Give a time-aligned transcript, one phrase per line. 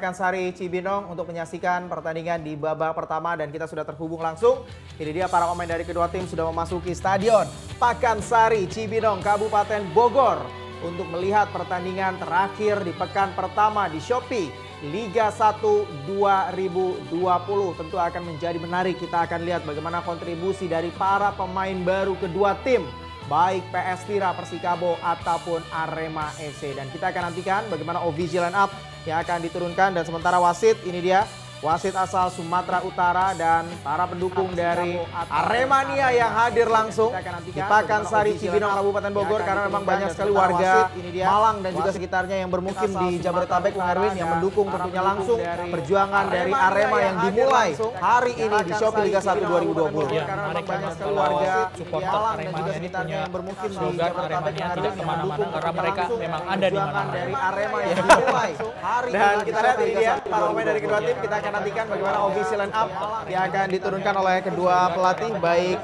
[0.00, 4.64] Pakansari Cibinong untuk menyaksikan pertandingan di babak pertama dan kita sudah terhubung langsung.
[4.96, 7.44] Ini dia para pemain dari kedua tim sudah memasuki stadion
[7.76, 10.40] Pakansari Cibinong Kabupaten Bogor
[10.80, 14.48] untuk melihat pertandingan terakhir di pekan pertama di Shopee
[14.88, 17.12] Liga 1 2020
[17.76, 18.96] tentu akan menjadi menarik.
[18.96, 22.88] Kita akan lihat bagaimana kontribusi dari para pemain baru kedua tim
[23.30, 26.74] baik PS Tira, Persikabo ataupun Arema FC.
[26.74, 28.74] Dan kita akan nantikan bagaimana official line up
[29.06, 31.22] yang akan diturunkan dan sementara wasit ini dia
[31.60, 34.96] wasit asal Sumatera Utara dan para pendukung dari
[35.28, 37.12] Aremania yang hadir langsung.
[37.52, 40.88] Di Pakansari Cibinong Kabupaten Bogor karena memang banyak sekali warga
[41.20, 45.38] Malang dan juga sekitarnya yang bermukim di Jabodetabek Bung Erwin yang mendukung tentunya langsung
[45.70, 50.16] perjuangan dari Arema yang dimulai hari ini di Shopee Liga 1 2020.
[50.16, 54.20] Ya, Karena memang banyak sekali warga supporter Malang dan sekitarnya punya yang bermukim di Jabodetabek
[54.20, 55.20] Aremania Bung tidak Erwin yang ke mana-mana.
[55.20, 57.10] Mendukung karena mereka memang ada di mana-mana.
[57.10, 61.16] dari Arema yang dimulai hari dan kita lihat ini dia para pemain dari kedua tim
[61.20, 62.88] kita akan nantikan bagaimana official line up
[63.26, 65.78] yang akan diturunkan oleh kedua pelatih baik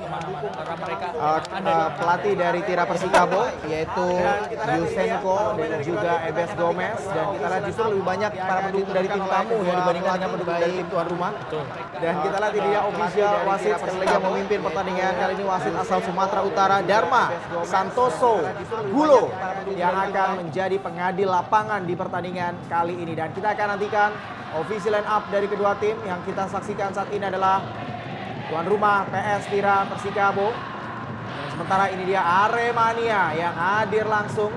[1.18, 4.06] uh, uh, pelatih dari Tira Persikabo yaitu
[4.54, 7.00] Yusenko dan juga Ebes Gomez.
[7.10, 10.58] Dan kita lihat justru lebih banyak para pendukung dari tim tamu ya dibandingkan dengan pendukung
[10.58, 11.32] dari tim tuan rumah.
[11.96, 15.98] Dan kita lihat ini dia official wasit sekali yang memimpin pertandingan kali ini wasit asal
[16.02, 17.24] Sumatera Utara Dharma
[17.66, 18.44] Santoso
[18.92, 19.32] Gulo
[19.74, 23.12] yang akan menjadi pengadil lapangan di pertandingan kali ini.
[23.16, 24.10] Dan kita akan nantikan
[24.60, 27.60] official line up dari kedua tim yang kita saksikan saat ini adalah
[28.48, 30.48] tuan rumah PS Tira Persikabo.
[31.26, 34.52] Dan sementara ini dia Aremania yang hadir langsung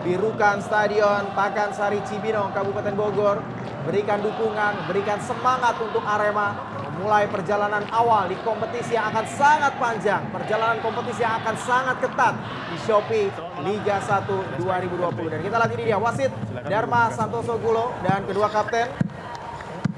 [0.00, 3.44] membirukan stadion Pakansari Cibinong Kabupaten Bogor,
[3.84, 6.56] berikan dukungan, berikan semangat untuk Arema
[7.00, 12.34] memulai perjalanan awal di kompetisi yang akan sangat panjang, perjalanan kompetisi yang akan sangat ketat
[12.68, 13.32] di Shopee
[13.64, 15.32] Liga 1 2020.
[15.32, 16.28] Dan kita lihat ini dia wasit
[16.68, 19.09] Dharma Santoso Gulo dan kedua kapten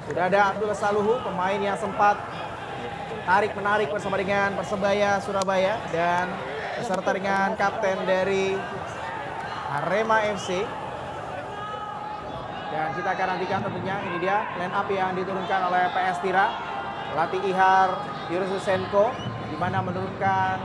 [0.06, 2.19] sudah ada Abdul Saluhu, pemain yang sempat
[3.22, 6.27] tarik menarik bersama dengan Persebaya Surabaya dan
[6.75, 8.59] beserta dengan kapten dari
[9.71, 10.66] Arema FC.
[12.72, 16.47] Dan kita akan nantikan tentunya ini dia line up yang diturunkan oleh PS Tira.
[17.12, 17.88] Pelatih Ihar
[18.32, 19.12] Yurususenko
[19.53, 20.56] di mana menurunkan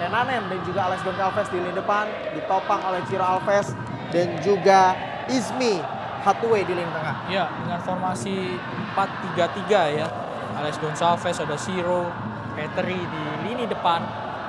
[0.00, 3.76] Tenanem dan juga Alex Goncalves di lini depan ditopang oleh Ciro Alves
[4.08, 4.96] dan juga
[5.28, 7.26] Izmi Hatue di lini tengah.
[7.26, 8.54] ya dengan formasi
[8.94, 10.06] 4-3-3 ya.
[10.52, 12.06] Alex Gonçalves ada Siro,
[12.54, 14.00] Petri di lini depan.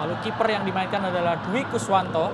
[0.04, 2.30] Lalu kiper yang dimainkan adalah Dwi Kuswanto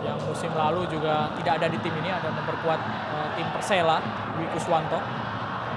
[0.00, 4.00] yang musim lalu juga tidak ada di tim ini ada memperkuat eh, tim Persela
[4.36, 5.00] Dwi Kuswanto.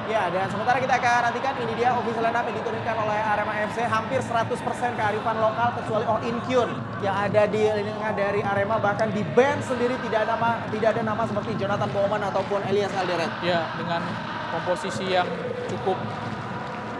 [0.04, 1.54] Ya, dan sementara kita akan nantikan.
[1.56, 4.60] Ini dia official lineup yang diturunkan oleh Arema FC hampir 100%
[5.00, 6.70] kearifan lokal kecuali Oh In Kyun
[7.00, 8.84] yang ada di lingkungan dari Arema.
[8.84, 12.92] Bahkan di band sendiri tidak ada nama tidak ada nama seperti Jonathan Bowman ataupun Elias
[13.00, 13.32] Alderet.
[13.48, 14.04] Ya dengan
[14.52, 15.26] komposisi yang
[15.72, 15.96] cukup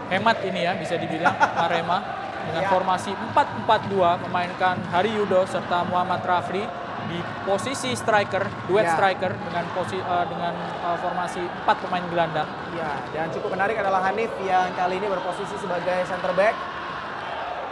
[0.08, 1.36] hemat ini ya bisa dibilang
[1.68, 2.24] Arema.
[2.44, 2.68] Dengan Ya.
[2.68, 6.60] formasi 4-4-2 memainkan Hari Yudo serta Muhammad Rafli
[7.08, 8.94] di posisi striker, duet Ya.
[8.96, 12.48] striker dengan posi, eh, dengan eh, formasi 4 pemain gelandang.
[12.74, 16.54] Ya, dan cukup menarik adalah Hanif yang kali ini berposisi sebagai center back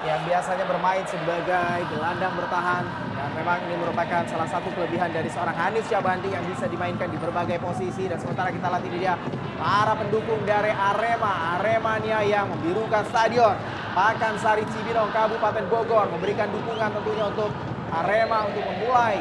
[0.02, 2.82] yang biasanya bermain sebagai gelandang bertahan
[3.14, 7.18] dan memang ini merupakan salah satu kelebihan dari seorang Hanif Syabandi yang bisa dimainkan di
[7.22, 9.14] berbagai posisi dan sementara kita lihat ini dia
[9.62, 13.54] para pendukung dari Arema Aremania yang membirukan stadion
[13.94, 17.54] Pakansari Cibinong Kabupaten Bogor memberikan dukungan tentunya untuk
[17.92, 19.20] Arema untuk memulai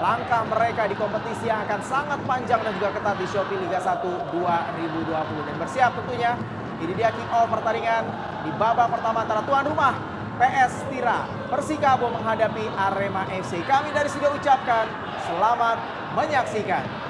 [0.00, 4.00] langkah mereka di kompetisi yang akan sangat panjang dan juga ketat di Shopee Liga 1
[4.32, 6.32] 2020 dan bersiap tentunya
[6.80, 8.04] ini dia kick off pertandingan
[8.44, 9.96] di babak pertama antara tuan rumah
[10.36, 13.64] PS Tira Persikabo menghadapi Arema FC.
[13.64, 14.84] Kami dari sini ucapkan
[15.24, 15.80] selamat
[16.12, 17.05] menyaksikan.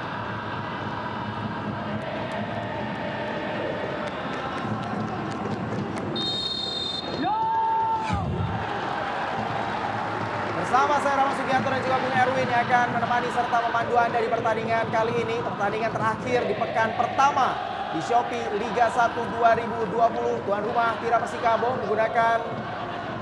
[12.37, 15.41] Yang akan menemani serta memandu Anda di pertandingan kali ini.
[15.41, 17.57] Pertandingan terakhir di pekan pertama
[17.97, 20.45] di Shopee Liga 1 2020.
[20.45, 22.37] Tuan rumah Tira Persikabo menggunakan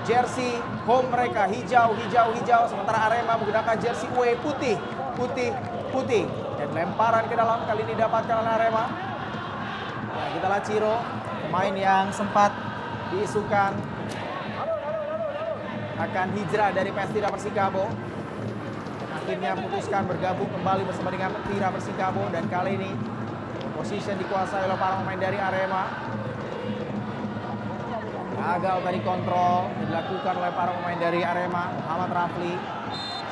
[0.03, 2.67] jersey home mereka hijau, hijau, hijau.
[2.67, 4.75] Sementara Arema menggunakan jersey away putih,
[5.15, 5.55] putih,
[5.95, 6.27] putih.
[6.59, 8.85] Dan lemparan ke dalam kali ini dapatkan oleh Arema.
[10.11, 10.95] Ya, kita lihat Ciro,
[11.47, 12.51] pemain yang sempat
[13.15, 13.79] diisukan
[16.03, 18.14] akan hijrah dari PS Tira Persikabo
[19.25, 22.93] akhirnya memutuskan bergabung kembali bersama dengan Tira Persikabo dan kali ini
[23.73, 25.83] posisi dikuasai oleh para pemain dari Arema.
[28.37, 32.53] Gagal tadi kontrol dilakukan oleh para pemain dari Arema, Muhammad Rafli,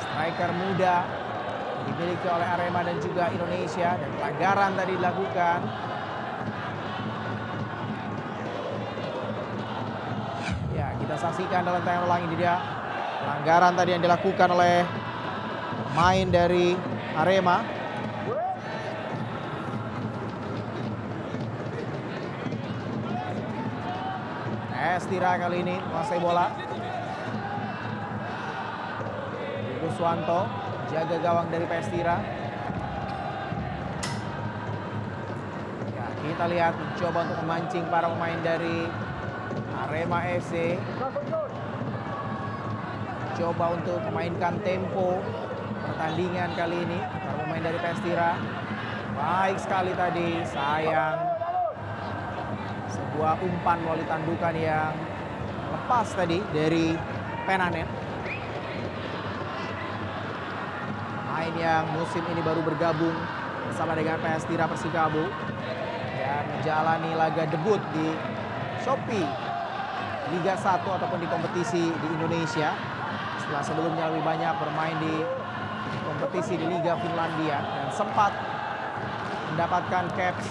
[0.02, 1.06] striker muda
[1.86, 5.58] dimiliki oleh Arema dan juga Indonesia dan pelanggaran tadi dilakukan.
[10.74, 12.58] Ya, kita saksikan dalam tayangan ulang ini dia
[13.22, 15.03] pelanggaran tadi yang dilakukan oleh
[15.94, 16.74] main dari
[17.14, 17.62] Arema.
[24.94, 26.50] Estira kali ini menguasai bola.
[29.82, 30.46] Guswanto
[30.90, 32.18] jaga gawang dari Pestira.
[35.94, 38.86] Ya, kita lihat mencoba untuk memancing para pemain dari
[39.82, 40.78] Arema FC.
[43.34, 45.18] Coba untuk memainkan tempo
[45.84, 48.32] pertandingan kali ini para pemain dari Pestira.
[49.14, 51.16] Baik sekali tadi, sayang
[52.90, 54.90] sebuah umpan melalui tandukan yang
[55.70, 56.98] lepas tadi dari
[57.44, 57.86] Penanet.
[61.30, 63.14] Main yang musim ini baru bergabung
[63.68, 65.28] bersama dengan PS Tira Persikabo
[66.18, 68.16] dan menjalani laga debut di
[68.82, 69.28] Shopee
[70.32, 72.72] Liga 1 ataupun di kompetisi di Indonesia.
[73.44, 75.43] Setelah sebelumnya lebih banyak bermain di
[76.04, 78.32] kompetisi di Liga Finlandia dan sempat
[79.54, 80.48] mendapatkan caps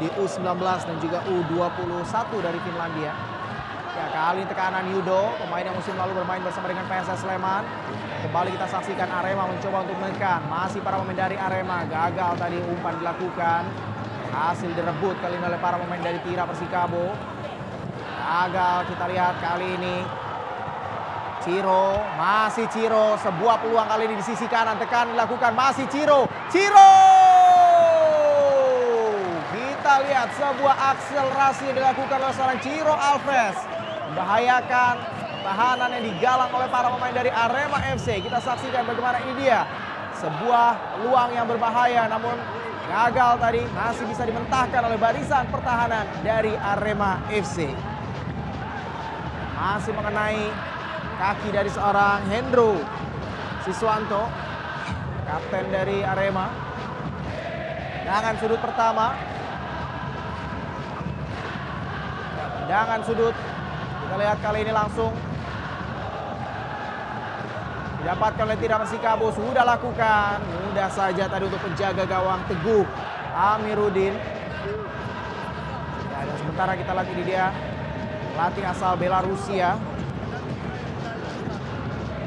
[0.00, 3.12] di U19 dan juga U21 dari Finlandia.
[3.90, 7.66] Ya, kali ini tekanan Yudo, pemain yang musim lalu bermain bersama dengan PSS Sleman.
[8.24, 10.40] Kembali kita saksikan Arema mencoba untuk menekan.
[10.48, 13.62] Masih para pemain dari Arema gagal tadi umpan dilakukan.
[14.30, 17.12] Hasil direbut kali ini oleh para pemain dari Tira Persikabo.
[18.24, 19.96] Gagal kita lihat kali ini.
[21.40, 26.28] Ciro, masih Ciro, sebuah peluang kali ini di sisi kanan tekan dilakukan masih Ciro.
[26.52, 26.92] Ciro!
[29.48, 33.56] Kita lihat sebuah akselerasi yang dilakukan oleh seorang Ciro Alves.
[34.12, 34.94] Membahayakan
[35.40, 38.20] tahanan yang digalang oleh para pemain dari Arema FC.
[38.20, 39.64] Kita saksikan bagaimana ini dia.
[40.20, 42.36] Sebuah peluang yang berbahaya namun
[42.84, 47.72] gagal tadi masih bisa dimentahkan oleh barisan pertahanan dari Arema FC.
[49.56, 50.52] Masih mengenai
[51.20, 52.80] kaki dari seorang Hendro
[53.60, 54.24] Siswanto,
[55.28, 56.48] kapten dari Arema.
[58.00, 59.12] Tendangan sudut pertama.
[62.40, 63.36] Ya, Tendangan sudut.
[64.00, 65.12] Kita lihat kali ini langsung
[68.00, 72.88] didapatkan oleh Tira Persikabo sudah lakukan mudah saja tadi untuk penjaga gawang Teguh
[73.36, 74.16] Amiruddin
[76.08, 77.52] ya, dan sementara kita lihat ini dia
[78.32, 79.76] pelatih asal Belarusia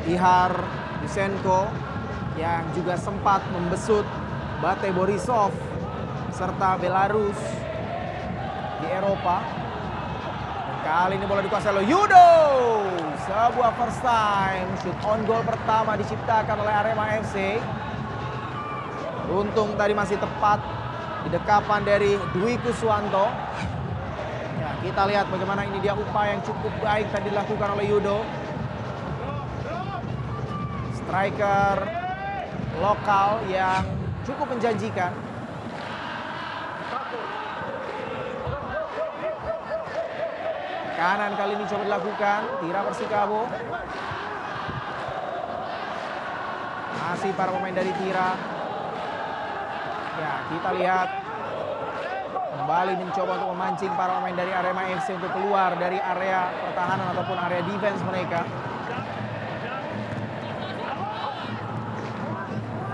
[0.03, 0.51] Ihar
[0.99, 1.71] Yusenko
[2.35, 4.03] yang juga sempat membesut
[4.59, 5.55] Bate Borisov
[6.35, 7.39] serta Belarus
[8.83, 9.39] di Eropa.
[10.83, 12.31] Kali ini bola dikuasai oleh Yudo.
[13.23, 17.55] Sebuah first time shoot on goal pertama diciptakan oleh Arema FC.
[19.31, 20.59] Untung tadi masih tepat
[21.23, 23.31] di dekapan dari Dwi Kuswanto.
[24.59, 28.42] Ya, kita lihat bagaimana ini dia upaya yang cukup baik tadi dilakukan oleh Yudo
[31.13, 31.77] striker
[32.81, 33.85] lokal yang
[34.25, 35.13] cukup menjanjikan.
[40.97, 43.45] Kanan kali ini coba dilakukan, Tira Persikabo.
[46.97, 48.33] Masih para pemain dari Tira.
[50.17, 51.09] Ya, kita lihat
[52.57, 57.37] kembali mencoba untuk memancing para pemain dari Arema FC untuk keluar dari area pertahanan ataupun
[57.37, 58.72] area defense mereka.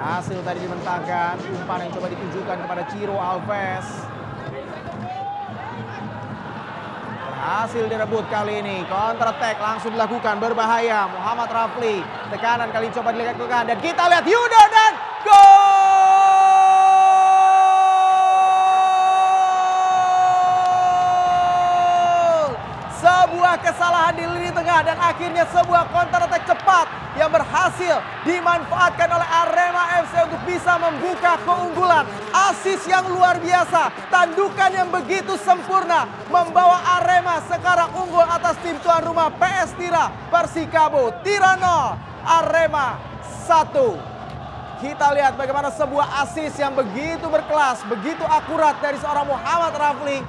[0.10, 3.86] Hasil tadi dimentahkan, umpan yang coba ditujukan kepada Ciro Alves.
[7.30, 11.06] Berhasil direbut kali ini, counter attack langsung dilakukan, berbahaya.
[11.14, 12.02] Muhammad Rafli,
[12.34, 15.70] tekanan kali coba dilakukan dan kita lihat Yudo dan gol!
[22.98, 26.19] Sebuah kesalahan di lini tengah dan akhirnya sebuah yang
[27.70, 32.02] berhasil dimanfaatkan oleh Arema FC untuk bisa membuka keunggulan.
[32.34, 39.06] Asis yang luar biasa, tandukan yang begitu sempurna membawa Arema sekarang unggul atas tim tuan
[39.06, 41.94] rumah PS Tira Persikabo Tirano
[42.26, 42.98] Arema
[43.46, 44.82] 1.
[44.82, 50.24] Kita lihat bagaimana sebuah asis yang begitu berkelas, begitu akurat dari seorang Muhammad Rafli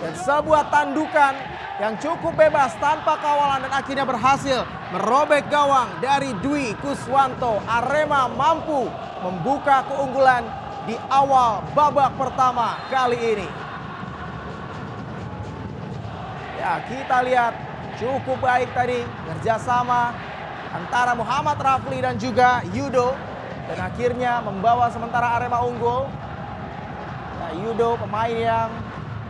[0.00, 4.64] dan sebuah tandukan yang cukup bebas tanpa kawalan dan akhirnya berhasil
[4.96, 7.60] merobek gawang dari Dwi Kuswanto.
[7.68, 8.88] Arema mampu
[9.20, 10.48] membuka keunggulan
[10.88, 13.48] di awal babak pertama kali ini.
[16.56, 17.52] Ya, kita lihat
[18.00, 20.16] cukup baik tadi kerjasama
[20.72, 23.12] antara Muhammad Rafli dan juga Yudo
[23.68, 26.08] dan akhirnya membawa sementara Arema unggul.
[27.36, 28.70] Ya, Yudo pemain yang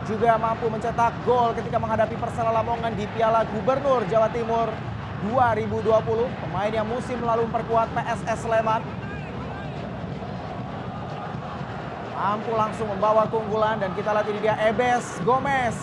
[0.07, 4.71] juga mampu mencetak gol ketika menghadapi Persela Lamongan di Piala Gubernur Jawa Timur
[5.27, 5.83] 2020.
[6.47, 8.79] Pemain yang musim lalu memperkuat PSS Sleman.
[12.15, 15.75] Mampu langsung membawa keunggulan dan kita lihat ini dia Ebes Gomez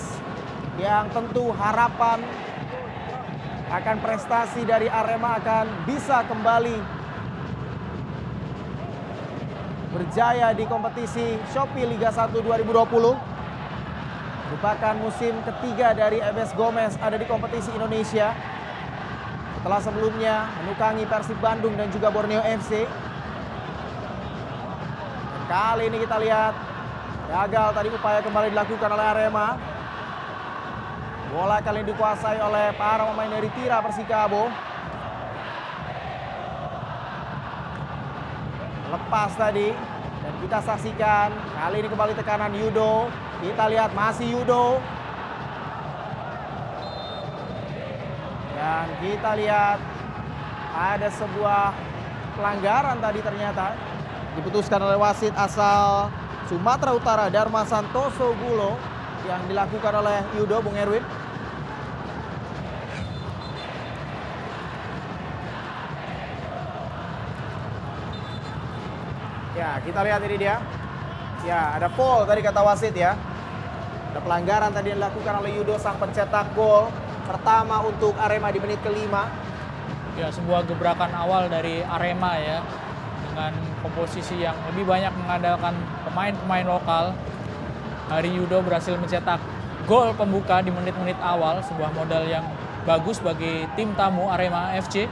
[0.80, 2.24] yang tentu harapan
[3.70, 6.74] akan prestasi dari Arema akan bisa kembali
[9.94, 13.33] berjaya di kompetisi Shopee Liga 1 2020.
[14.54, 18.30] Merupakan musim ketiga dari Ebes Gomez ada di kompetisi Indonesia.
[19.58, 22.86] Setelah sebelumnya menukangi Persib Bandung dan juga Borneo FC.
[25.50, 26.54] Kali ini kita lihat
[27.34, 29.58] gagal tadi upaya kembali dilakukan oleh Arema.
[31.34, 34.54] Bola kali ini dikuasai oleh para pemain dari Tira Persikabo.
[38.86, 39.74] Lepas tadi
[40.22, 43.10] dan kita saksikan kali ini kembali tekanan Yudo.
[43.44, 44.80] Kita lihat masih Yudo.
[48.56, 49.76] Dan kita lihat
[50.72, 51.76] ada sebuah
[52.40, 53.76] pelanggaran tadi ternyata
[54.40, 56.08] diputuskan oleh wasit asal
[56.48, 58.80] Sumatera Utara Dharma Santoso Gulo
[59.28, 61.04] yang dilakukan oleh Yudo Bung Erwin.
[69.52, 70.56] Ya, kita lihat ini dia.
[71.44, 73.33] Ya, ada foul tadi kata wasit ya.
[74.14, 76.86] Ada pelanggaran tadi yang dilakukan oleh Yudo sang pencetak gol
[77.26, 79.26] pertama untuk Arema di menit kelima.
[80.14, 82.62] Ya, sebuah gebrakan awal dari Arema ya
[83.26, 83.50] dengan
[83.82, 85.74] komposisi yang lebih banyak mengandalkan
[86.06, 87.10] pemain-pemain lokal.
[88.06, 89.42] Hari Yudo berhasil mencetak
[89.90, 92.46] gol pembuka di menit-menit awal, sebuah modal yang
[92.86, 95.10] bagus bagi tim tamu Arema FC.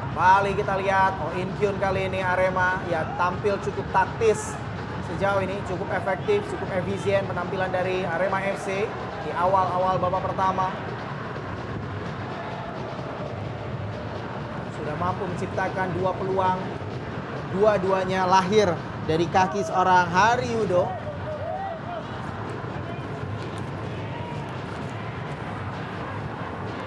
[0.00, 4.56] Kembali kita lihat Oh In Kyun kali ini Arema ya tampil cukup taktis
[5.14, 8.82] sejauh ini cukup efektif, cukup efisien penampilan dari Arema FC
[9.22, 10.74] di awal-awal babak pertama.
[14.74, 16.58] Sudah mampu menciptakan dua peluang,
[17.54, 18.74] dua-duanya lahir
[19.06, 20.90] dari kaki seorang Hari Yudo.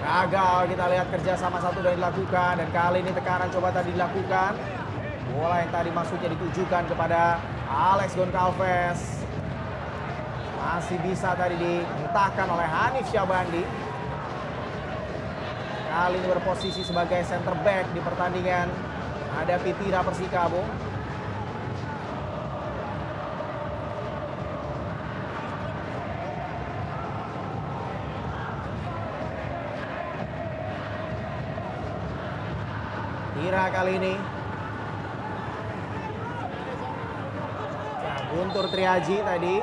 [0.04, 4.52] Gagal kita lihat kerja sama satu dan dilakukan dan kali ini tekanan coba tadi dilakukan.
[5.32, 9.00] Bola yang tadi maksudnya ditujukan kepada Alex Goncalves.
[10.56, 13.62] Masih bisa tadi dimentahkan oleh Hanif Syabandi.
[15.88, 18.72] Kali ini berposisi sebagai center back di pertandingan
[19.36, 20.64] hadapi Tira Persikabo.
[33.36, 34.27] Tira kali ini.
[38.58, 39.54] Guntur Triaji tadi.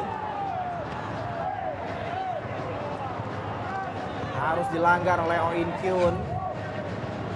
[4.39, 6.15] Harus dilanggar oleh Oh In Kyun.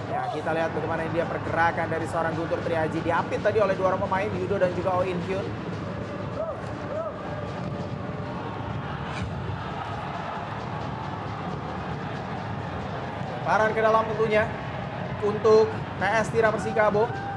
[0.07, 3.03] Ya, kita lihat bagaimana dia pergerakan dari seorang Guntur Triaji.
[3.03, 5.43] Diapit tadi oleh dua orang pemain, Yudo dan juga Oh In Kyun.
[13.43, 14.47] Paran ke dalam tentunya
[15.27, 15.67] untuk
[15.99, 17.28] PS Tira Persikabo.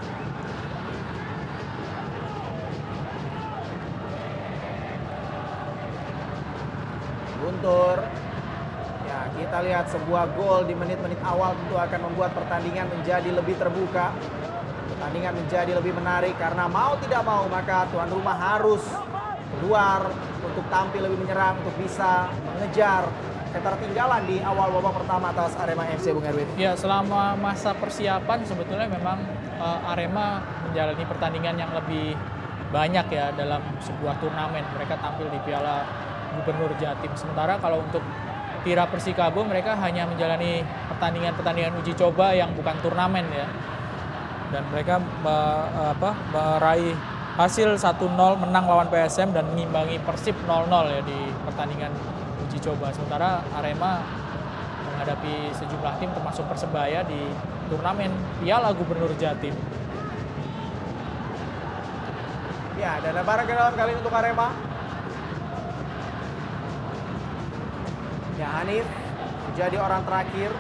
[7.62, 8.02] Guntur.
[9.06, 14.10] Ya, kita lihat sebuah gol di menit-menit awal tentu akan membuat pertandingan menjadi lebih terbuka.
[14.90, 18.82] Pertandingan menjadi lebih menarik karena mau tidak mau maka tuan rumah harus
[19.54, 20.10] keluar
[20.42, 23.06] untuk tampil lebih menyerang untuk bisa mengejar
[23.54, 26.50] ketertinggalan di awal babak pertama atas Arema FC Bung Erwin.
[26.58, 29.22] Ya, selama masa persiapan sebetulnya memang
[29.62, 32.18] uh, Arema menjalani pertandingan yang lebih
[32.74, 34.66] banyak ya dalam sebuah turnamen.
[34.74, 36.10] Mereka tampil di Piala
[36.40, 37.12] Gubernur Jatim.
[37.14, 38.00] Sementara kalau untuk
[38.62, 40.62] Tira Persikabo mereka hanya menjalani
[40.94, 43.50] pertandingan-pertandingan uji coba yang bukan turnamen ya.
[44.54, 46.94] Dan mereka uh, apa, meraih
[47.34, 48.12] hasil 1-0
[48.44, 51.90] menang lawan PSM dan mengimbangi Persib 0-0 ya di pertandingan
[52.46, 52.94] uji coba.
[52.94, 54.04] Sementara Arema
[54.92, 57.18] menghadapi sejumlah tim termasuk Persebaya di
[57.66, 59.56] turnamen Piala Gubernur Jatim.
[62.78, 64.71] Ya, dan lebaran kali ini untuk Arema.
[68.42, 68.82] Ya, Hanif
[69.46, 70.50] menjadi orang terakhir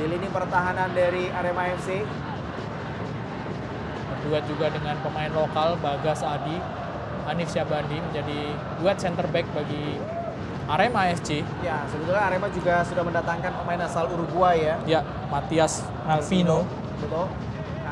[0.00, 2.08] di lini pertahanan dari Arema FC.
[4.08, 6.56] Berduet juga dengan pemain lokal Bagas Adi,
[7.28, 10.00] Hanif Syabandi menjadi duet center back bagi
[10.72, 11.44] Arema FC.
[11.60, 14.76] Ya, sebetulnya Arema juga sudah mendatangkan pemain asal Uruguay ya.
[14.88, 16.64] Ya, Matias Malvino.
[16.96, 17.28] Betul.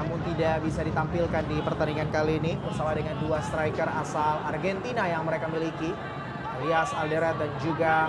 [0.00, 5.28] Namun tidak bisa ditampilkan di pertandingan kali ini bersama dengan dua striker asal Argentina yang
[5.28, 5.92] mereka miliki,
[6.56, 8.08] Elias Alderet dan juga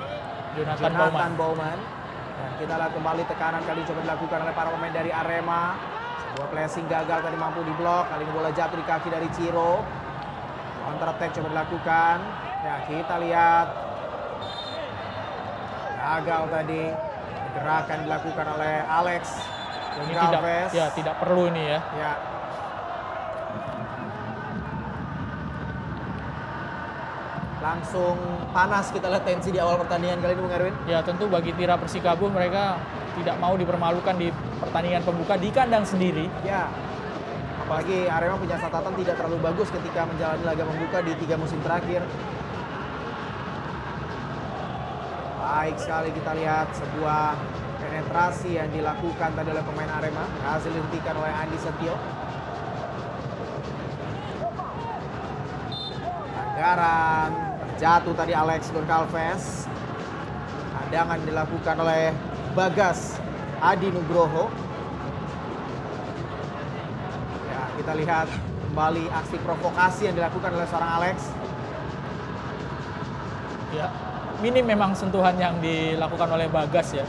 [0.55, 1.34] Jonathan, Jonathan Baumann.
[1.39, 1.79] Bauman.
[2.41, 5.63] Dan kita lihat kembali tekanan kali coba dilakukan oleh para pemain dari Arema.
[6.31, 8.10] Sebuah placing gagal tadi mampu diblok.
[8.10, 9.84] Kali ini bola jatuh di kaki dari Ciro.
[10.81, 12.17] Counter attack coba dilakukan.
[12.62, 13.67] Ya kita lihat
[16.01, 16.84] gagal tadi
[17.51, 19.24] gerakan dilakukan oleh Alex
[19.91, 20.41] Ini tidak,
[20.72, 21.79] ya tidak perlu ini ya.
[22.00, 22.30] Ya.
[27.62, 28.18] Langsung
[28.58, 30.75] panas kita lihat tensi di awal pertandingan kali ini Bung Erwin.
[30.89, 32.82] Ya tentu bagi Tira Persikabo mereka
[33.13, 36.25] tidak mau dipermalukan di pertandingan pembuka di kandang sendiri.
[36.41, 36.65] Ya.
[37.62, 42.01] Apalagi Arema punya catatan tidak terlalu bagus ketika menjalani laga pembuka di tiga musim terakhir.
[45.38, 47.38] Baik sekali kita lihat sebuah
[47.77, 50.25] penetrasi yang dilakukan tadi oleh pemain Arema.
[50.41, 51.94] Berhasil dihentikan oleh Andi Setio.
[56.62, 57.50] Pelanggaran
[57.81, 59.65] terjatuh tadi Alex Goncalves.
[60.85, 62.13] Tendangan dilakukan oleh
[62.53, 63.17] Bagas
[63.57, 64.53] Adi Nugroho.
[67.50, 68.29] Ya, kita lihat
[68.69, 71.33] kembali aksi provokasi yang dilakukan oleh seorang Alex.
[73.73, 73.89] Ya,
[74.45, 77.05] minim memang sentuhan yang dilakukan oleh Bagas ya.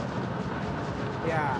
[1.29, 1.53] Ya,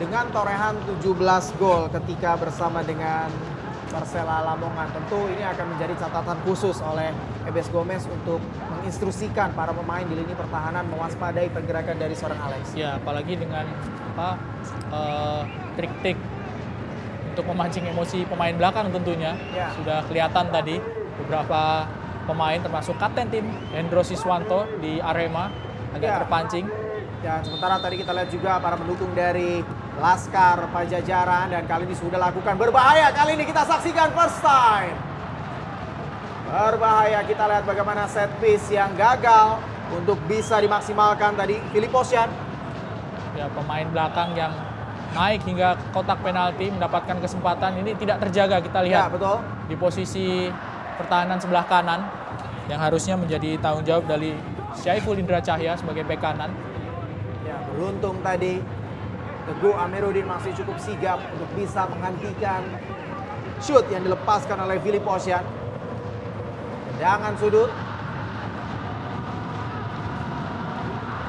[0.00, 3.28] dengan torehan 17 gol ketika bersama dengan
[3.92, 7.12] Persela Lamongan, tentu ini akan menjadi catatan khusus oleh
[7.44, 8.40] Ebes Gomez untuk
[8.72, 12.72] menginstruksikan para pemain di lini pertahanan mewaspadai pergerakan dari seorang Alex.
[12.72, 13.68] Ya, apalagi dengan
[14.14, 14.40] apa
[14.88, 15.42] eh,
[15.76, 16.16] trik-trik
[17.34, 19.74] untuk memancing emosi pemain belakang tentunya Ya.
[19.74, 20.78] sudah kelihatan tadi
[21.18, 21.84] beberapa
[22.24, 25.50] pemain termasuk kapten tim Hendro Siswanto di Arema
[25.92, 26.16] agak Ya.
[26.24, 26.66] terpancing.
[27.20, 29.64] Dan sementara tadi kita lihat juga para pendukung dari
[29.96, 33.08] Laskar Pajajaran dan kali ini sudah lakukan berbahaya.
[33.12, 34.92] Kali ini kita saksikan first time.
[36.54, 39.58] Berbahaya kita lihat bagaimana set piece yang gagal
[39.90, 42.30] untuk bisa dimaksimalkan tadi Filiposian.
[43.34, 44.54] Ya, pemain belakang yang
[45.18, 49.42] naik hingga kotak penalti mendapatkan kesempatan ini tidak terjaga kita Ya, lihat betul.
[49.66, 50.46] di posisi
[50.94, 52.06] pertahanan sebelah kanan
[52.70, 54.38] yang harusnya menjadi tanggung jawab dari
[54.78, 56.54] Syaiful Indra Cahya sebagai bek kanan.
[57.42, 58.62] Ya, beruntung tadi
[59.50, 62.62] Teguh Amiruddin masih cukup sigap untuk bisa menghentikan
[63.58, 65.42] shoot yang dilepaskan oleh Filiposian.
[67.04, 67.68] Tendangan sudut.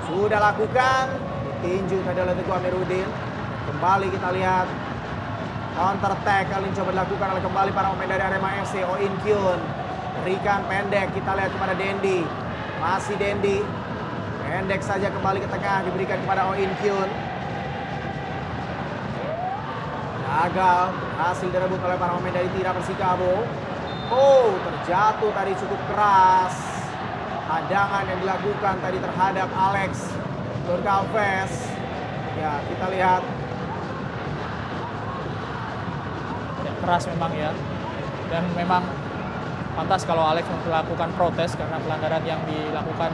[0.07, 1.03] Sudah lakukan,
[1.43, 3.03] ditinju tadi oleh Teguh Amiruddin.
[3.67, 4.71] Kembali kita lihat
[5.75, 9.59] counter attack kali ini coba dilakukan oleh kembali para pemain dari Arema FC Oin Kyun.
[10.23, 12.23] Berikan pendek kita lihat kepada Dendi.
[12.79, 13.59] Masih Dendi.
[14.47, 17.09] Pendek saja kembali ke tengah diberikan kepada Oin Kyun.
[20.23, 20.87] Gagal,
[21.19, 23.43] berhasil direbut oleh para pemain dari Tira Persikabo.
[24.13, 26.55] Oh, terjatuh tadi cukup keras.
[27.45, 30.13] Hadangan yang dilakukan tadi terhadap Alex
[30.69, 31.53] Goncalves.
[32.37, 33.21] Ya, kita lihat
[36.65, 37.53] Ya, keras memang ya.
[38.29, 38.81] Dan memang
[39.77, 43.13] pantas kalau Alex melakukan protes karena pelanggaran yang dilakukan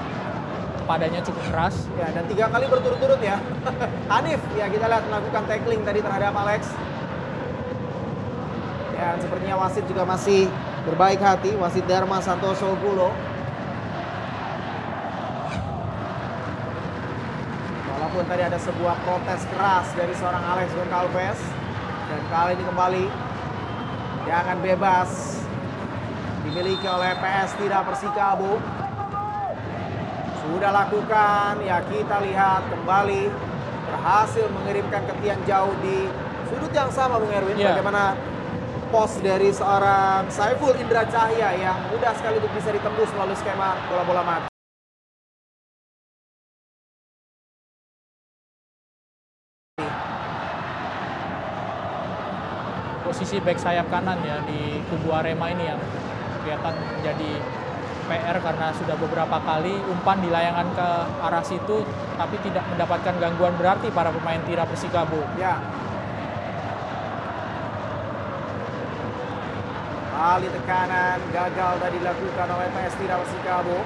[0.79, 1.75] kepadanya cukup keras.
[1.99, 3.39] Ya, dan tiga kali berturut-turut ya.
[4.11, 6.71] Hanif, ya kita lihat melakukan tackling tadi terhadap Alex.
[8.95, 10.47] Ya, sepertinya wasit juga masih
[10.83, 11.53] berbaik hati.
[11.55, 13.13] Wasit Dharma Santoso Gulo.
[17.87, 21.39] Walaupun tadi ada sebuah protes keras dari seorang Alex Goncalves.
[22.11, 23.03] Dan kali ini kembali
[24.27, 25.09] jangan bebas
[26.43, 28.59] dimiliki oleh PS Tira Persikabo
[30.41, 33.29] sudah lakukan ya kita lihat kembali
[33.87, 36.09] berhasil mengirimkan ke tiang jauh di
[36.49, 37.71] sudut yang sama Bung Erwin Iya.
[37.71, 38.17] bagaimana
[38.91, 44.19] pos dari seorang Saiful Indra Cahya yang mudah sekali untuk bisa ditembus melalui skema bola-bola
[44.19, 44.51] mati
[53.07, 55.79] Posisi back sayap kanan ya di kubu Arema ini yang
[56.43, 57.31] kelihatan menjadi
[58.11, 60.89] PR karena sudah beberapa kali umpan dilayangkan ke
[61.23, 61.87] arah situ
[62.19, 65.23] tapi tidak mendapatkan gangguan berarti para pemain Tira Persikabo.
[65.39, 65.59] ya
[70.21, 73.81] kali tekanan gagal tadi dilakukan oleh PS Tira Persikabo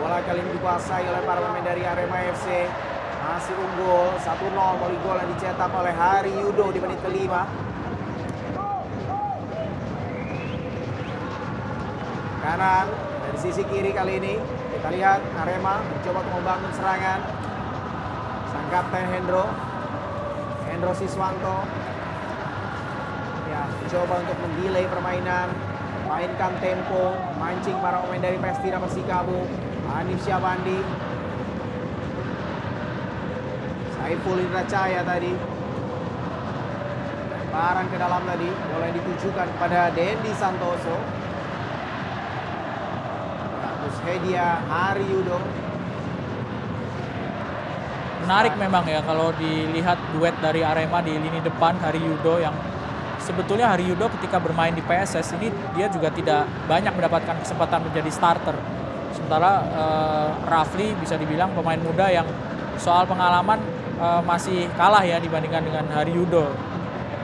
[0.00, 2.64] bola kali ini dikuasai oleh para pemain dari Arema FC
[3.20, 7.44] masih unggul 1-0 melalui gol yang dicetak oleh Hari Yudo di menit kelima.
[12.40, 12.88] Kanan
[13.20, 14.40] dari sisi kiri kali ini
[14.72, 17.20] kita lihat Arema mencoba membangun serangan.
[18.48, 19.44] Sang kapten Hendro
[20.64, 21.79] Hendro Siswanto
[23.80, 25.48] Ya, coba untuk mendelay permainan,
[26.04, 29.48] mainkan tempo, mancing para pemain dari Pestira Persikabo.
[29.90, 30.78] Hanif Syabandi.
[33.98, 35.34] Saiful Indra Cahaya tadi.
[37.34, 40.96] Lemparan ke dalam tadi, yang ditujukan kepada Dendi Santoso.
[43.66, 45.38] Agus Hedia Haryudo.
[48.20, 52.54] Menarik memang ya kalau dilihat duet dari Arema di lini depan Hari Yudo yang
[53.30, 58.10] sebetulnya Hari Yudo ketika bermain di PSS ini dia juga tidak banyak mendapatkan kesempatan menjadi
[58.10, 58.58] starter.
[59.14, 62.26] Sementara eh, Rafli bisa dibilang pemain muda yang
[62.82, 63.62] soal pengalaman
[64.02, 66.50] eh, masih kalah ya dibandingkan dengan Hari Yudo.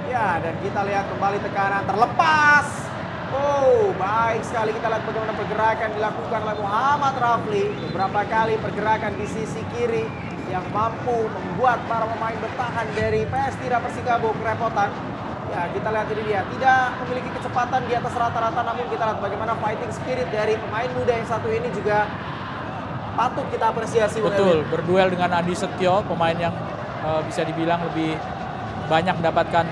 [0.06, 2.86] Ya, dan kita lihat kembali tekanan terlepas.
[3.34, 7.64] Oh, baik sekali kita lihat bagaimana pergerakan dilakukan oleh Muhammad Rafli.
[7.90, 10.06] Beberapa kali pergerakan di sisi kiri
[10.46, 15.15] yang mampu membuat para pemain bertahan dari PS Tira Persikabo kerepotan.
[15.46, 16.40] Ya, kita lihat ini dia.
[16.46, 21.12] Tidak memiliki kecepatan di atas rata-rata, namun kita lihat bagaimana fighting spirit dari pemain muda
[21.14, 22.06] yang satu ini juga
[23.16, 24.18] patut kita apresiasi.
[24.20, 26.54] Betul, berduel dengan Adi Setio, pemain yang
[27.02, 28.18] eh, bisa dibilang lebih
[28.86, 29.64] banyak mendapatkan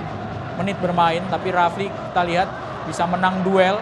[0.58, 2.48] menit bermain, tapi Rafli kita lihat
[2.86, 3.78] bisa menang duel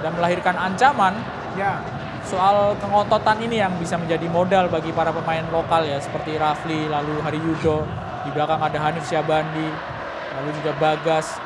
[0.00, 1.14] dan melahirkan ancaman.
[1.58, 1.82] Ya,
[2.22, 7.18] Soal kengototan ini yang bisa menjadi modal bagi para pemain lokal ya, seperti Rafli, lalu
[7.18, 7.82] Hari Yudo,
[8.22, 9.66] di belakang ada Hanif Syabandi,
[10.38, 11.36] lalu juga Bagas.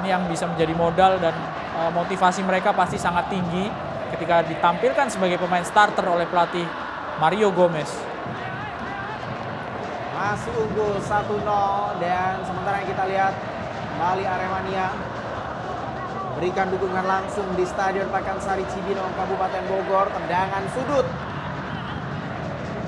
[0.00, 1.34] Ini yang bisa menjadi modal dan
[1.78, 3.68] eh, motivasi mereka pasti sangat tinggi
[4.16, 6.64] ketika ditampilkan sebagai pemain starter oleh pelatih
[7.20, 7.88] Mario Gomez.
[10.12, 11.44] Masih unggul 1-0
[11.98, 13.34] dan sementara yang kita lihat
[13.92, 14.88] kembali Aremania
[16.38, 21.04] berikan dukungan langsung di Stadion Pakansari Cibinong Kabupaten Bogor tendangan sudut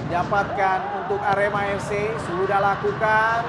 [0.09, 3.43] didapatkan untuk Arema FC sudah lakukan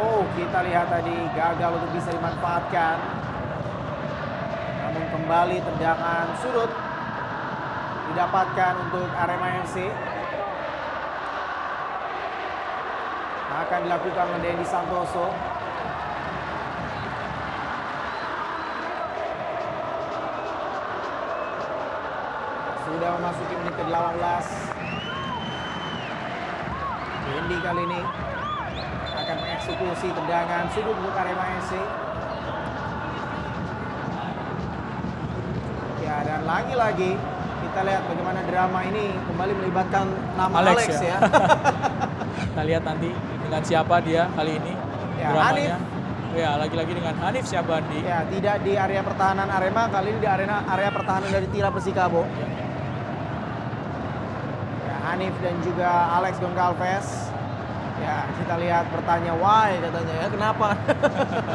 [0.00, 2.96] Oh kita lihat tadi gagal untuk bisa dimanfaatkan
[4.92, 6.68] namun kembali tendangan sudut
[8.12, 9.88] didapatkan untuk Arema FC
[13.62, 15.32] akan dilakukan oleh Dendi Santoso.
[22.84, 24.44] Sudah memasuki menit ke-18.
[27.22, 28.00] Dendi kali ini
[29.62, 31.72] akan mengeksekusi tendangan sudut untuk Arema FC.
[36.02, 37.10] Ya dan lagi-lagi
[37.62, 41.14] kita lihat bagaimana drama ini kembali melibatkan nama Alex, Alex, ya.
[41.14, 41.18] ya.
[42.52, 44.74] Kita lihat nanti dengan siapa dia kali ini
[45.22, 45.78] Ya, dramanya.
[46.32, 48.02] Ya, lagi-lagi dengan Hanif Syabandi.
[48.02, 52.26] Ya, tidak di area pertahanan Arema, kali ini di arena area pertahanan dari Tira Persikabo.
[54.82, 57.31] Ya, Hanif dan juga Alex Goncalves.
[58.02, 60.68] Ya, kita lihat bertanya why katanya ya, kenapa?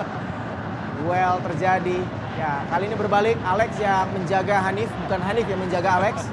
[1.03, 1.99] Duel terjadi.
[2.39, 6.23] Ya, kali ini berbalik Alex yang menjaga Hanif, bukan Hanif yang menjaga Alex.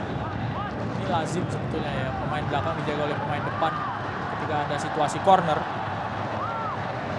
[1.03, 3.72] Ini lazim sebetulnya ya, pemain belakang dijaga oleh pemain depan
[4.37, 5.59] ketika ada situasi corner.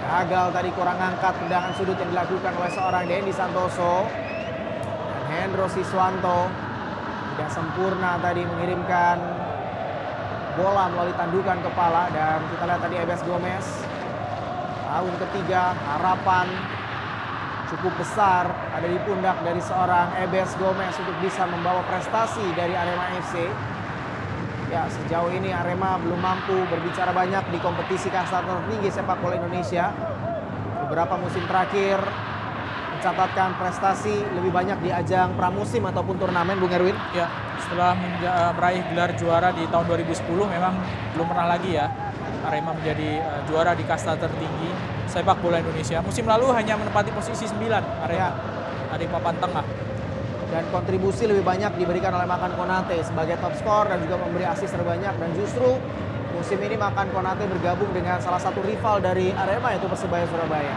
[0.06, 4.06] Gagal tadi kurang angkat tendangan sudut yang dilakukan oleh seorang Dendi Santoso.
[5.04, 6.46] Dan Hendro Siswanto
[7.34, 9.45] tidak sempurna tadi mengirimkan
[10.56, 13.66] bola melalui tandukan kepala dan kita lihat tadi Ebes Gomez
[14.88, 16.48] tahun ketiga harapan
[17.68, 23.12] cukup besar ada di pundak dari seorang Ebes Gomez untuk bisa membawa prestasi dari Arema
[23.20, 23.44] FC.
[24.66, 29.92] Ya sejauh ini Arema belum mampu berbicara banyak di kompetisi kasta tertinggi sepak bola Indonesia.
[30.86, 31.98] Beberapa musim terakhir
[32.96, 36.96] mencatatkan prestasi lebih banyak di ajang pramusim ataupun turnamen Bung Erwin.
[37.12, 37.26] Ya,
[37.64, 40.74] setelah menja- meraih gelar juara di tahun 2010 memang
[41.16, 41.86] belum pernah lagi ya
[42.46, 44.70] Arema menjadi eh, juara di kasta tertinggi
[45.10, 45.98] sepak bola Indonesia.
[46.02, 47.58] Musim lalu hanya menempati posisi 9
[48.06, 48.30] Arema.
[48.92, 49.66] Ada di papan tengah.
[50.46, 54.70] dan kontribusi lebih banyak diberikan oleh Makan Konate sebagai top skor dan juga memberi asis
[54.70, 55.74] terbanyak dan justru
[56.38, 60.76] musim ini Makan Konate bergabung dengan salah satu rival dari Arema yaitu Persebaya Surabaya.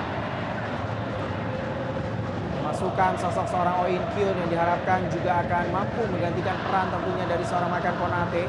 [2.80, 7.68] Masukkan sosok seorang Oin Kyun yang diharapkan juga akan mampu menggantikan peran tentunya dari seorang
[7.76, 8.48] Makan Konate.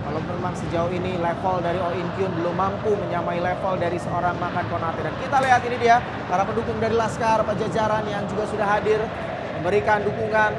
[0.00, 4.64] Kalau memang sejauh ini level dari Oin Kyun belum mampu menyamai level dari seorang Makan
[4.72, 9.04] Konate dan kita lihat ini dia para pendukung dari Laskar Pajajaran yang juga sudah hadir
[9.60, 10.50] memberikan dukungan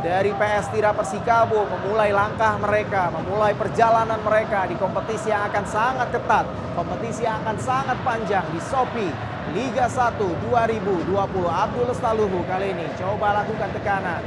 [0.00, 6.08] dari PS Tira Persikabo memulai langkah mereka, memulai perjalanan mereka di kompetisi yang akan sangat
[6.08, 9.08] ketat, kompetisi yang akan sangat panjang di Sopi
[9.52, 10.16] Liga 1
[10.48, 11.12] 2020.
[11.44, 14.24] Abdul Lestaluhu kali ini coba lakukan tekanan.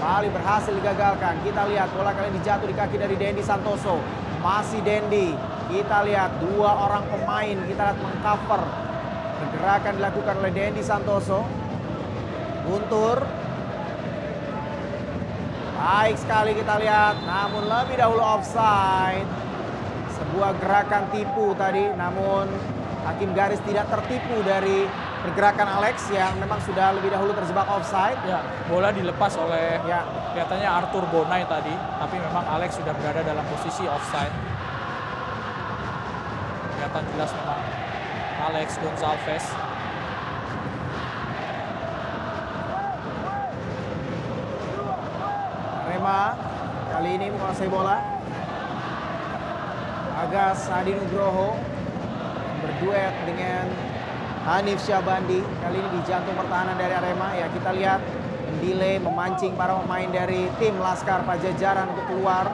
[0.00, 1.36] Kembali berhasil digagalkan.
[1.44, 4.00] Kita lihat bola kali ini jatuh di kaki dari Dendi Santoso.
[4.40, 5.36] Masih Dendi.
[5.68, 8.62] Kita lihat dua orang pemain kita lihat mengcover
[9.52, 11.44] gerakan dilakukan oleh Dendi Santoso.
[12.64, 13.39] Guntur.
[15.80, 19.24] Baik sekali kita lihat, namun lebih dahulu offside.
[20.12, 22.52] Sebuah gerakan tipu tadi, namun
[23.08, 24.84] hakim garis tidak tertipu dari
[25.24, 28.20] pergerakan Alex yang memang sudah lebih dahulu terjebak offside.
[28.28, 30.04] Ya, bola dilepas oleh Ya,
[30.36, 34.36] kelihatannya Arthur Bonai tadi, tapi memang Alex sudah berada dalam posisi offside.
[36.76, 37.60] Kelihatan jelas memang
[38.52, 39.44] Alex Gonzalez.
[46.00, 48.00] Kali ini menguasai bola.
[50.16, 51.52] Agas Adi Nugroho
[52.64, 53.68] berduet dengan
[54.48, 55.44] Hanif Syabandi.
[55.44, 57.36] Kali ini di jantung pertahanan dari Arema.
[57.36, 58.00] Ya kita lihat
[58.48, 62.48] mendelay, memancing para pemain dari tim Laskar Pajajaran untuk keluar.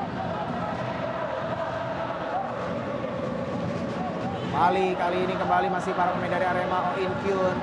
[4.50, 6.98] Kembali kali ini kembali masih para pemain dari Arema.
[6.98, 7.56] Oh Kyun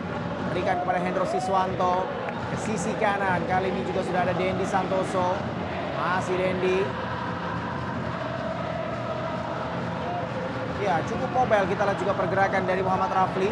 [0.47, 2.07] berikan kepada Hendro Siswanto
[2.55, 3.43] ke sisi kanan.
[3.51, 5.59] Kali ini juga sudah ada Dendi Santoso.
[6.03, 6.83] Masih Dendi.
[10.83, 13.47] Ya, cukup mobile kita lihat juga pergerakan dari Muhammad Rafli.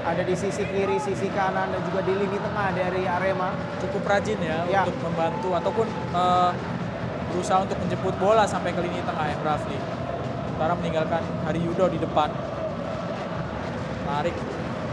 [0.00, 3.52] Ada di sisi kiri, sisi kanan dan juga di lini tengah dari Arema.
[3.84, 4.88] Cukup rajin ya, Ya.
[4.88, 6.50] untuk membantu ataupun eh,
[7.28, 9.76] berusaha untuk menjemput bola sampai ke lini tengah yang Rafli.
[10.48, 12.32] Sementara meninggalkan Hari Yudo di depan.
[14.08, 14.32] Menarik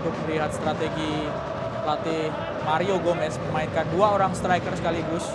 [0.03, 1.31] untuk melihat strategi
[1.87, 2.27] pelatih
[2.67, 5.31] Mario Gomez memainkan dua orang striker sekaligus.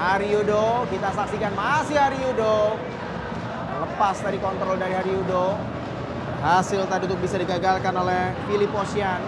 [0.00, 2.72] Haryudo, kita saksikan masih Haryudo.
[3.84, 5.60] Lepas dari kontrol dari Haryudo.
[6.40, 9.20] Hasil tadi untuk bisa digagalkan oleh Filip Osyan.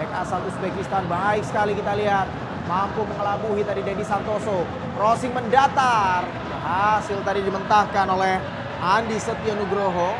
[0.00, 2.24] Back asal Uzbekistan baik sekali kita lihat.
[2.64, 4.64] Mampu mengelabuhi tadi Dedi Santoso.
[4.96, 6.24] Crossing mendatar.
[6.64, 8.40] Hasil tadi dimentahkan oleh
[8.80, 10.16] Andi Setio Nugroho.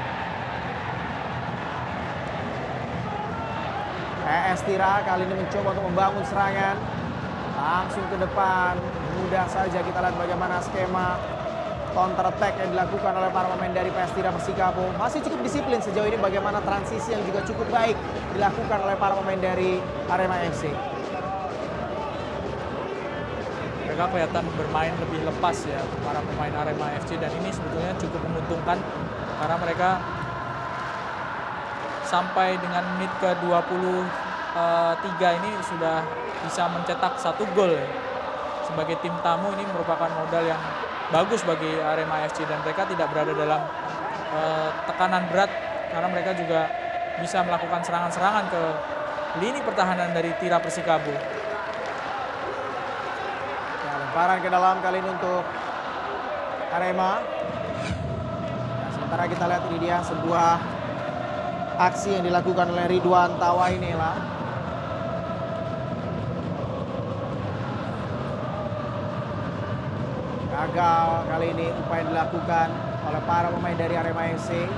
[4.28, 6.76] PS Tira kali ini mencoba untuk membangun serangan.
[7.56, 8.76] Langsung ke depan.
[9.20, 11.20] Mudah saja kita lihat bagaimana skema
[11.92, 14.84] counter attack yang dilakukan oleh para pemain dari PS Tira Persikabo.
[14.96, 17.96] Masih cukup disiplin sejauh ini bagaimana transisi yang juga cukup baik
[18.32, 19.76] dilakukan oleh para pemain dari
[20.08, 20.72] Arema FC.
[23.84, 28.78] Mereka kelihatan bermain lebih lepas ya para pemain Arema FC dan ini sebetulnya cukup menguntungkan
[29.42, 29.90] karena mereka
[32.06, 36.02] sampai dengan menit ke 23 ini sudah
[36.46, 37.76] bisa mencetak satu gol.
[37.76, 38.09] ya.
[38.70, 40.62] Sebagai tim tamu ini merupakan modal yang
[41.10, 43.58] bagus bagi Arema FC dan mereka tidak berada dalam
[44.30, 45.50] eh, tekanan berat
[45.90, 46.70] karena mereka juga
[47.18, 48.62] bisa melakukan serangan-serangan ke
[49.42, 51.10] lini pertahanan dari Tira Persikabo.
[53.82, 55.42] Ya, lemparan ke dalam kali ini untuk
[56.70, 57.18] Arema.
[57.18, 60.62] Nah, sementara kita lihat ini dia sebuah
[61.90, 64.29] aksi yang dilakukan oleh Ridwan Tawainela.
[70.60, 72.68] Gagal kali ini upaya dilakukan
[73.08, 74.68] oleh para pemain dari Arema FC.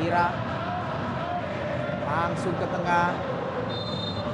[0.00, 0.32] Tira
[2.08, 3.12] langsung ke tengah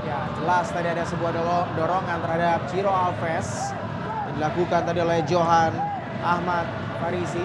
[0.08, 1.36] Ya, jelas tadi ada sebuah
[1.76, 3.76] dorongan terhadap Ciro Alves
[4.24, 5.76] yang dilakukan tadi oleh Johan
[6.24, 6.64] Ahmad
[6.96, 7.44] Farisi.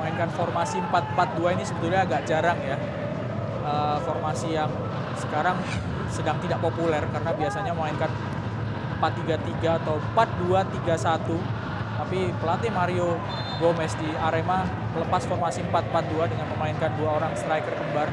[0.00, 2.80] Mainkan formasi 4-4-2 ini sebetulnya agak jarang ya.
[3.68, 4.72] Eh, formasi yang
[5.20, 5.60] sekarang
[6.10, 8.10] sedang tidak populer karena biasanya memainkan
[9.00, 11.36] 4-3-3 atau 4-2-3-1.
[11.96, 13.16] Tapi pelatih Mario
[13.56, 18.08] Gomez di Arema melepas formasi 4-4-2 dengan memainkan dua orang striker kembar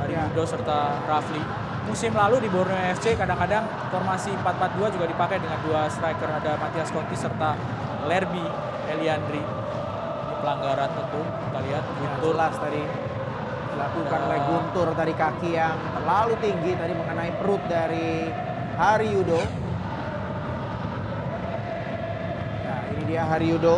[0.00, 0.24] dari Ya.
[0.32, 1.42] Yudo serta Rafli.
[1.86, 6.90] Musim lalu di Borneo FC kadang-kadang formasi 4-4-2 juga dipakai dengan dua striker ada Matias
[6.90, 7.54] Conti serta
[8.08, 8.42] Lerby
[8.90, 9.42] Eliandri.
[9.42, 12.82] Ini pelanggaran tentu kita lihat Ya, Guntur jelas tadi
[13.76, 18.24] dilakukan oleh Guntur dari kaki yang terlalu tinggi tadi mengenai perut dari
[18.80, 19.40] Hari Yudo.
[22.64, 23.76] Nah, ini dia Hari Yudo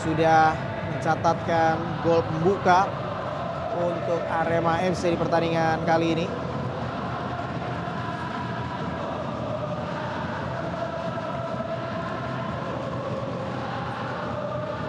[0.00, 0.56] sudah
[0.96, 2.88] mencatatkan gol pembuka
[3.76, 6.26] untuk Arema FC di pertandingan kali ini.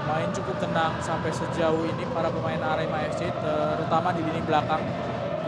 [0.08, 4.82] Main cukup tenang sampai sejauh ini para pemain Arema FC terutama di lini belakang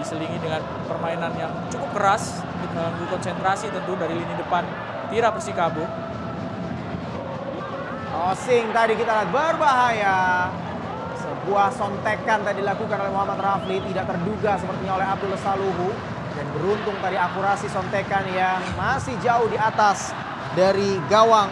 [0.01, 4.65] diselingi dengan permainan yang cukup keras mengganggu konsentrasi tentu dari lini depan
[5.13, 5.85] Tira Persikabo.
[8.09, 10.49] Crossing tadi kita lihat berbahaya.
[11.21, 15.89] Sebuah sontekan tadi dilakukan oleh Muhammad Rafli tidak terduga sepertinya oleh Abdul Saluhu
[16.33, 20.11] dan beruntung tadi akurasi sontekan yang masih jauh di atas
[20.57, 21.51] dari gawang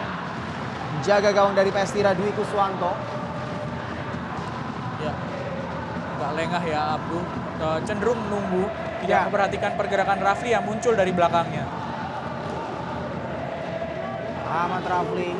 [1.00, 3.11] jaga gawang dari PS Tira Dwi Kuswanto.
[6.22, 7.18] Agak lengah ya Abdu.
[7.58, 8.70] Eh, cenderung menunggu,
[9.02, 9.26] tidak Ya.
[9.26, 11.66] memperhatikan pergerakan Rafli yang muncul dari belakangnya.
[14.46, 15.34] Ahmad Rafli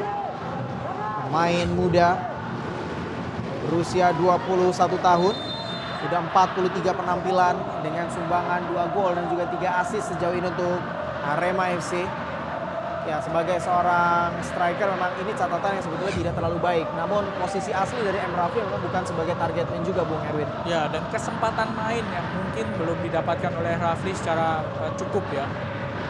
[1.23, 2.09] pemain muda
[3.63, 5.35] berusia 21 tahun
[6.03, 7.55] sudah 43 penampilan
[7.87, 10.83] dengan sumbangan 2 gol dan juga 3 assist sejauh ini untuk
[11.23, 12.03] Arema FC
[13.03, 17.99] ya sebagai seorang striker memang ini catatan yang sebetulnya tidak terlalu baik namun posisi asli
[17.99, 18.31] dari M.
[18.39, 22.67] Rafli memang bukan sebagai target man juga Bung Erwin Ya, dan kesempatan main yang mungkin
[22.79, 25.51] belum didapatkan oleh Rafli secara eh, cukup ya,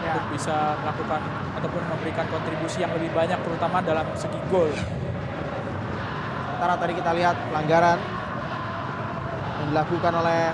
[0.02, 0.18] Ya.
[0.18, 1.22] untuk bisa melakukan
[1.62, 4.66] ataupun memberikan kontribusi yang lebih banyak terutama dalam segi gol.
[4.74, 8.02] Sementara tadi kita lihat pelanggaran
[9.62, 10.50] yang dilakukan oleh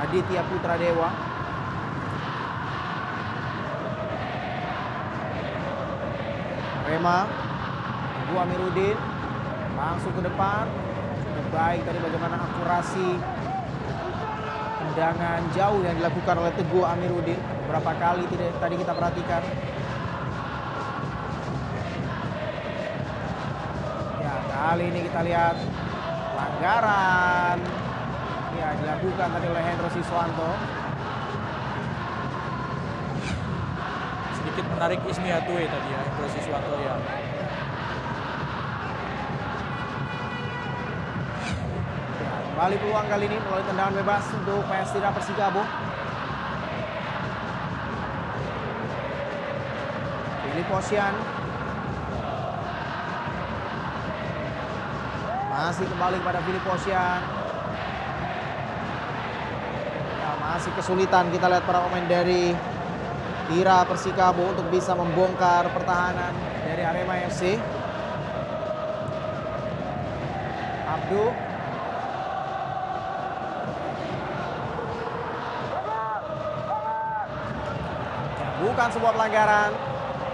[0.00, 1.12] Aditya Putra Dewa.
[7.00, 7.24] Rema,
[8.28, 8.92] Ibu Amiruddin
[9.72, 10.68] langsung ke depan.
[11.24, 13.16] Cukup baik tadi bagaimana akurasi
[14.76, 17.40] tendangan jauh yang dilakukan oleh Teguh Amiruddin.
[17.40, 19.42] Beberapa kali tidak tadi kita perhatikan.
[24.20, 25.56] Ya, kali ini kita lihat
[26.36, 27.56] pelanggaran
[28.60, 30.52] ya dilakukan tadi oleh Hendro Siswanto.
[34.60, 36.92] Sedikit menarik Ismi Hatue tadi ya, Hendro Siswanto ya.
[42.20, 45.64] Ya, kembali peluang kali ini melalui tendangan bebas untuk PS Tira Persikabo.
[50.44, 51.14] Filip Osian.
[55.56, 57.20] Masih kembali kepada Filip Osian.
[60.20, 62.52] Ya, masih kesulitan kita lihat para pemain dari
[63.50, 66.30] Tira Persikabo untuk bisa membongkar pertahanan
[66.62, 67.58] dari Arema FC.
[70.86, 71.34] Abdu
[78.62, 79.70] bukan sebuah pelanggaran.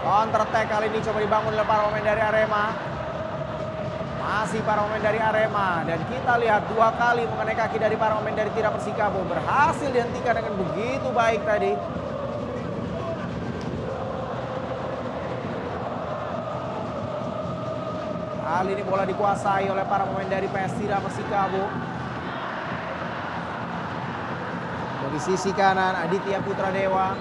[0.05, 2.65] Counter attack kali ini coba dibangun oleh para pemain dari Arema.
[4.21, 8.37] Masih para pemain dari Arema dan kita lihat dua kali mengenai kaki dari para pemain
[8.45, 11.96] dari Tira Persikabo berhasil dihentikan dengan begitu baik tadi.
[18.47, 21.67] Kali ini bola dikuasai oleh para pemain dari PS Tira Persikabo.
[25.03, 27.11] Dari sisi kanan Aditya Putra Dewa.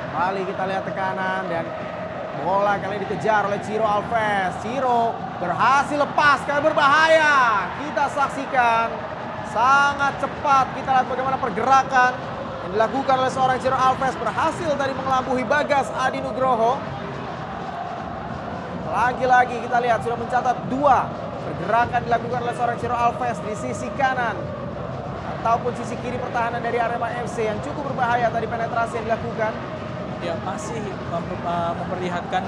[0.00, 1.68] Kembali kita lihat tekanan dan
[2.40, 4.56] bola kali ini dikejar oleh Ciro Alves.
[4.64, 5.12] Ciro
[5.44, 7.68] berhasil lepas kali berbahaya.
[7.84, 8.88] Kita saksikan
[9.52, 12.16] sangat cepat kita lihat bagaimana pergerakan
[12.64, 16.89] yang dilakukan oleh seorang Ciro Alves berhasil tadi mengelabui Bagas Adi Nugroho.
[18.90, 21.06] Lagi-lagi kita lihat sudah mencatat dua
[21.46, 24.34] pergerakan dilakukan oleh seorang Ciro Alves di sisi kanan
[25.40, 29.52] ataupun sisi kiri pertahanan dari Arema FC yang cukup berbahaya tadi penetrasi yang dilakukan.
[30.20, 32.42] Ya masih eh, memperlihatkan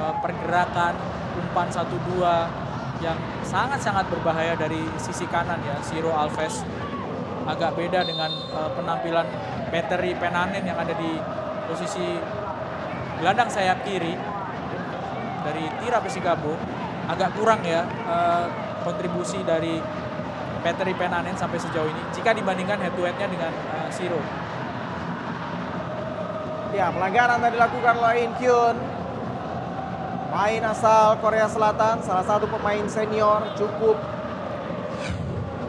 [0.00, 0.96] eh, pergerakan
[1.36, 6.64] umpan 1-2 yang sangat-sangat berbahaya dari sisi kanan ya, Siro Alves.
[7.44, 9.28] Agak beda dengan eh, penampilan
[9.68, 11.20] Peteri Penanen yang ada di
[11.68, 12.16] posisi
[13.20, 14.39] gelandang sayap kiri
[15.50, 16.54] dari Tira Persikabo
[17.10, 18.46] agak kurang ya eh,
[18.86, 19.82] kontribusi dari
[20.62, 24.22] Peteri Penanen sampai sejauh ini jika dibandingkan head to headnya dengan eh, Siro.
[26.70, 28.76] Ya, pelanggaran tadi dilakukan oleh In Kyun.
[30.30, 33.98] Main asal Korea Selatan, salah satu pemain senior cukup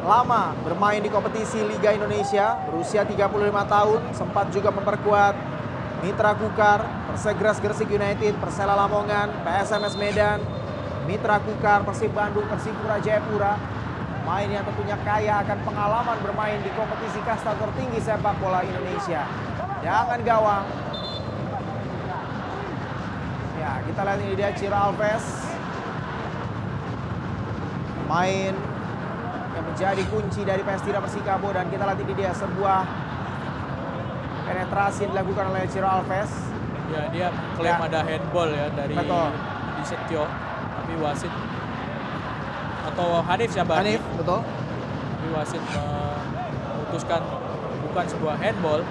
[0.05, 3.33] lama bermain di kompetisi Liga Indonesia, berusia 35
[3.65, 5.33] tahun, sempat juga memperkuat
[6.01, 6.81] Mitra Kukar,
[7.13, 10.41] Persegras Gresik United, Persela Lamongan, PSMS Medan,
[11.05, 13.53] Mitra Kukar, Persib Bandung, Persipura Jayapura.
[14.25, 19.25] Main yang tentunya kaya akan pengalaman bermain di kompetisi kasta tertinggi sepak bola Indonesia.
[19.81, 20.65] Jangan gawang,
[23.61, 25.25] Ya, kita lihat ini dia Ciro Alves.
[28.09, 28.57] Main
[29.53, 33.10] yang menjadi kunci dari PS Tira Persikabo dan kita lihat ini dia sebuah
[34.51, 36.31] penetrasi dilakukan oleh Ciro Alves.
[36.91, 37.87] Ya dia mengklaim Ya.
[37.87, 39.29] ada handball ya dari Betul.
[39.31, 40.23] Adi Setio,
[40.75, 41.33] tapi wasit
[42.81, 44.39] atau Hanif Syabani, Hanif, betul.
[44.43, 47.21] tapi wasit memutuskan
[47.87, 48.81] bukan sebuah handball.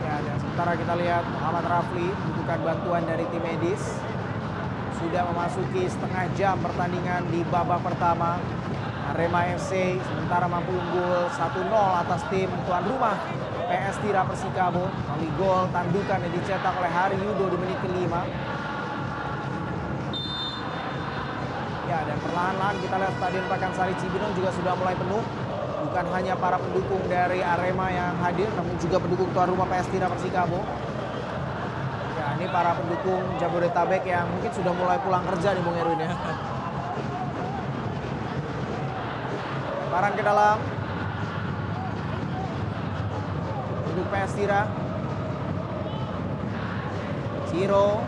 [0.00, 3.82] Ya, dan sementara kita lihat Muhammad Rafli membutuhkan bantuan dari tim medis.
[4.96, 8.40] Sudah memasuki setengah jam pertandingan di babak pertama.
[9.08, 11.40] Arema FC sementara mampu unggul 1-0
[11.72, 13.16] atas tim tuan rumah
[13.64, 18.20] PS Tira Persikabo melalui gol tandukan yang dicetak oleh Hari Yudo di menit kelima.
[21.88, 25.24] Ya, dan perlahan-lahan kita lihat Stadion Pakansari Cibinong juga sudah mulai penuh.
[25.88, 30.12] Bukan hanya para pendukung dari Arema yang hadir, namun juga pendukung tuan rumah PS Tira
[30.12, 30.60] Persikabo.
[32.12, 36.12] Ya, ini para pendukung Jabodetabek yang mungkin sudah mulai pulang kerja nih Bung Erwin ya.
[39.98, 40.58] Lemparan ke dalam.
[43.90, 44.62] Untuk PS Tira.
[47.50, 47.98] Ciro.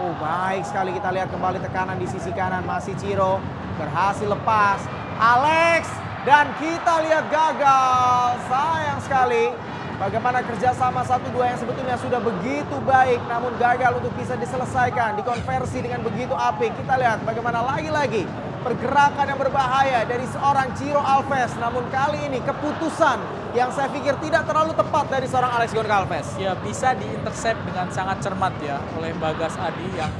[0.00, 3.36] Oh baik sekali kita lihat kembali tekanan di sisi kanan masih Ciro
[3.76, 4.80] berhasil lepas
[5.20, 5.92] Alex
[6.24, 9.52] dan kita lihat gagal sayang sekali
[9.98, 15.82] bagaimana kerjasama satu dua yang sebetulnya sudah begitu baik namun gagal untuk bisa diselesaikan dikonversi
[15.82, 16.72] dengan begitu apik.
[16.78, 18.24] Kita lihat bagaimana lagi-lagi
[18.62, 21.52] pergerakan yang berbahaya dari seorang Ciro Alves.
[21.58, 23.18] Namun kali ini keputusan
[23.58, 28.20] yang saya pikir tidak terlalu tepat dari seorang Alex Goncalves Ya bisa diintercept dengan sangat
[28.20, 30.12] cermat ya oleh Bagas Adi yang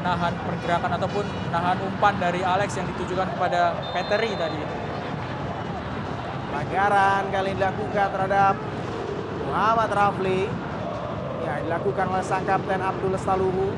[0.00, 4.60] menahan pergerakan ataupun menahan umpan dari Alex yang ditujukan kepada Peteri tadi.
[6.50, 8.54] Pelanggaran kali ini dilakukan terhadap
[9.50, 10.46] Muhammad Rafli.
[11.42, 13.74] Ya, dilakukan oleh sang kapten Abdul Staluhu.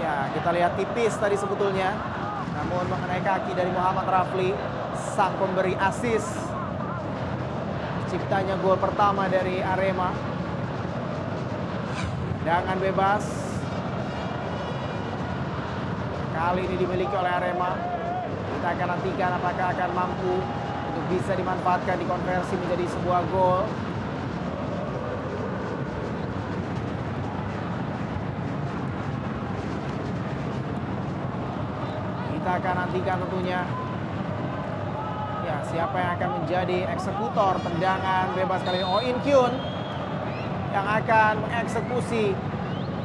[0.00, 1.92] Ya, kita lihat tipis tadi sebetulnya.
[2.56, 4.56] Namun mengenai kaki dari Muhammad Rafli,
[4.96, 6.24] sang pemberi asis.
[8.08, 10.16] Ciptanya gol pertama dari Arema.
[12.40, 13.24] Tendangan bebas.
[16.32, 17.76] Kali ini dimiliki oleh Arema.
[18.56, 20.34] Kita akan nantikan apakah akan mampu
[21.10, 23.66] bisa dimanfaatkan dikonversi menjadi sebuah gol.
[32.30, 33.60] Kita akan nantikan tentunya
[35.42, 39.52] ya siapa yang akan menjadi eksekutor tendangan bebas kali ini Oh In Kyun
[40.70, 42.38] yang akan mengeksekusi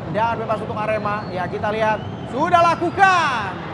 [0.10, 1.26] tendangan bebas untuk Arema.
[1.34, 2.00] Ya kita lihat
[2.30, 3.65] sudah lakukan.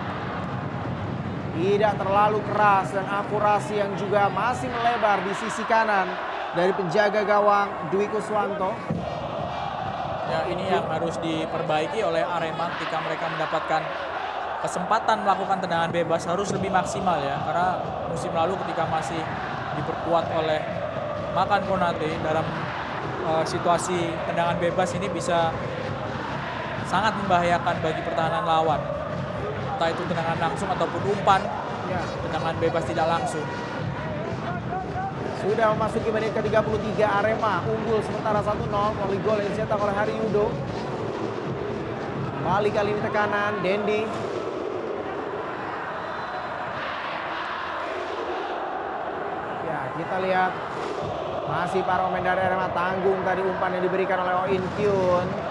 [1.62, 6.10] Tidak terlalu keras dan akurasi yang juga masih melebar di sisi kanan
[6.58, 8.74] dari penjaga gawang Dwi Kuswanto.
[10.26, 13.82] Ya ini yang harus diperbaiki oleh Arema ketika mereka mendapatkan
[14.66, 17.78] kesempatan melakukan tendangan bebas harus lebih maksimal ya karena
[18.10, 19.22] musim lalu ketika masih
[19.78, 20.66] diperkuat oleh
[21.38, 22.46] Makan Konate dalam
[23.30, 25.54] uh, situasi tendangan bebas ini bisa
[26.90, 29.01] sangat membahayakan bagi pertahanan lawan
[29.82, 31.42] entah itu tendangan langsung ataupun umpan
[31.90, 33.42] Ya, tendangan bebas tidak langsung
[35.42, 40.54] sudah memasuki menit ke-33 Arema unggul sementara 1-0 melalui gol yang dicetak oleh Hari Yudo.
[42.38, 44.02] Kembali kali ini tekanan Dendi.
[49.66, 50.52] Ya, kita lihat
[51.50, 55.51] masih para pemain dari Arema tanggung tadi umpan yang diberikan oleh Oin Kyun.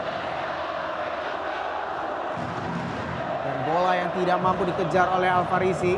[3.81, 5.97] Bola yang tidak mampu dikejar oleh Alfarisi.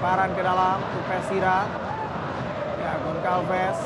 [0.00, 1.68] lemparan ke dalam untuk Pesira.
[2.80, 3.76] Ya, Goncalves.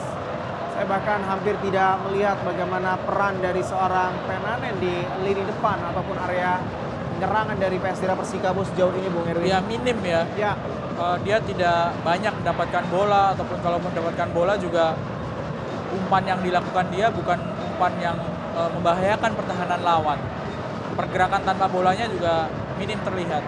[0.71, 6.63] Saya bahkan hampir tidak melihat bagaimana peran dari seorang Penanen di lini depan ataupun area
[7.19, 9.51] penyerangan dari Pesira Persikabo sejauh ini Bung Erwin.
[9.51, 10.55] ya minim ya Ya,
[10.95, 14.95] Uh, dia tidak banyak mendapatkan bola ataupun kalau mendapatkan bola juga
[15.91, 17.35] umpan yang dilakukan dia bukan
[17.67, 18.15] umpan yang
[18.55, 20.19] uh, membahayakan pertahanan lawan.
[20.95, 22.47] Pergerakan tanpa bolanya juga
[22.79, 23.43] minim terlihat.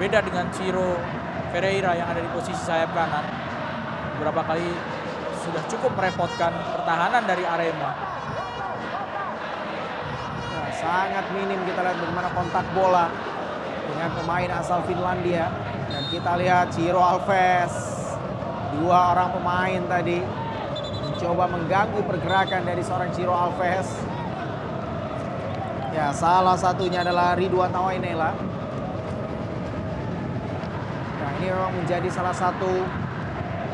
[0.00, 0.96] Beda dengan Ciro
[1.52, 3.24] Ferreira yang ada di posisi sayap kanan.
[4.16, 4.68] Beberapa kali
[5.44, 7.92] sudah cukup merepotkan pertahanan dari Arema.
[10.50, 13.06] ya, sangat minim kita lihat bagaimana kontak bola
[13.86, 15.52] dengan pemain asal Finlandia.
[15.86, 17.72] Dan kita lihat Ciro Alves.
[18.76, 20.20] Dua orang pemain tadi
[21.06, 24.15] mencoba mengganggu pergerakan dari seorang Ciro Alves.
[25.96, 28.36] Ya, salah satunya adalah Ridwan Tawainela.
[31.16, 32.68] Nah, ini memang menjadi salah satu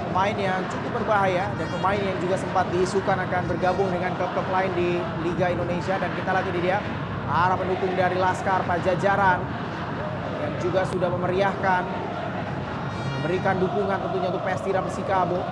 [0.07, 4.71] pemain yang cukup berbahaya dan pemain yang juga sempat diisukan akan bergabung dengan klub-klub lain
[4.79, 6.79] di Liga Indonesia dan kita lihat ini dia
[7.27, 9.43] para pendukung dari Laskar Pajajaran
[10.47, 11.83] yang juga sudah memeriahkan
[13.19, 15.43] memberikan dukungan tentunya untuk Pestira Persikabo.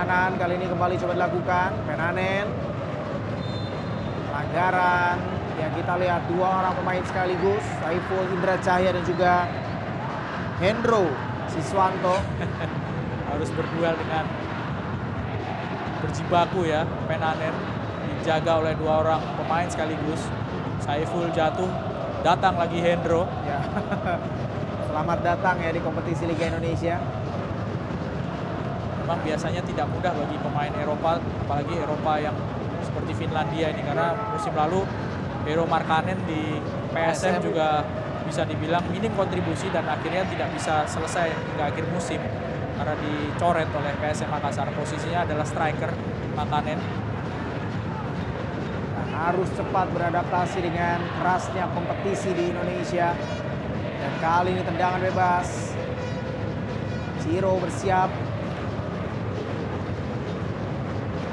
[0.00, 1.70] Kanan kali ini kembali coba dilakukan.
[1.84, 2.48] Penanen.
[4.32, 5.20] Pelanggaran
[5.60, 7.60] ya kita lihat dua orang pemain sekaligus.
[7.84, 9.44] Saiful Indra Cahya dan juga
[10.56, 11.04] Hendro
[11.52, 12.16] Siswanto.
[13.28, 14.24] Harus berduel dengan
[16.00, 16.88] berjibaku ya.
[17.04, 17.52] Penanen
[18.16, 20.24] dijaga oleh dua orang pemain sekaligus.
[20.80, 21.68] Saiful jatuh,
[22.24, 23.28] datang lagi Hendro.
[23.44, 23.60] ya.
[24.88, 27.19] Selamat datang ya di kompetisi Liga Indonesia.
[29.10, 32.30] Memang biasanya tidak mudah bagi pemain Eropa, apalagi Eropa yang
[32.78, 34.86] seperti Finlandia ini karena musim lalu
[35.42, 36.62] Hero Markkanen di
[36.94, 37.50] PSM PSM.
[37.50, 37.82] juga
[38.22, 42.22] bisa dibilang minim kontribusi dan akhirnya tidak bisa selesai hingga akhir musim
[42.78, 44.70] karena dicoret oleh PSM Makassar.
[44.78, 45.90] Posisinya adalah striker
[46.38, 46.78] Markkanen.
[48.94, 53.10] Nah, harus cepat beradaptasi dengan kerasnya kompetisi di Indonesia.
[53.74, 55.74] Dan kali ini tendangan bebas.
[57.26, 58.29] Ciro bersiap.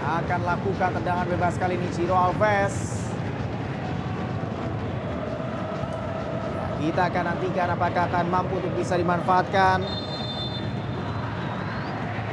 [0.07, 3.03] Akan lakukan tendangan bebas kali ini Ciro Alves.
[6.55, 9.83] Ya, Kita akan nantikan apakah akan mampu untuk bisa dimanfaatkan.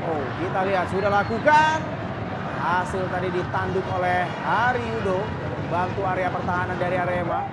[0.06, 1.76] Oh, kita lihat sudah lakukan.
[2.62, 4.88] Hasil tadi ditanduk oleh Hari
[5.74, 7.50] membantu area pertahanan dari Arema.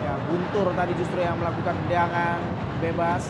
[0.00, 2.40] Ya, Guntur tadi justru yang melakukan tendangan
[2.80, 3.28] bebas.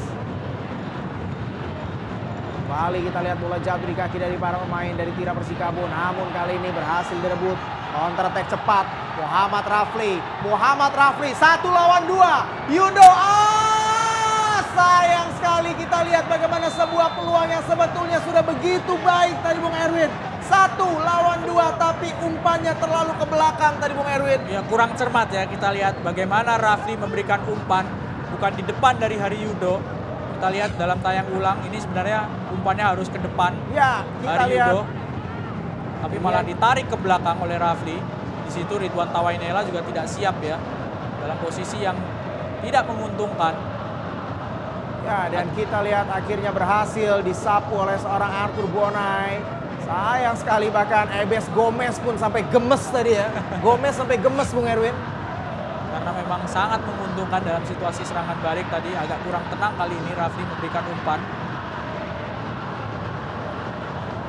[2.66, 5.86] Kembali kita lihat bola jatuh di kaki dari para pemain dari Tira Persikabo.
[5.86, 7.54] Namun kali ini berhasil direbut.
[7.94, 8.82] Counter attack cepat.
[9.22, 10.18] Muhammad Rafli.
[10.42, 12.42] Muhammad Rafli satu lawan dua.
[12.66, 13.06] Yudo.
[13.06, 19.76] Ah, sayang sekali kita lihat bagaimana sebuah peluang yang sebetulnya sudah begitu baik tadi Bung
[19.78, 20.10] Erwin.
[20.42, 24.42] Satu lawan dua tapi umpannya terlalu ke belakang tadi Bung Erwin.
[24.50, 27.86] Ya kurang cermat ya kita lihat bagaimana Rafli memberikan umpan
[28.34, 29.78] bukan di depan dari Hari Yudo.
[30.36, 34.68] Kita lihat dalam tayang ulang ini sebenarnya umpannya harus ke depan Ya, kita Hari lihat.
[34.68, 34.80] Yudo.
[35.96, 36.50] Tapi malah Iya.
[36.52, 37.96] ditarik ke belakang oleh Rafli.
[38.44, 40.60] Di situ Ridwan Tawainela juga tidak siap ya
[41.18, 41.96] dalam posisi yang
[42.60, 43.56] tidak menguntungkan.
[45.02, 49.40] Ya, dan kita lihat akhirnya berhasil disapu oleh seorang Arthur Bonai.
[49.86, 53.32] Sayang sekali bahkan Ebes Gomez pun sampai gemes tadi ya.
[53.64, 54.92] Gomez sampai gemes Bung Erwin.
[56.06, 60.46] Karena memang sangat menguntungkan dalam situasi serangan balik tadi agak kurang tenang kali ini Rafli
[60.46, 61.18] memberikan umpan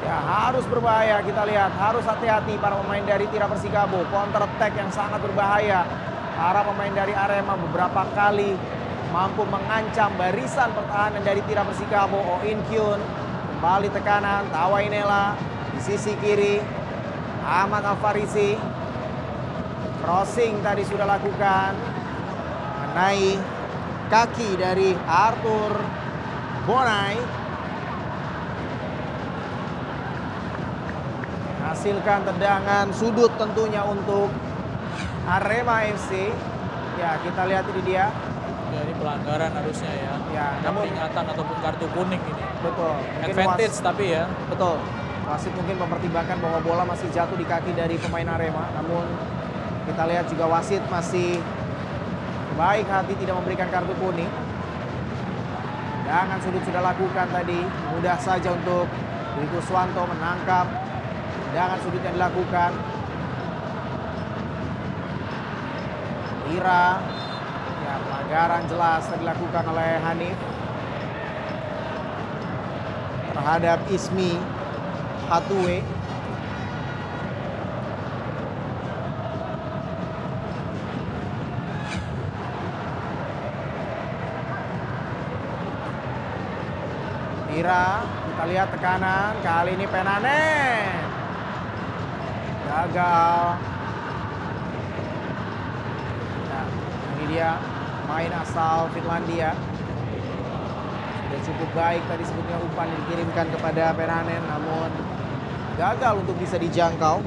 [0.02, 1.68] Ya, harus berbahaya kita lihat.
[1.76, 4.08] Harus hati-hati para pemain dari Tira Persikabo.
[4.08, 5.84] Counter attack yang sangat berbahaya.
[6.32, 8.56] Para pemain dari Arema beberapa kali
[9.12, 12.24] mampu mengancam barisan pertahanan dari Tira Persikabo.
[12.24, 13.04] Oh In Kyun
[13.52, 14.48] kembali tekanan.
[14.48, 15.36] Tawainela
[15.76, 16.64] di sisi kiri.
[17.44, 18.77] Ahmad Alfarisi.
[20.08, 21.76] Crossing tadi sudah lakukan.
[22.88, 23.36] Mengenai
[24.08, 25.76] kaki dari Arthur
[26.64, 27.20] Bonai.
[31.60, 34.32] Hasilkan tendangan sudut tentunya untuk
[35.28, 36.32] Arema FC.
[36.96, 38.08] Ya, kita lihat ini dia.
[38.68, 43.00] ya ini pelanggaran harusnya ya Ya, ada namun- peringatan ataupun kartu kuning ini Betul.
[43.24, 44.76] Advantage was- tapi ya betul.
[45.24, 48.68] Wasit mungkin mempertimbangkan bahwa bola masih jatuh di kaki dari pemain Arema.
[48.76, 49.08] Namun
[49.88, 51.40] kita lihat juga wasit masih
[52.60, 54.30] baik hati tidak memberikan kartu kuning.
[56.04, 57.60] Tendangan sudut sudah lakukan tadi.
[57.96, 58.88] Mudah saja untuk
[59.40, 60.68] Dwi Kuswanto menangkap
[61.50, 62.72] tendangan sudut yang dilakukan.
[66.48, 66.86] Ira
[67.84, 70.38] ya pelanggaran jelas tadi dilakukan oleh Hanif
[73.36, 74.36] terhadap Ismi
[75.28, 75.97] Hatue.
[87.68, 89.44] Ira, kita lihat tekanan.
[89.44, 90.88] Kali ini Penane.
[92.64, 93.40] Gagal.
[96.48, 96.68] Nah,
[97.12, 97.60] ini dia
[98.08, 99.52] main asal Finlandia.
[101.28, 104.88] Sudah cukup baik tadi sebetulnya umpan dikirimkan kepada Peranen namun
[105.76, 107.20] gagal untuk bisa dijangkau.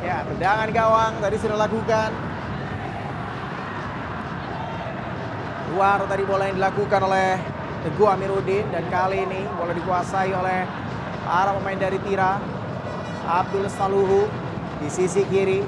[0.00, 2.16] Ya, tendangan gawang tadi sudah lakukan.
[5.76, 7.36] Luar tadi bola yang dilakukan oleh
[7.84, 10.64] Teguh Amiruddin dan kali ini bola dikuasai oleh
[11.28, 12.40] para pemain dari Tira.
[13.28, 14.24] Abdul Staluhu
[14.80, 15.60] di sisi kiri.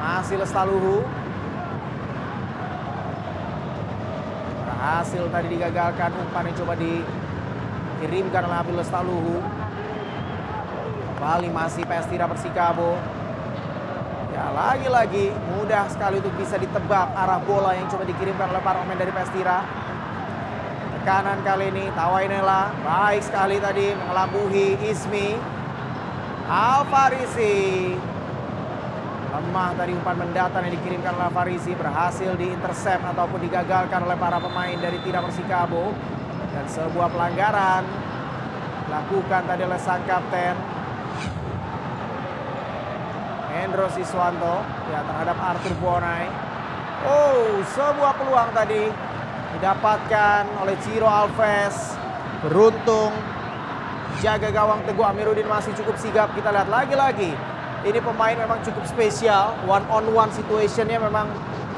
[0.00, 1.04] Masih Lestaluhu.
[4.64, 9.57] Berhasil tadi digagalkan umpan yang coba dikirimkan oleh Abdul Lestaluhu.
[11.18, 12.94] Kembali masih PS Tira Persikabo.
[14.30, 19.02] Ya lagi-lagi mudah sekali untuk bisa ditebak arah bola yang coba dikirimkan oleh para pemain
[19.02, 19.66] dari PS Tira.
[20.94, 25.34] Tekanan kali ini Tawainela baik sekali tadi mengelabuhi Ismi.
[26.46, 27.58] Alfarisi
[29.34, 34.78] Lemah tadi umpan mendatang yang dikirimkan oleh Farisi berhasil diintercept ataupun digagalkan oleh para pemain
[34.78, 35.90] dari Tira Persikabo.
[36.54, 37.82] Dan sebuah pelanggaran
[38.86, 40.67] dilakukan tadi oleh sang kapten
[43.58, 46.30] Hendro Siswanto ya terhadap Arthur Bonai.
[47.06, 48.90] Oh, sebuah peluang tadi
[49.58, 51.94] didapatkan oleh Ciro Alves.
[52.42, 53.10] Beruntung
[54.22, 56.30] jaga gawang Teguh Amiruddin masih cukup sigap.
[56.34, 57.34] Kita lihat lagi-lagi.
[57.86, 59.54] Ini pemain memang cukup spesial.
[59.66, 61.30] One on one situationnya memang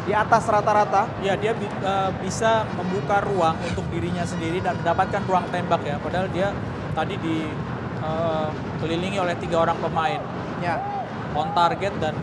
[0.08, 1.04] di atas rata-rata.
[1.20, 6.00] Ya dia bi uh, bisa membuka ruang untuk dirinya sendiri dan mendapatkan ruang tembak ya.
[6.00, 6.52] Padahal dia
[6.96, 10.20] tadi dikelilingi uh, oleh tiga orang pemain.
[10.64, 10.99] Ya.
[11.30, 12.14] On target dan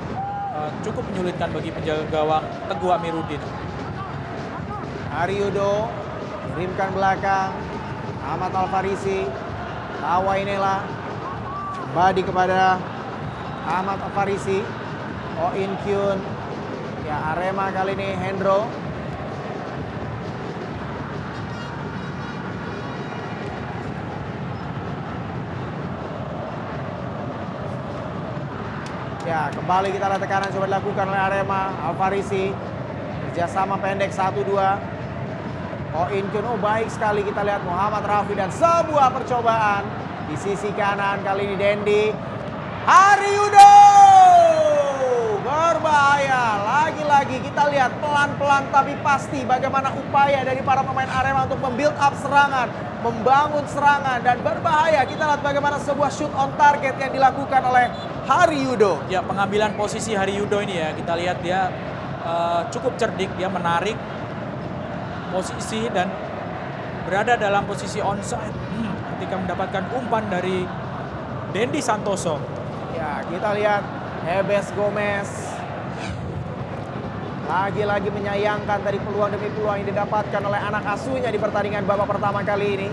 [0.52, 3.40] uh, cukup menyulitkan bagi penjaga gawang Teguh Amiruddin.
[5.16, 5.88] Ariudo
[6.54, 7.56] kirimkan belakang.
[8.28, 9.24] Ahmad Alfarisi
[10.04, 10.84] Tawa Inela.
[11.88, 12.76] Kembali kepada
[13.64, 14.60] Ahmad Alfarisi.
[15.40, 16.20] Oh In Kyun.
[17.08, 18.68] Ya Arema kali ini Hendro
[29.28, 32.56] Ya, kembali kita lihat tekanan coba dilakukan oleh Arema, Alfarisi.
[33.28, 34.56] Kerjasama pendek 1-2.
[35.92, 39.84] Oh Inkyun, oh baik sekali kita lihat Muhammad Rafi dan sebuah percobaan.
[40.32, 42.16] Di sisi kanan kali ini Dendi.
[42.88, 43.77] Haryudo!
[45.78, 46.58] Berbahaya.
[46.66, 52.18] Lagi-lagi kita lihat pelan-pelan tapi pasti bagaimana upaya dari para pemain Arema untuk membuild up
[52.18, 52.66] serangan.
[53.06, 55.06] Membangun serangan dan berbahaya.
[55.06, 57.94] Kita lihat bagaimana sebuah shoot on target yang dilakukan oleh
[58.26, 59.06] Hari Yudo.
[59.06, 61.70] Ya pengambilan posisi Hari Yudo ini ya kita lihat dia
[62.26, 63.94] uh, cukup cerdik dia menarik
[65.30, 66.10] posisi dan
[67.06, 68.58] berada dalam posisi onside
[69.14, 70.66] ketika mendapatkan umpan dari
[71.54, 72.42] Dendi Santoso.
[72.98, 73.86] Ya kita lihat
[74.26, 75.47] Hebes Gomez
[77.48, 82.44] lagi-lagi menyayangkan dari peluang demi peluang yang didapatkan oleh anak asuhnya di pertandingan babak pertama
[82.44, 82.90] kali ini.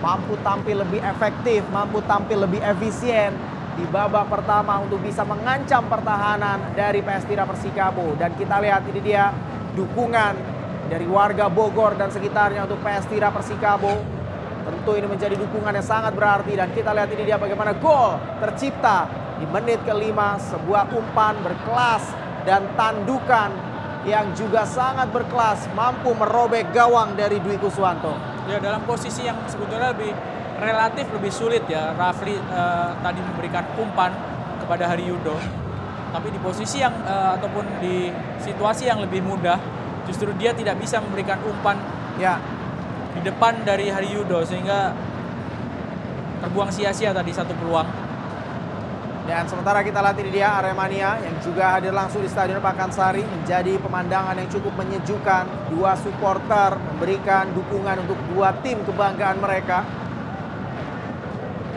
[0.00, 3.34] Mampu tampil lebih efektif, mampu tampil lebih efisien,
[3.76, 8.16] di babak pertama untuk bisa mengancam pertahanan dari PS Tira Persikabo.
[8.16, 9.34] Dan kita lihat ini dia
[9.76, 10.32] dukungan
[10.88, 14.00] dari warga Bogor dan sekitarnya untuk PS Tira Persikabo.
[14.64, 19.08] Tentu ini menjadi dukungan yang sangat berarti dan kita lihat ini dia bagaimana gol tercipta
[19.40, 23.52] di menit kelima sebuah umpan berkelas dan tandukan
[24.08, 28.16] yang juga sangat berkelas mampu merobek gawang dari Dwi Kuswanto.
[28.48, 30.16] Ya dalam posisi yang sebetulnya lebih
[30.56, 34.16] relatif lebih sulit ya Rafli uh, tadi memberikan umpan
[34.64, 35.36] kepada Hari Yudo.
[36.08, 38.08] Tapi di posisi yang uh, ataupun di
[38.40, 39.60] situasi yang lebih mudah
[40.08, 41.76] justru dia tidak bisa memberikan umpan
[42.16, 42.40] ya
[43.12, 44.96] di depan dari Hari Yudo sehingga
[46.40, 48.07] terbuang sia-sia tadi satu peluang.
[49.28, 53.76] Dan sementara kita lihat ini dia Aremania yang juga hadir langsung di Stadion Pakansari menjadi
[53.76, 55.68] pemandangan yang cukup menyejukkan.
[55.68, 59.84] Dua supporter memberikan dukungan untuk dua tim kebanggaan mereka.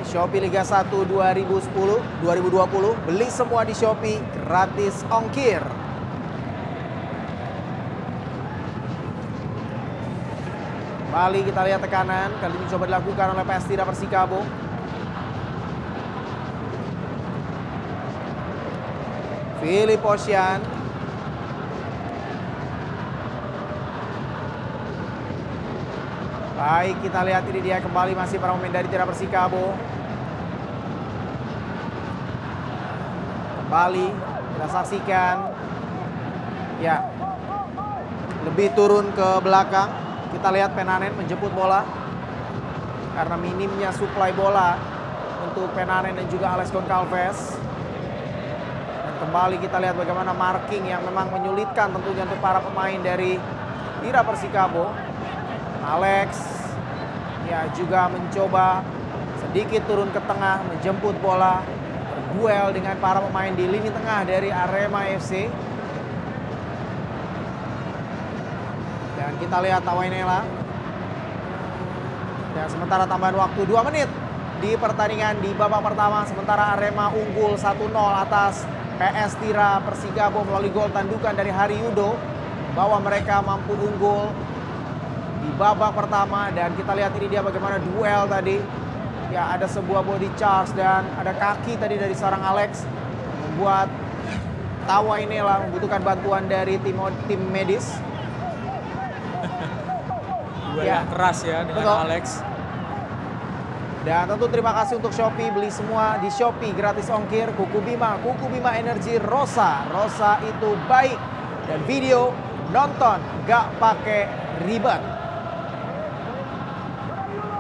[0.08, 1.76] Shopee Liga 1 2010
[2.24, 5.60] 2020 beli semua di Shopee gratis ongkir.
[11.12, 14.40] Bali kita lihat tekanan kali ini coba dilakukan oleh Pestira Persikabo.
[19.62, 20.82] Philip Ocean
[26.62, 29.74] Baik, kita lihat ini dia kembali masih para pemain dari Tira Persikabo.
[33.66, 34.08] Kembali
[34.54, 35.36] kita saksikan.
[36.78, 37.02] Ya.
[38.46, 39.90] Lebih turun ke belakang.
[40.38, 41.82] Kita lihat Penanen menjemput bola.
[43.18, 44.78] Karena minimnya suplai bola
[45.50, 47.58] untuk Penanen dan juga Alex Goncalves.
[49.32, 53.40] Kembali kita lihat bagaimana marking yang memang menyulitkan tentunya untuk para pemain dari
[54.04, 54.92] Tira Persikabo.
[55.88, 56.36] Alex
[57.48, 58.84] ya juga mencoba
[59.40, 61.64] sedikit turun ke tengah menjemput bola
[62.12, 65.48] berduel dengan para pemain di lini tengah dari Arema FC
[69.16, 70.44] dan kita lihat Tawainela
[72.52, 74.12] dan sementara tambahan waktu 2 menit
[74.60, 80.94] di pertandingan di babak pertama sementara Arema unggul 1-0 atas PS Tira Persigabo melalui gol
[80.94, 82.14] tandukan dari Hari Yudo.
[82.78, 84.30] Bahwa mereka mampu unggul
[85.42, 86.54] di babak pertama.
[86.54, 88.62] Dan kita lihat ini dia bagaimana duel tadi.
[89.34, 92.86] Ya ada sebuah body charge dan ada kaki tadi dari seorang Alex.
[93.50, 93.90] Membuat
[94.86, 97.98] tawa ini lah membutuhkan bantuan dari tim tim medis.
[100.78, 101.04] Duel Ya.
[101.04, 102.04] yang keras ya dengan Betul.
[102.06, 102.24] Alex
[104.02, 108.50] Dan tentu terima kasih untuk Shopee, beli semua di Shopee gratis ongkir, Kuku Bima, Kuku
[108.50, 111.18] Bima Energi Rosa, Rosa itu baik.
[111.70, 112.34] Dan video
[112.74, 114.26] nonton gak pakai
[114.66, 114.98] ribet.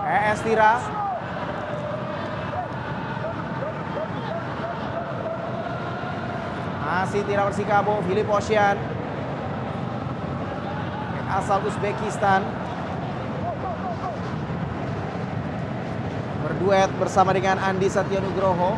[0.01, 0.81] ES Tira.
[6.81, 8.81] Masih Tira Persikabo, Philip Ocean.
[11.29, 12.60] Asal Uzbekistan.
[16.61, 18.77] Berduet bersama dengan Andi Satyanugroho.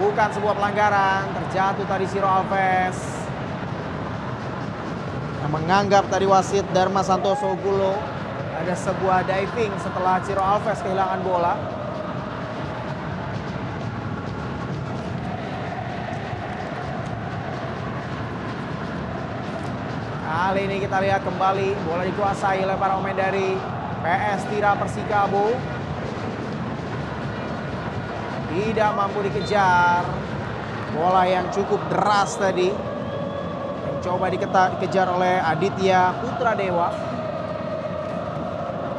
[0.00, 2.96] Bukan sebuah pelanggaran, terjatuh tadi Siro Alves.
[5.44, 8.00] Yang menganggap tadi wasit Dharma Santoso Gulo
[8.56, 11.54] ada sebuah diving setelah Ciro Alves kehilangan bola.
[20.24, 23.77] Kali ini kita lihat kembali bola dikuasai oleh para pemain dari
[24.08, 25.52] PS Tira Persikabo
[28.48, 30.00] tidak mampu dikejar.
[30.96, 32.72] Bola yang cukup deras tadi.
[33.84, 36.88] Yang coba dikejar oleh Aditya Putra Dewa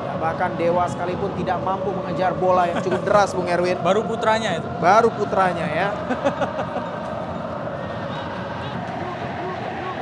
[0.06, 3.82] ya, bahkan Dewa sekalipun tidak mampu mengejar bola yang cukup deras Bung Erwin.
[3.90, 4.70] Baru putranya itu.
[4.78, 5.90] baru putranya ya.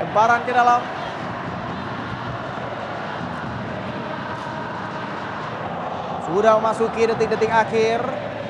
[0.03, 0.96] Lemparan ke dalam
[6.28, 8.03] Sudah memasuki detik-detik akhir.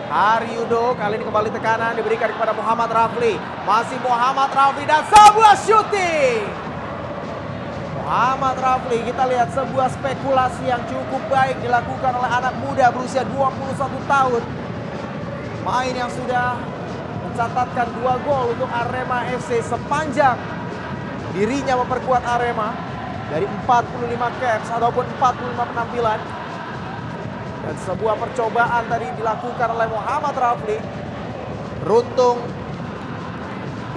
[0.07, 3.37] Haryudo kali ini kembali tekanan diberikan kepada Muhammad Rafli.
[3.69, 6.41] Masih Muhammad Rafli dan sebuah shooting.
[8.01, 14.09] Muhammad Rafli kita lihat sebuah spekulasi yang cukup baik dilakukan oleh anak muda berusia 21
[14.09, 14.41] tahun.
[15.61, 16.57] Main yang sudah
[17.27, 20.39] mencatatkan dua gol untuk Arema FC sepanjang
[21.35, 22.73] dirinya memperkuat Arema
[23.29, 26.36] dari 45 caps ataupun 45 penampilan.
[27.67, 30.79] Dan sebuah percobaan tadi dilakukan oleh Muhammad Rafli.
[31.83, 32.39] Runtung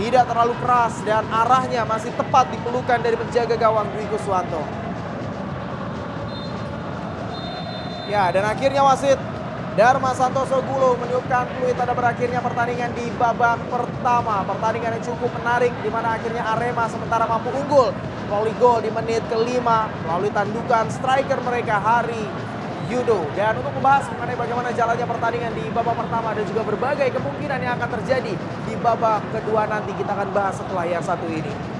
[0.01, 4.62] tidak terlalu keras dan arahnya masih tepat dipelukan dari penjaga gawang Dwi Kuswanto.
[8.11, 9.14] Ya, dan akhirnya wasit
[9.79, 14.43] Dharma Santoso Gulo meniupkan peluit tanda berakhirnya pertandingan di babak pertama.
[14.43, 17.95] Pertandingan yang cukup menarik di mana akhirnya Arema sementara mampu unggul
[18.27, 22.51] melalui gol di menit kelima melalui tandukan striker mereka Hari
[22.91, 23.22] Yudo.
[23.38, 27.78] Dan untuk membahas mengenai bagaimana jalannya pertandingan di babak pertama dan juga berbagai kemungkinan yang
[27.78, 28.34] akan terjadi
[28.66, 31.80] di babak kedua nanti kita akan bahas setelah yang satu ini.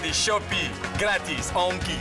[0.00, 2.00] Di Shopee gratis ongkir.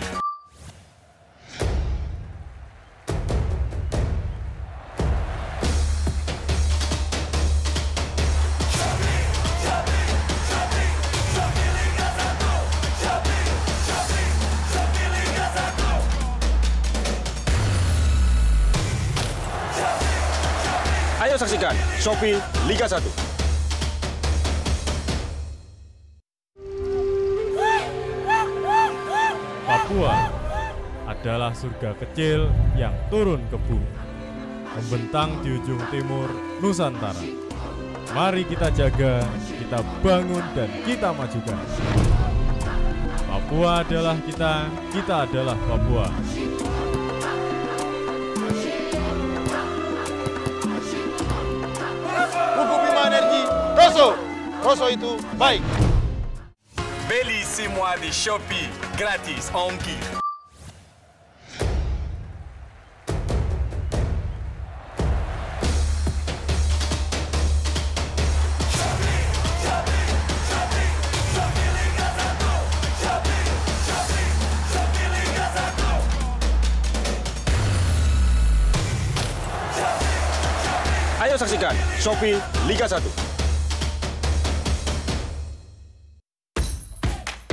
[21.19, 23.30] Ayo saksikan Shopee Liga 1.
[31.61, 33.85] Surga kecil yang turun ke bumi,
[34.73, 36.25] membentang di ujung timur
[36.57, 37.21] Nusantara.
[38.17, 41.61] Mari kita jaga, kita bangun, dan kita majukan.
[43.29, 46.09] Papua adalah kita, kita adalah Papua.
[52.57, 53.41] Kuku Bima Energi,
[53.77, 54.09] Rosso.
[54.65, 55.61] Rosso itu baik.
[57.05, 60.20] Beli semua di Shopee gratis ongkir.
[81.61, 82.97] Saksikan Shopee Liga 1.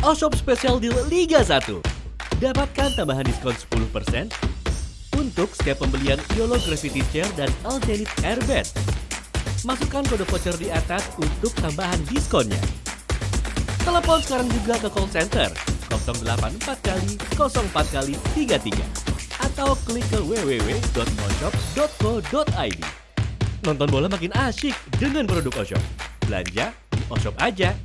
[0.01, 2.41] All-Shop Special Deal Liga 1.
[2.41, 4.33] Dapatkan tambahan diskon 10%
[5.21, 8.65] untuk setiap pembelian YOLO Gravity Chair dan Alzenit Airbed.
[9.69, 12.65] Masukkan kode voucher di atas untuk tambahan diskonnya.
[13.85, 15.53] Telepon sekarang juga ke call center
[15.93, 17.61] 084 kali 04
[17.93, 18.73] kali 33
[19.53, 23.08] atau klik ke www.oshop.co.id.
[23.69, 25.85] Nonton bola makin asyik dengan produk Oshop.
[26.25, 27.77] Belanja di Oshop aja.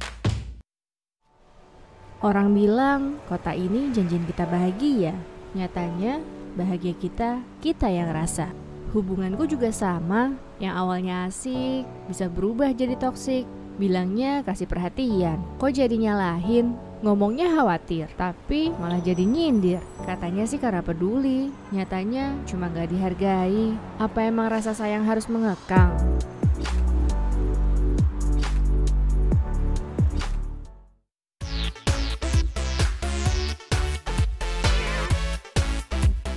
[2.24, 5.12] Orang bilang kota ini janjiin kita bahagia.
[5.52, 6.24] Nyatanya
[6.56, 8.56] bahagia kita, kita yang rasa.
[8.96, 10.32] Hubunganku juga sama,
[10.64, 13.44] yang awalnya asik bisa berubah jadi toksik.
[13.76, 16.80] Bilangnya kasih perhatian, kok jadi nyalahin?
[17.04, 19.84] Ngomongnya khawatir, tapi malah jadi nyindir.
[20.08, 23.76] Katanya sih karena peduli, nyatanya cuma gak dihargai.
[24.00, 25.92] Apa emang rasa sayang harus mengekang?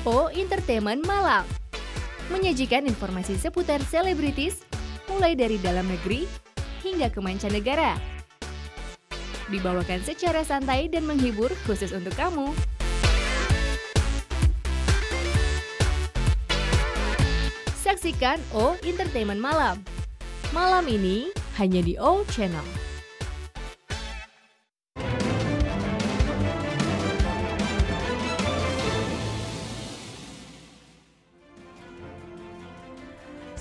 [0.02, 1.46] O Entertainment Malang
[2.34, 4.66] menyajikan informasi seputar selebritis
[5.06, 6.26] mulai dari dalam negeri
[6.82, 8.15] hingga ke mancanegara.
[9.46, 12.50] Dibawakan secara santai dan menghibur khusus untuk kamu.
[17.78, 19.78] Saksikan O Entertainment Malam.
[20.50, 22.95] Malam ini hanya di O Channel.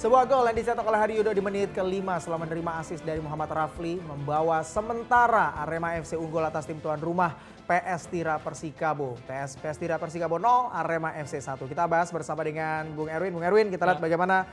[0.05, 3.49] Sebuah gol yang dicetak oleh Hari Yudo di menit kelima setelah menerima asis dari Muhammad
[3.49, 7.33] Rafli membawa sementara Arema FC unggul atas tim tuan rumah
[7.65, 9.17] PS Tira Persikabo.
[9.25, 11.57] PS, PS Tira Persikabo 0, Arema FC 1.
[11.57, 13.33] Kita bahas bersama dengan Bung Erwin.
[13.33, 14.45] Bung Erwin kita lihat bagaimana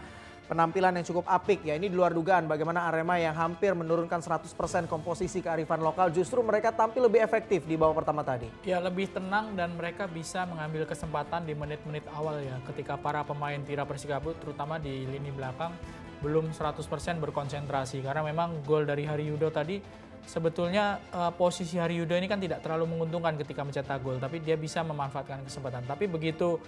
[0.53, 1.81] penampilan yang cukup apik ya.
[1.81, 4.53] Ini di luar dugaan bagaimana Arema yang hampir menurunkan 100%
[4.85, 8.53] komposisi kearifan lokal justru mereka tampil lebih efektif di babak pertama tadi.
[8.69, 13.57] Ya lebih tenang dan mereka bisa mengambil kesempatan di menit-menit awal ya ketika para pemain
[13.65, 15.73] Tira Persikabo terutama di lini belakang
[16.23, 16.87] belum 100%
[17.19, 19.83] berkonsentrasi karena memang gol dari Hari Yudo tadi
[20.25, 24.55] sebetulnya uh, posisi Hari Yudo ini kan tidak terlalu menguntungkan ketika mencetak gol tapi dia
[24.55, 26.59] bisa memanfaatkan kesempatan tapi begitu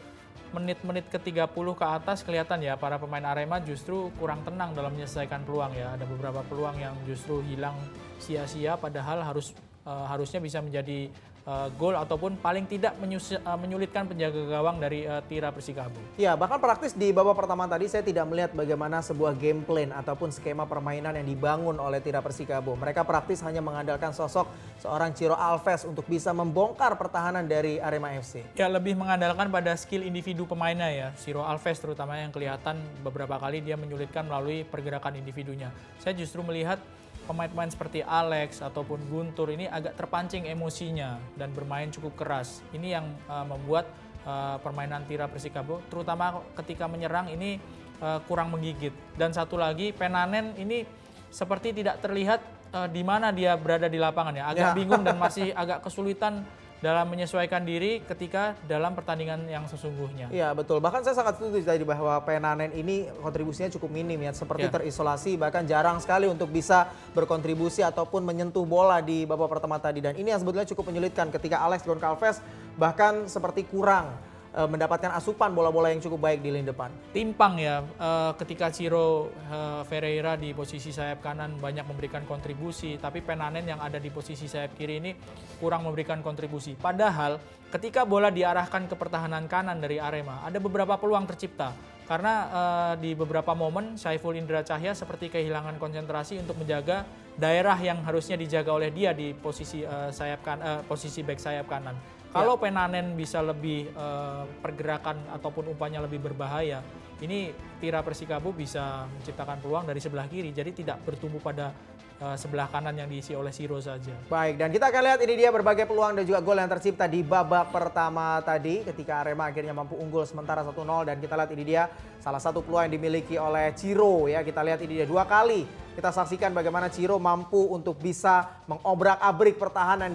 [0.54, 5.74] menit-menit ke-30 ke atas kelihatan ya para pemain Arema justru kurang tenang dalam menyelesaikan peluang
[5.74, 5.98] ya.
[5.98, 7.74] Ada beberapa peluang yang justru hilang
[8.22, 9.50] sia-sia padahal harus
[9.82, 11.10] uh, harusnya bisa menjadi
[11.48, 15.96] uh, gol ataupun paling tidak menyus, uh, menyulitkan penjaga gawang dari uh, Tira Persikabo.
[16.16, 20.32] Ya, bahkan praktis di babak pertama tadi saya tidak melihat bagaimana sebuah game plan ataupun
[20.32, 22.76] skema permainan yang dibangun oleh Tira Persikabo.
[22.76, 24.48] Mereka praktis hanya mengandalkan sosok
[24.80, 28.44] seorang Ciro Alves untuk bisa membongkar pertahanan dari Arema FC.
[28.56, 31.08] Ya, lebih mengandalkan pada skill individu pemainnya ya.
[31.16, 35.70] Ciro Alves terutama yang kelihatan beberapa kali dia menyulitkan melalui pergerakan individunya.
[36.00, 36.80] Saya justru melihat
[37.24, 42.60] pemain-pemain seperti Alex ataupun Guntur ini agak terpancing emosinya dan bermain cukup keras.
[42.76, 43.88] Ini yang uh, membuat
[44.28, 47.58] uh, permainan Tira Persikabo terutama ketika menyerang ini
[48.00, 48.92] uh, kurang menggigit.
[49.16, 50.84] Dan satu lagi Penanen ini
[51.32, 54.44] seperti tidak terlihat uh, di mana dia berada di lapangan ya.
[54.52, 54.76] Agak Ya.
[54.76, 56.44] bingung dan masih agak kesulitan
[56.84, 60.28] dalam menyesuaikan diri ketika dalam pertandingan yang sesungguhnya.
[60.28, 64.68] Iya betul, bahkan saya sangat setuju tadi bahwa Penanen ini kontribusinya cukup minim ya, seperti
[64.68, 64.72] Ya.
[64.76, 70.04] terisolasi bahkan jarang sekali untuk bisa berkontribusi ataupun menyentuh bola di babak pertama tadi.
[70.04, 72.44] Dan ini yang sebetulnya cukup menyulitkan ketika Alex Goncalves
[72.76, 74.12] bahkan seperti kurang
[74.54, 76.90] eh, mendapatkan asupan bola-bola yang cukup baik di lini depan.
[77.10, 83.20] timpang ya eh, ketika Ciro eh, Ferreira di posisi sayap kanan banyak memberikan kontribusi tapi
[83.20, 85.12] Penanen yang ada di posisi sayap kiri ini
[85.58, 86.78] kurang memberikan kontribusi.
[86.78, 87.42] Padahal
[87.74, 91.74] ketika bola diarahkan ke pertahanan kanan dari Arema ada beberapa peluang tercipta.
[92.04, 98.04] Karena eh, di beberapa momen Saiful Indra Cahya seperti kehilangan konsentrasi untuk menjaga daerah yang
[98.04, 101.96] harusnya dijaga oleh dia di posisi eh, sayap kan eh, posisi back sayap kanan
[102.34, 106.82] kalau Penanen bisa lebih eh, pergerakan ataupun umpannya lebih berbahaya,
[107.22, 110.50] ini Tira Persikabo bisa menciptakan peluang dari sebelah kiri.
[110.50, 111.70] Jadi tidak bertumbuh pada
[112.18, 114.10] eh, sebelah kanan yang diisi oleh Siro saja.
[114.26, 117.22] Baik, dan kita akan lihat ini dia berbagai peluang dan juga gol yang tercipta di
[117.22, 120.74] babak pertama tadi ketika Arema akhirnya mampu unggul sementara 1-0
[121.06, 121.86] dan kita lihat ini dia
[122.18, 124.42] salah satu peluang yang dimiliki oleh Ciro ya.
[124.42, 125.62] Kita lihat ini dia dua kali.
[125.94, 130.10] Kita saksikan bagaimana Ciro mampu untuk bisa mengobrak-abrik pertahanan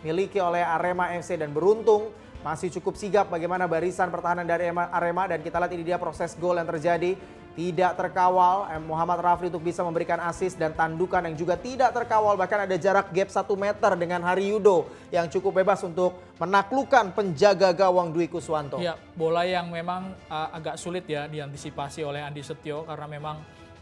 [0.00, 2.08] dimiliki oleh Arema FC dan beruntung
[2.40, 6.56] masih cukup sigap bagaimana barisan pertahanan dari Arema- dan kita lihat ini dia proses gol
[6.56, 7.12] yang terjadi.
[7.50, 8.72] Tidak terkawal.
[8.72, 12.38] Eh, Muhammad Rafli untuk bisa memberikan assist dan tandukan yang juga tidak terkawal.
[12.38, 17.74] Bahkan ada jarak gap 1 meter dengan Hari Yudo yang cukup bebas untuk menaklukkan penjaga
[17.76, 18.80] gawang Dwi Kuswanto.
[18.80, 22.88] Ya, bola yang memang eh, agak sulit ya diantisipasi oleh Andi Setio.
[22.88, 23.36] Karena memang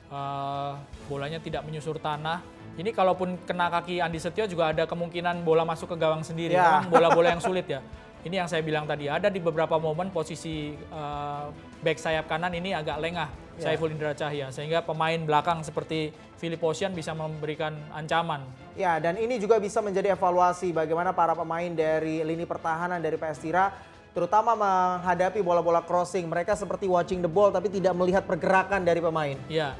[0.09, 0.73] eh,
[1.09, 2.41] bolanya tidak menyusur tanah.
[2.79, 6.55] Ini kalaupun kena kaki Andi Setio juga ada kemungkinan bola masuk ke gawang sendiri.
[6.55, 6.85] Ya.
[6.85, 7.83] Memang bola-bola yang sulit ya.
[8.27, 11.45] ini yang saya bilang tadi ada di beberapa momen posisi eh,
[11.81, 13.75] back sayap kanan ini agak lengah Ya.
[13.75, 18.47] Saiful Indra Cahya sehingga pemain belakang seperti Philip Ocean bisa memberikan ancaman.
[18.79, 23.43] Ya, dan ini juga bisa menjadi evaluasi bagaimana para pemain dari lini pertahanan dari PS
[23.43, 23.75] Tira
[24.15, 26.31] terutama menghadapi bola-bola crossing.
[26.31, 29.35] Mereka seperti watching the ball tapi tidak melihat pergerakan dari pemain.
[29.51, 29.75] Ya,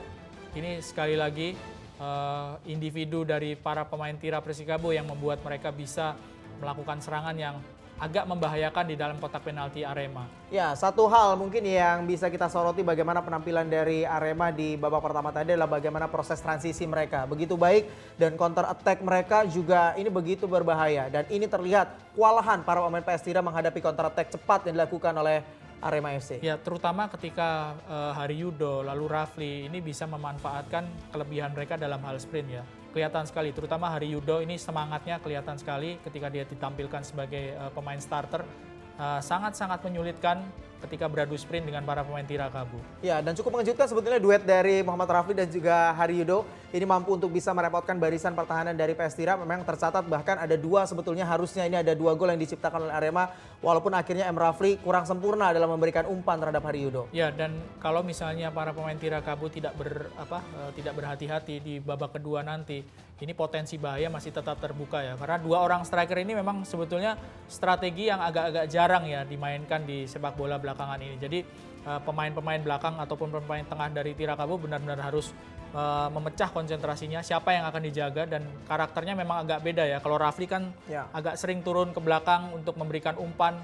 [0.57, 1.53] ini sekali lagi
[2.01, 6.17] eh, individu dari para pemain Tira Persikabo yang membuat mereka bisa
[6.63, 7.57] melakukan serangan yang
[7.99, 10.23] agak membahayakan di dalam kotak penalti Arema.
[10.55, 15.35] Ya, satu hal mungkin yang bisa kita soroti bagaimana penampilan dari Arema di babak pertama
[15.35, 17.27] tadi adalah bagaimana proses transisi mereka.
[17.27, 21.11] Begitu baik dan counter attack mereka juga ini begitu berbahaya.
[21.11, 25.43] Dan ini terlihat kewalahan para pemain PS Tira menghadapi counter attack cepat yang dilakukan oleh
[25.79, 26.43] Arema FC.
[26.43, 32.19] Ya, terutama ketika eh, Hari Yudo lalu Rafli ini bisa memanfaatkan kelebihan mereka dalam hal
[32.19, 32.63] sprint ya.
[32.91, 38.01] Kelihatan sekali, terutama Hari Yudo ini semangatnya kelihatan sekali ketika dia ditampilkan sebagai eh, pemain
[38.03, 38.43] starter.
[38.99, 40.43] Eh, Sangat-sangat menyulitkan
[40.87, 42.79] ketika beradu sprint dengan para pemain Tirakabu.
[43.03, 47.17] Ya, dan cukup mengejutkan sebetulnya duet dari Muhammad Rafli dan juga Hari Yudo ini mampu
[47.17, 49.35] untuk bisa merepotkan barisan pertahanan dari PS Tira.
[49.41, 53.33] Memang tercatat bahkan ada dua sebetulnya harusnya ini ada dua gol yang diciptakan oleh Arema
[53.65, 57.09] walaupun akhirnya M Rafli kurang sempurna dalam memberikan umpan terhadap Hari Yudo.
[57.11, 62.21] Ya, dan kalau misalnya para pemain Tirakabu tidak ber apa eh, tidak berhati-hati di babak
[62.21, 62.85] kedua nanti,
[63.19, 65.19] ini potensi bahaya masih tetap terbuka ya.
[65.19, 67.19] Karena dua orang striker ini memang sebetulnya
[67.51, 71.17] strategi yang agak-agak jarang ya dimainkan di sepak bola belakangan ini.
[71.17, 71.39] Jadi
[71.89, 75.33] eh, pemain-pemain belakang ataupun pemain tengah dari Tirakabu benar-benar harus
[75.73, 79.99] eh, memecah konsentrasinya siapa yang akan dijaga dan karakternya memang agak beda ya.
[80.05, 81.09] Kalau Rafli kan Ya.
[81.17, 83.57] agak sering turun ke belakang untuk memberikan umpan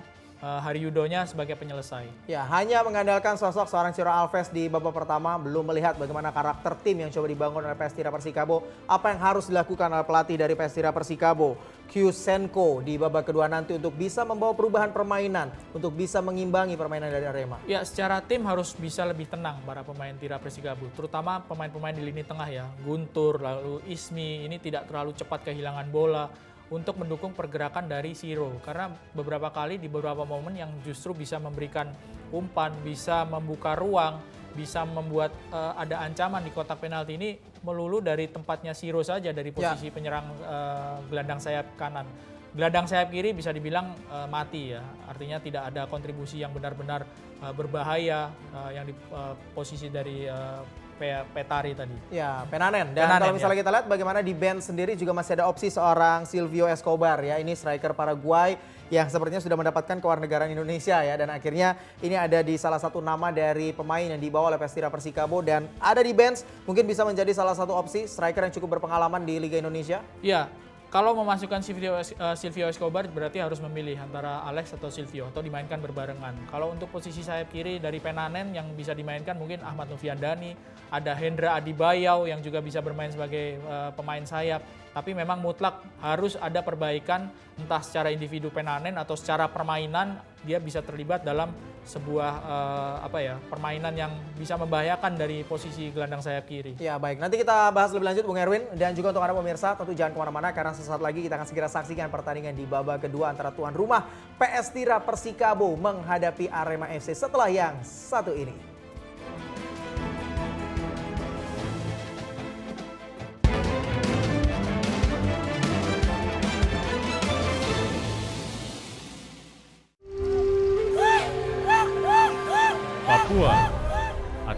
[0.44, 2.28] eh, Hari Yudonya sebagai penyelesai.
[2.28, 7.00] Ya, hanya mengandalkan sosok seorang Ciro Alves di babak pertama belum melihat bagaimana karakter tim
[7.00, 8.60] yang coba dibangun oleh PS Tira Persikabo.
[8.84, 11.56] Apa yang harus dilakukan oleh pelatih dari PS Tira Persikabo,
[11.88, 17.24] Kyusenko di babak kedua nanti untuk bisa membawa perubahan permainan, untuk bisa mengimbangi permainan dari
[17.24, 17.56] Arema.
[17.64, 22.20] Ya, secara tim harus bisa lebih tenang para pemain Tira Persikabo, terutama pemain-pemain di lini
[22.20, 22.68] tengah ya.
[22.84, 26.26] Guntur, lalu Ismi ini tidak terlalu cepat kehilangan bola
[26.74, 31.86] untuk mendukung pergerakan dari Siro karena beberapa kali di beberapa momen yang justru bisa memberikan
[32.34, 34.18] umpan, bisa membuka ruang,
[34.58, 39.54] bisa membuat eh, ada ancaman di kotak penalti ini melulu dari tempatnya Siro saja dari
[39.54, 42.10] posisi penyerang eh, gelandang sayap kanan.
[42.54, 47.06] Gelandang sayap kiri bisa dibilang eh, mati ya, artinya tidak ada kontribusi yang benar-benar
[47.38, 51.96] eh, berbahaya eh, yang di eh, posisi dari Pe- Petari tadi.
[52.08, 52.94] Ya, Penanen.
[52.94, 53.62] Dan Penanen, kalau misalnya ya.
[53.62, 57.36] kita lihat bagaimana di band sendiri juga masih ada opsi seorang Silvio Escobar ya.
[57.42, 58.54] Ini striker Paraguay
[58.92, 61.14] yang sepertinya sudah mendapatkan kewarganegaraan Indonesia ya.
[61.18, 65.42] Dan akhirnya ini ada di salah satu nama dari pemain yang dibawa oleh Pestira Persikabo
[65.42, 69.42] dan ada di bench mungkin bisa menjadi salah satu opsi striker yang cukup berpengalaman di
[69.42, 70.00] Liga Indonesia.
[70.22, 70.48] Ya,
[70.94, 72.06] kalau memasukkan Silvio, eh,
[72.38, 76.46] Silvio Escobar berarti harus memilih antara Alex atau Silvio atau dimainkan berbarengan.
[76.46, 80.54] Kalau untuk posisi sayap kiri dari Penanen yang bisa dimainkan mungkin Ahmad Noviandani,
[80.94, 84.62] ada Hendra Adibayau yang juga bisa bermain sebagai eh, pemain sayap.
[84.94, 87.26] Tapi memang mutlak harus ada perbaikan
[87.58, 91.50] entah secara individu Penanen atau secara permainan dia bisa terlibat dalam
[91.84, 96.72] sebuah eh, apa ya permainan yang bisa membahayakan dari posisi gelandang sayap kiri.
[96.80, 99.92] Ya baik, nanti kita bahas lebih lanjut Bung Erwin dan juga untuk Anda pemirsa tentu
[99.92, 103.52] jangan ke mana-mana karena sesaat lagi kita akan segera saksikan pertandingan di babak kedua antara
[103.52, 104.08] tuan rumah
[104.40, 108.73] PS Tira Persikabo menghadapi Arema FC setelah yang satu ini.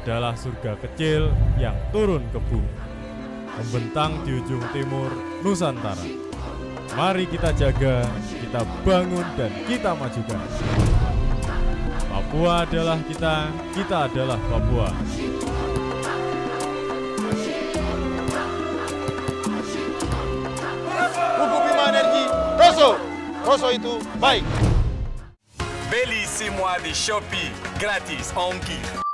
[0.06, 2.70] Adalah surga kecil yang turun ke bumi,
[3.58, 5.10] membentang di ujung timur
[5.42, 5.98] Nusantara.
[6.94, 10.38] Mari kita jaga, kita bangun, dan kita majukan.
[12.06, 14.94] Papua adalah kita, kita adalah Papua.
[21.34, 22.90] Pupuk Bima Energi, Rosso.
[23.42, 24.46] Rosso itu baik.
[25.90, 27.50] Beli semua di Shopee.
[27.82, 29.05] Gratis, ongkir.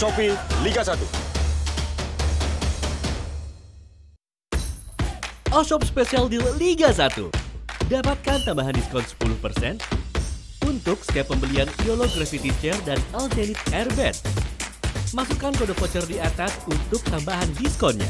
[0.00, 0.32] Shopee
[0.64, 0.96] Liga 1.
[5.52, 7.28] Oshop Special Deal Liga 1.
[7.92, 9.76] Dapatkan tambahan diskon 10%
[10.64, 14.16] untuk setiap pembelian YOLO Gravity Chair dan Alzenit Airbed.
[15.12, 18.08] Masukkan kode voucher di atas untuk tambahan diskonnya.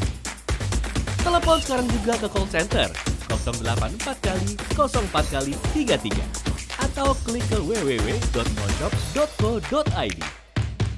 [1.27, 2.87] Telepon sekarang juga ke call center
[3.35, 3.99] 084
[4.31, 6.07] kali 04 kali 33
[6.87, 10.40] atau klik ke www.oshop.co.id.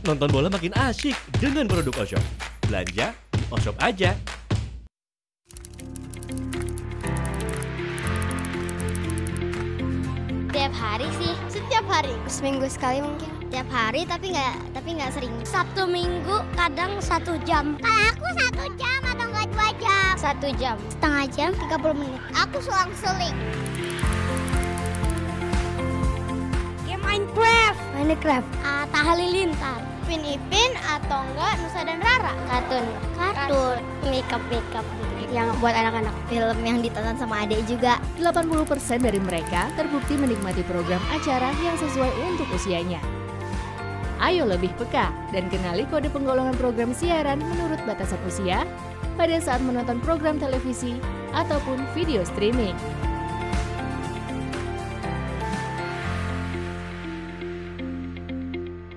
[0.03, 2.18] Nonton bola makin asyik dengan produk Oshop.
[2.66, 4.18] Belanja di Oshop aja.
[10.50, 12.11] Tiap hari sih, setiap hari.
[12.26, 13.30] Seminggu sekali mungkin.
[13.55, 15.34] Tiap hari tapi nggak tapi nggak sering.
[15.46, 17.78] Satu minggu kadang satu jam.
[17.78, 20.12] Kalau aku satu jam atau nggak dua jam.
[20.18, 20.76] Satu jam.
[20.98, 22.22] Setengah jam 30 menit.
[22.42, 23.38] Aku selang-seling.
[26.90, 27.78] Game Minecraft.
[27.94, 28.50] Minecraft.
[28.66, 29.91] Atta Halilintar.
[30.12, 32.36] Ipin Ipin atau enggak Nusa dan Rara.
[32.44, 32.84] Kartun.
[33.16, 33.80] Kartun.
[34.04, 35.32] Makeup makeup gitu.
[35.32, 37.96] Yang buat anak-anak film yang ditonton sama adik juga.
[38.20, 43.00] 80% dari mereka terbukti menikmati program acara yang sesuai untuk usianya.
[44.20, 48.68] Ayo lebih peka dan kenali kode penggolongan program siaran menurut batasan usia
[49.16, 51.00] pada saat menonton program televisi
[51.32, 52.76] ataupun video streaming.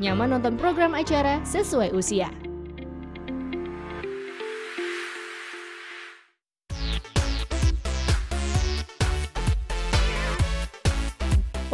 [0.05, 2.29] Nyaman nonton program acara sesuai usia.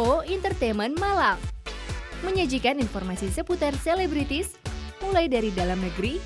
[0.00, 1.36] O Entertainment Malam
[2.24, 4.56] menyajikan informasi seputar selebritis
[5.04, 6.16] mulai dari dalam negeri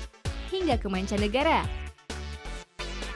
[0.47, 1.67] hingga ke mancanegara.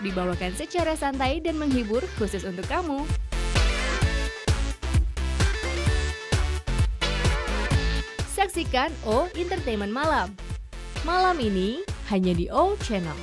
[0.03, 3.07] Dibawakan secara santai dan menghibur khusus untuk kamu.
[8.71, 10.31] Saksikan O Entertainment Malam.
[11.03, 13.19] Malam ini hanya di O Channel.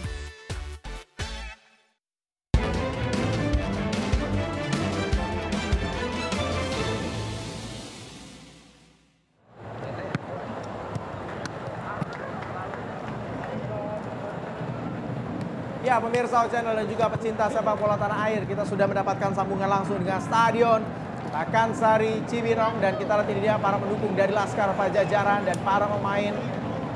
[15.80, 19.80] Ya, pemirsa O Channel dan juga pecinta sepak bola tanah air, kita sudah mendapatkan sambungan
[19.80, 25.44] langsung dengan Stadion Pakansari Cibinong dan kita lihat ini dia para pendukung dari Laskar Pajajaran
[25.44, 26.32] dan para pemain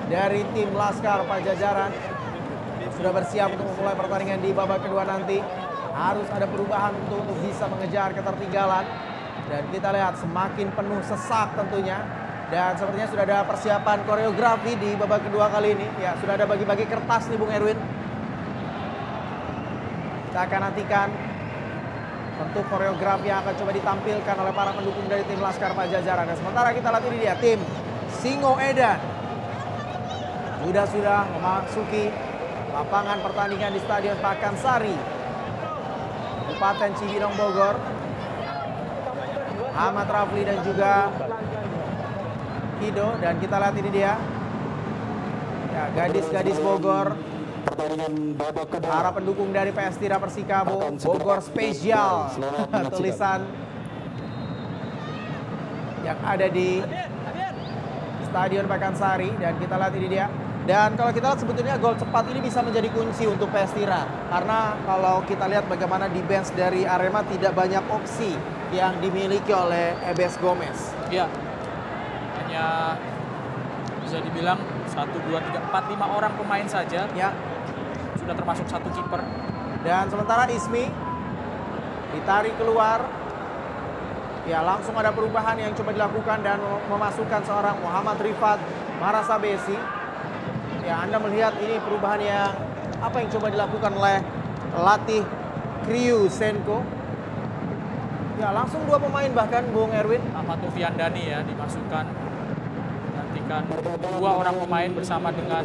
[0.09, 1.93] dari tim Laskar Pajajaran
[2.97, 5.41] sudah bersiap untuk memulai pertandingan di babak kedua nanti.
[5.93, 8.85] Harus ada perubahan untuk, untuk bisa mengejar ketertinggalan
[9.53, 12.01] dan kita lihat semakin penuh sesak tentunya
[12.49, 15.85] dan sepertinya sudah ada persiapan koreografi di babak kedua kali ini.
[16.01, 17.77] Ya, sudah ada bagi-bagi kertas nih Bung Erwin.
[20.33, 21.09] Kita akan nantikan
[22.43, 26.27] tentu koreografi yang akan coba ditampilkan oleh para pendukung dari tim Laskar Pajajaran.
[26.27, 27.59] Dan sementara kita lihat ini dia tim
[28.19, 28.99] Singo Edan.
[30.67, 32.11] Sudah sudah memasuki
[32.75, 34.97] lapangan pertandingan di Stadion Pakansari.
[36.51, 37.77] Kabupaten Cibinong Bogor.
[39.73, 41.09] Ahmad Rafli dan juga
[42.77, 44.15] Kido dan kita lihat ini dia.
[45.73, 47.17] Ya, gadis-gadis Bogor
[47.73, 52.29] Para pendukung dari PS Tira Persikabo Bogor Spesial.
[52.93, 53.49] Tulisan
[56.05, 56.85] yang ada di
[58.29, 59.33] Stadion Pakansari.
[59.41, 60.27] Dan kita lihat ini dia.
[60.63, 64.05] Dan kalau kita lihat sebetulnya gol cepat ini bisa menjadi kunci untuk PS Tira.
[64.29, 68.37] Karena kalau kita lihat bagaimana di bench dari Arema tidak banyak opsi
[68.71, 70.93] yang dimiliki oleh Ebes Gomez.
[71.09, 71.27] Iya.
[72.37, 72.67] Hanya
[74.05, 74.61] bisa dibilang
[74.93, 77.11] 1 2 3 4 5 orang pemain saja.
[77.17, 77.33] Ya,
[78.23, 79.23] sudah termasuk satu kiper.
[79.83, 80.87] Dan sementara Ismi
[82.15, 83.03] ditarik keluar.
[84.43, 86.59] Ya langsung ada perubahan yang coba dilakukan dan
[86.91, 88.59] memasukkan seorang Muhammad Rifat
[88.99, 89.79] Marasabesi.
[90.83, 92.51] Ya Anda melihat ini perubahan yang
[92.99, 94.19] apa yang coba dilakukan oleh
[94.75, 95.23] pelatih
[95.87, 96.83] Kriu Senko.
[98.43, 100.23] Ya langsung dua pemain bahkan Bung Erwin.
[100.35, 102.05] Ahmad Tufiandani ya dimasukkan
[103.15, 103.63] gantikan
[104.19, 105.63] dua orang pemain bersama dengan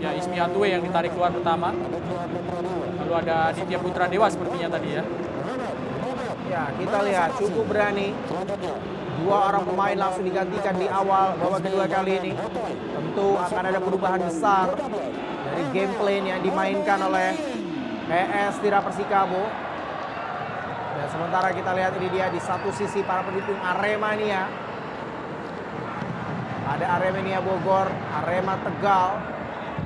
[0.00, 1.74] ya Ismi Atue yang ditarik keluar pertama.
[3.00, 5.04] Lalu ada Ditya Putra Dewa sepertinya tadi ya.
[6.50, 8.14] Ya kita lihat cukup berani.
[9.20, 12.32] Dua orang pemain langsung digantikan di awal babak kedua kali ini.
[12.96, 14.72] Tentu akan ada perubahan besar
[15.44, 17.36] dari game plan yang dimainkan oleh
[18.08, 19.44] PS Tira Persikabo.
[20.96, 24.69] Dan sementara kita lihat ini dia di satu sisi para pendukung Aremania.
[26.70, 27.90] Ada Aremania Bogor,
[28.22, 29.18] Arema Tegal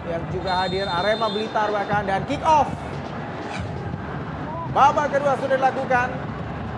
[0.04, 2.68] yang juga hadir, Arema Blitar bahkan dan kick off.
[4.76, 6.12] Babak kedua sudah dilakukan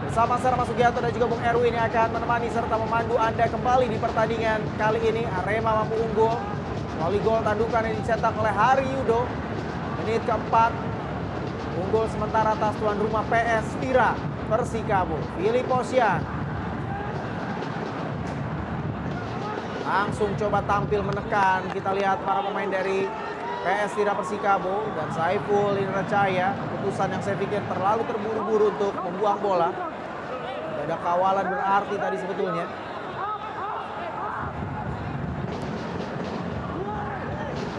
[0.06, 3.98] bersama Sarama Sugiarto dan juga Bung Erwin yang akan menemani serta memandu Anda kembali di
[3.98, 5.26] pertandingan kali ini.
[5.26, 6.38] Arema mampu unggul
[7.00, 9.26] melalui gol tandukan yang dicetak oleh Hari Yudo.
[10.04, 10.70] Menit keempat
[11.82, 14.14] unggul sementara atas tuan rumah PS Tira
[14.46, 15.18] Persikabo.
[15.34, 16.35] Filip Osian
[19.86, 21.70] langsung coba tampil menekan.
[21.70, 23.06] Kita lihat para pemain dari
[23.62, 26.52] PS Tira Persikabo dan Saiful Indrajaya.
[26.58, 29.70] Keputusan yang saya pikir terlalu terburu-buru untuk membuang bola.
[29.70, 32.66] Tidak ada kawalan berarti tadi sebetulnya.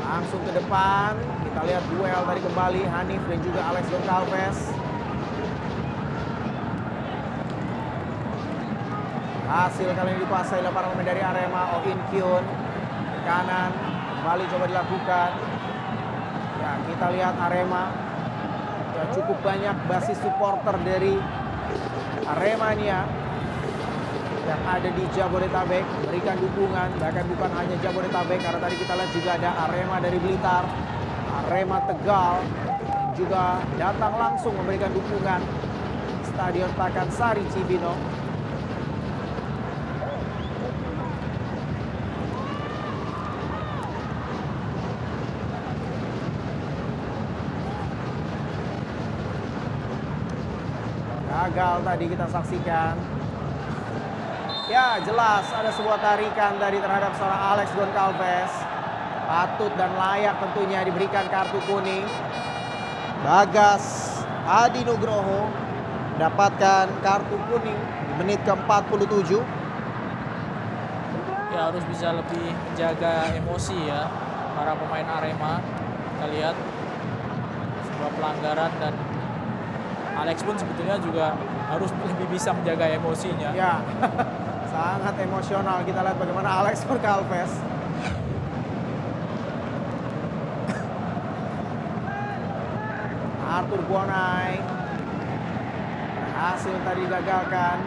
[0.08, 1.12] Langsung ke depan,
[1.44, 4.77] kita lihat duel tadi kembali Hanif dan juga Alex Goncalves.
[9.48, 12.44] Hasil kali ini dikuasai oleh para pemain dari Arema, Oh In Kyun.
[13.24, 13.72] Kanan,
[14.20, 15.30] kembali coba dilakukan.
[16.60, 17.96] Ya, kita lihat Arema.
[18.92, 21.16] Ya, cukup banyak basis supporter dari
[22.28, 23.08] Aremania
[24.52, 29.30] yang ada di Jabodetabek memberikan dukungan bahkan bukan hanya Jabodetabek karena tadi kita lihat juga
[29.36, 30.64] ada Arema dari Blitar
[31.44, 32.48] Arema Tegal
[33.20, 35.44] juga datang langsung memberikan dukungan
[36.32, 38.17] Stadion Pakansari Cibinong
[51.58, 52.94] gagal tadi kita saksikan
[54.70, 58.52] Ya jelas ada sebuah tarikan dari terhadap seorang Alex Goncalves.
[59.24, 62.04] Patut dan layak tentunya diberikan kartu kuning.
[63.24, 64.12] Bagas
[64.44, 65.48] Adi Nugroho
[66.20, 69.40] mendapatkan kartu kuning di menit ke-47.
[71.56, 74.04] Ya harus bisa lebih menjaga emosi ya
[74.52, 75.64] para pemain Arema.
[75.64, 76.56] Kita lihat
[77.88, 79.07] sebuah pelanggaran dan
[80.18, 81.38] Alex pun sebetulnya juga
[81.70, 83.54] harus lebih bisa menjaga emosinya.
[83.54, 83.82] Ya,
[84.74, 85.86] sangat emosional.
[85.86, 87.54] Kita lihat bagaimana Alex Goncalves
[93.58, 94.62] Arthur Buonai
[96.14, 97.78] berhasil tadi digagalkan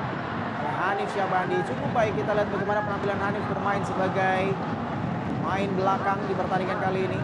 [0.59, 1.59] oleh Hanif Syabandi.
[1.63, 4.51] Cukup baik kita lihat bagaimana penampilan Hanif bermain sebagai
[5.47, 7.21] main belakang di pertandingan kali ini.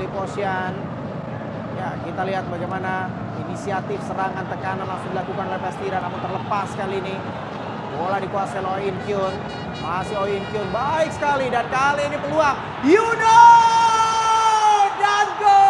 [0.00, 0.72] Philip Osian.
[1.76, 7.20] Ya, kita lihat bagaimana inisiatif serangan tekanan langsung dilakukan oleh Pestira namun terlepas kali ini.
[8.00, 9.36] Bola dikuasai oleh Oin Kyun.
[9.84, 12.56] Masih Oin Kyun baik sekali dan kali ini peluang
[12.88, 13.44] Yudo
[15.04, 15.60] dan gol!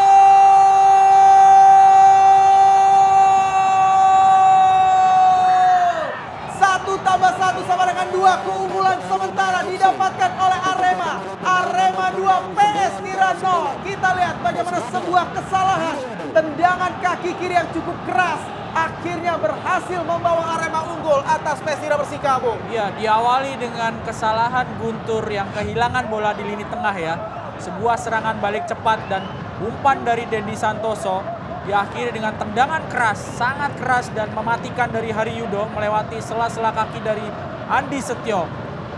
[6.54, 11.12] Satu tambah satu sama dengan dua keunggulan sementara didapatkan oleh Arema.
[11.40, 13.80] Arema 2 PS Tira 0.
[13.80, 15.96] Kita lihat bagaimana sebuah kesalahan
[16.34, 22.54] tendangan kaki kiri yang cukup keras akhirnya berhasil membawa Arema unggul atas Persira Persikabo.
[22.70, 27.14] Ya, diawali dengan kesalahan Guntur yang kehilangan bola di lini tengah ya.
[27.58, 29.26] Sebuah serangan balik cepat dan
[29.60, 31.20] umpan dari Dendi Santoso
[31.66, 37.26] diakhiri dengan tendangan keras, sangat keras dan mematikan dari Hari Yudo melewati sela-sela kaki dari
[37.68, 38.48] Andi Setio.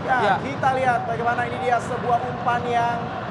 [0.03, 3.22] Ya, kita lihat bagaimana ini dia sebuah umpan yang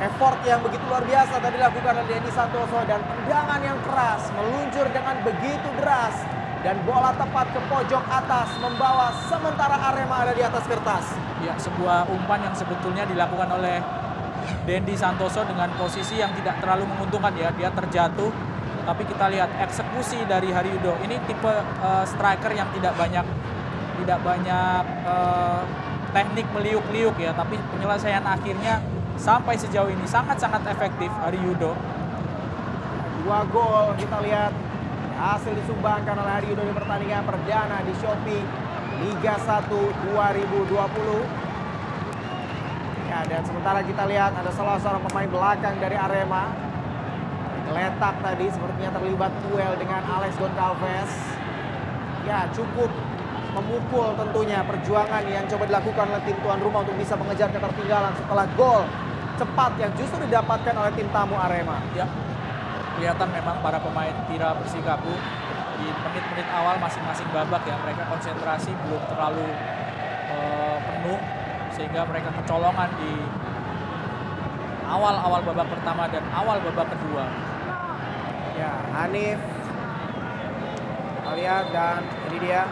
[0.00, 4.86] effort yang begitu luar biasa tadi dilakukan oleh Dendi Santoso dan tendangan yang keras meluncur
[4.88, 6.16] dengan begitu deras
[6.60, 11.04] dan bola tepat ke pojok atas membawa sementara Arema ada di atas kertas.
[11.40, 13.80] Ya, sebuah umpan yang sebetulnya dilakukan oleh
[14.68, 17.48] Dendi Santoso dengan posisi yang tidak terlalu menguntungkan ya.
[17.56, 18.28] Dia terjatuh,
[18.84, 21.00] tapi kita lihat eksekusi dari Haryudo.
[21.00, 21.48] Ini tipe
[21.80, 23.24] uh, striker yang tidak banyak
[24.04, 25.64] tidak banyak uh,
[26.12, 28.84] teknik meliuk-liuk ya, tapi penyelesaian akhirnya
[29.20, 31.76] sampai sejauh ini sangat-sangat efektif Haryudo.
[33.20, 34.48] Dua gol kita lihat
[35.20, 38.40] hasil disumbangkan oleh Haryudo di pertandingan perdana di Shopee
[39.04, 39.68] Liga 1
[40.16, 40.72] 2020.
[43.12, 46.48] Ya, dan sementara kita lihat ada salah seorang pemain belakang dari Arema.
[47.68, 51.12] Geletak tadi sepertinya terlibat duel dengan Alex Goncalves.
[52.24, 52.88] Ya, cukup
[53.50, 58.46] memukul tentunya perjuangan yang coba dilakukan oleh tim tuan rumah untuk bisa mengejar ketertinggalan setelah
[58.54, 58.86] gol
[59.40, 61.80] cepat yang justru didapatkan oleh tim tamu Arema.
[61.96, 62.04] Ya,
[63.00, 65.16] kelihatan memang para pemain Tira Persikabo
[65.80, 69.48] di menit-menit awal masing-masing babak ya mereka konsentrasi belum terlalu
[70.28, 71.20] uh, penuh
[71.72, 73.16] sehingga mereka kecolongan di
[74.84, 77.24] awal-awal babak pertama dan awal babak kedua.
[78.60, 79.40] Ya, Hanif
[81.40, 82.68] lihat dan ini dia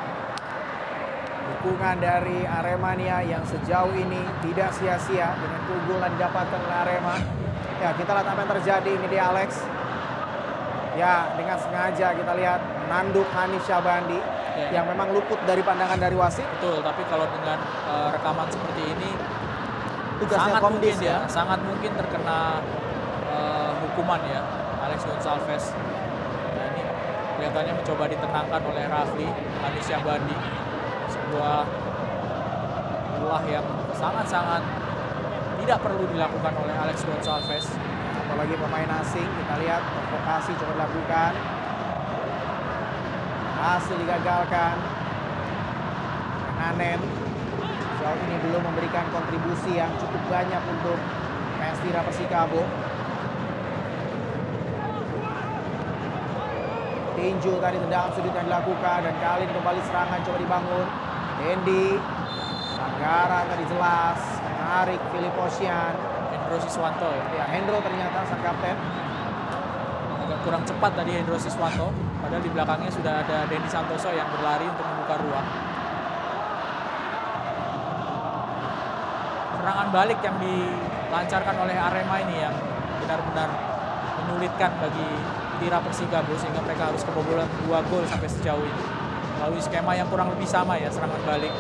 [1.59, 7.17] dukungan dari Aremania yang sejauh ini tidak sia-sia dengan keunggulan didapatkan oleh Arema.
[7.83, 9.51] Ya, kita lihat apa yang terjadi ini dia Alex.
[10.95, 14.23] Ya, dengan sengaja kita lihat nanduk Hanif Syabandi
[14.59, 14.83] Ya.
[14.83, 16.43] yang memang luput dari pandangan dari wasit.
[16.59, 19.11] Betul, tapi kalau dengan uh, rekaman seperti ini
[20.19, 22.59] Tugasnya sangat komdis mungkin ya, sangat mungkin terkena
[23.31, 24.43] uh, hukuman ya
[24.83, 25.79] Alex Gonçalves.
[26.59, 26.83] Nah, ini
[27.39, 29.31] kelihatannya mencoba ditenangkan oleh Rafli
[29.63, 30.67] Hanif Syabandi.
[31.29, 31.69] Sebuah
[33.19, 34.65] Itulah yang sangat-sangat
[35.61, 37.69] tidak perlu dilakukan oleh Alex Gonçalves.
[38.25, 41.33] Apalagi pemain asing, kita lihat provokasi coba dilakukan.
[43.61, 44.81] Hasil digagalkan.
[46.57, 47.01] Nanen
[48.01, 50.97] sejauh ini belum memberikan kontribusi yang cukup banyak untuk
[51.61, 52.65] PS Tira Persikabo.
[57.19, 61.08] Tinju tadi tendangan sudut yang dilakukan dan kali ini kembali serangan coba dibangun.
[61.39, 61.95] Dendi,
[62.75, 65.95] pelanggaran tadi jelas, menarik Filip Osian.
[66.49, 67.25] Hendro Siswanto ya.
[67.37, 68.77] Ya, Hendro ternyata sang kapten.
[70.25, 71.93] Agak kurang cepat tadi Hendro Siswanto.
[72.19, 75.47] Padahal di belakangnya sudah ada Dendi Santoso yang berlari untuk membuka ruang.
[79.61, 82.57] Serangan balik yang dilancarkan oleh Arema ini yang
[83.05, 83.49] benar-benar
[84.25, 85.09] menyulitkan bagi
[85.61, 88.98] Tira Persikabo sehingga mereka harus kebobolan dua gol sampai sejauh ini.
[89.39, 91.55] Melalui skema yang kurang lebih sama ya serangan balik.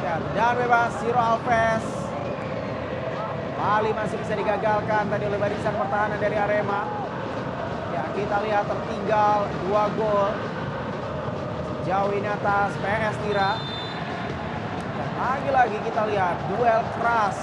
[0.00, 1.84] Ya, dan bebas Ciro Alves.
[3.60, 6.88] Bali masih bisa digagalkan tadi oleh barisan pertahanan dari Arema.
[7.92, 10.32] Ya, kita lihat tertinggal dua gol.
[11.84, 13.60] Sejauh ini atas PS Tira.
[14.96, 17.36] Dan lagi-lagi kita lihat duel keras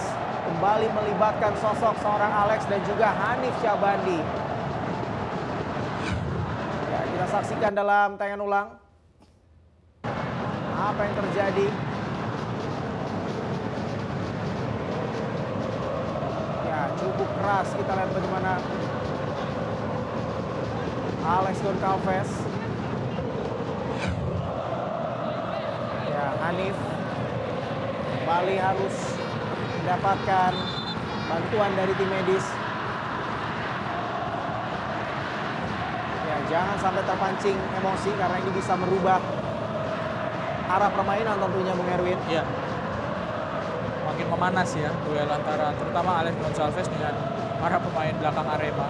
[0.49, 4.19] kembali melibatkan sosok seorang Alex dan juga Hanif Syabandi.
[6.89, 8.86] Ya, kita saksikan dalam tayangan ulang.
[10.87, 11.67] Apa yang terjadi?
[16.63, 18.51] Ya, cukup keras kita lihat bagaimana
[21.27, 22.31] Alex Goncalves.
[26.07, 26.77] Ya, Hanif
[28.23, 28.95] kembali harus
[29.83, 30.51] mendapatkan
[31.27, 32.47] bantuan dari tim medis.
[36.31, 39.46] Ya, jangan sampai terpancing emosi karena ini bisa merubah
[40.67, 42.19] arah permainan tentunya Bung Erwin.
[42.27, 42.43] Ya.
[44.07, 47.15] Makin memanas ya duel antara terutama Alex Gonçalves dengan
[47.59, 48.87] para pemain belakang Arema.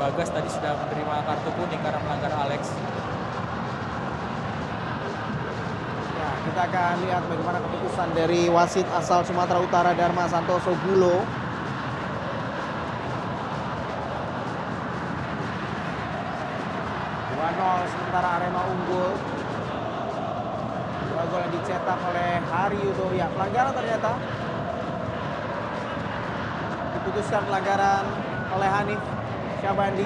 [0.00, 2.62] Bagas tadi sudah menerima kartu kuning karena melanggar Alex.
[6.16, 11.24] Ya, kita akan lihat bagaimana keputusan dari wasit asal Sumatera Utara Dharma Santoso Gulo.
[18.12, 19.31] Sementara Arema unggul.
[21.62, 23.14] Dicetak oleh Hari Yudo.
[23.14, 24.18] Ya, pelanggaran ternyata.
[26.98, 28.02] Diputuskan pelanggaran
[28.50, 28.98] oleh Hanif
[29.62, 30.02] Syabandi.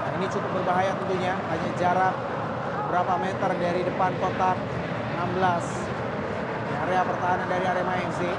[0.00, 2.16] Nah, ini cukup berbahaya tentunya, hanya jarak
[2.88, 5.36] beberapa meter dari depan kotak 16
[6.64, 8.32] di area pertahanan dari Arema FC.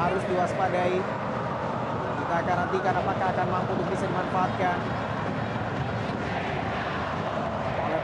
[0.00, 0.96] Harus diwaspadai.
[2.24, 4.80] Kita akan nantikan apakah akan mampu untuk bisa dimanfaatkan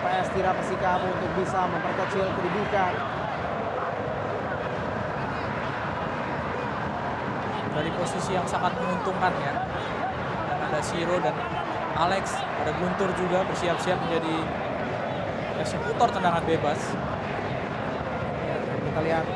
[0.06, 2.92] PS Tira Persikabo untuk bisa memperkecil kedudukan.
[7.74, 9.54] Dari posisi yang sangat menguntungkan ya.
[10.46, 11.34] Dan ada Siro dan
[11.98, 14.46] Alex, ada Guntur juga bersiap-siap menjadi
[15.58, 16.78] eksekutor tendangan bebas.
[18.46, 19.26] Ya, kita lihat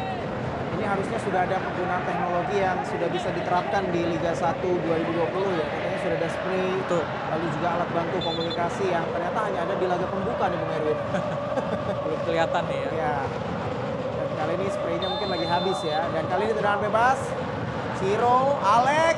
[0.79, 4.87] ini harusnya sudah ada penggunaan teknologi yang sudah bisa diterapkan di Liga 1 2020
[5.59, 5.90] ya.
[6.01, 7.05] Sudah ada spray, Betul.
[7.05, 10.99] lalu juga alat bantu komunikasi yang ternyata hanya ada di laga pembuka nih Bung Erwin.
[12.09, 12.91] Belum kelihatan nih ya.
[12.97, 13.17] ya.
[14.17, 16.01] Dan kali ini spraynya mungkin lagi habis ya.
[16.09, 17.21] Dan kali ini tendangan bebas.
[18.01, 19.17] Ciro, Alex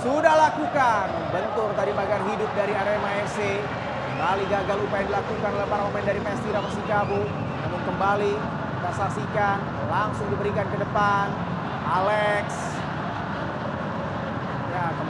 [0.00, 1.06] sudah lakukan.
[1.36, 3.60] Bentur tadi pagar hidup dari Arema FC.
[4.08, 7.20] Kembali gagal upaya dilakukan oleh para pemain dari PS Tira Persikabo.
[7.60, 8.32] Namun kembali
[8.80, 9.58] kita saksikan
[9.92, 11.28] langsung diberikan ke depan.
[11.84, 12.75] Alex.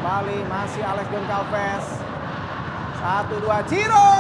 [0.07, 1.99] Kembali masih Alex Goncalves.
[3.03, 4.15] Satu dua Ciro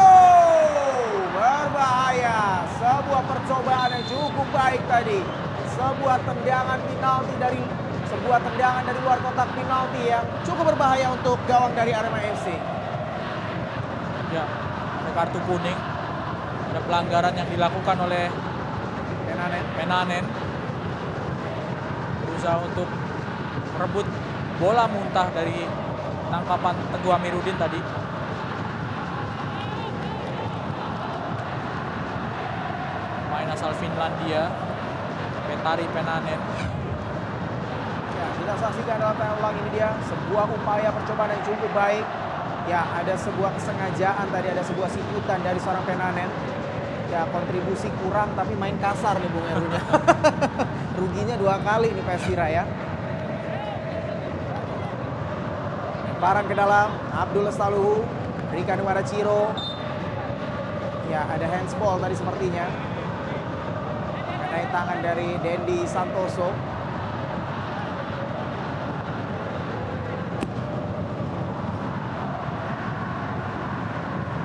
[1.30, 2.66] berbahaya.
[2.74, 5.22] Sebuah percobaan yang cukup baik tadi.
[5.78, 7.62] Sebuah tendangan penalti dari
[8.02, 12.50] sebuah tendangan dari luar kotak penalti yang cukup berbahaya untuk gawang dari Arema FC.
[14.34, 15.78] Ya, ada kartu kuning.
[16.74, 18.26] Ada pelanggaran yang dilakukan oleh
[19.30, 19.64] Tenanen.
[19.78, 20.24] Menanen.
[22.26, 22.90] Berusaha untuk
[23.78, 24.25] merebut
[24.56, 25.68] bola muntah dari
[26.32, 27.80] tangkapan Teguh Amiruddin tadi.
[33.28, 34.48] Main asal Finlandia,
[35.44, 36.40] Petari Penanen.
[38.16, 42.06] Ya, kita saksikan dalam tayangan ulang ini dia sebuah upaya percobaan yang cukup baik.
[42.66, 46.30] Ya, ada sebuah kesengajaan tadi, ada sebuah sikutan dari seorang Penanen.
[47.12, 49.70] Ya, kontribusi kurang tapi main kasar nih Bung Erwin.
[49.70, 49.82] ya.
[50.98, 52.64] Ruginya dua kali nih PS Tira ya.
[56.26, 58.02] Lemparan ke dalam, Abdul Lestaluhu
[58.50, 59.54] berikan kepada Ciro.
[61.06, 62.66] Ya, ada handsball tadi sepertinya.
[64.34, 66.50] Mengenai tangan dari Dendi Santoso.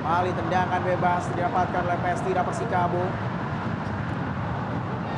[0.06, 3.02] Kembali tendangan bebas didapatkan oleh Pestira Persikabo.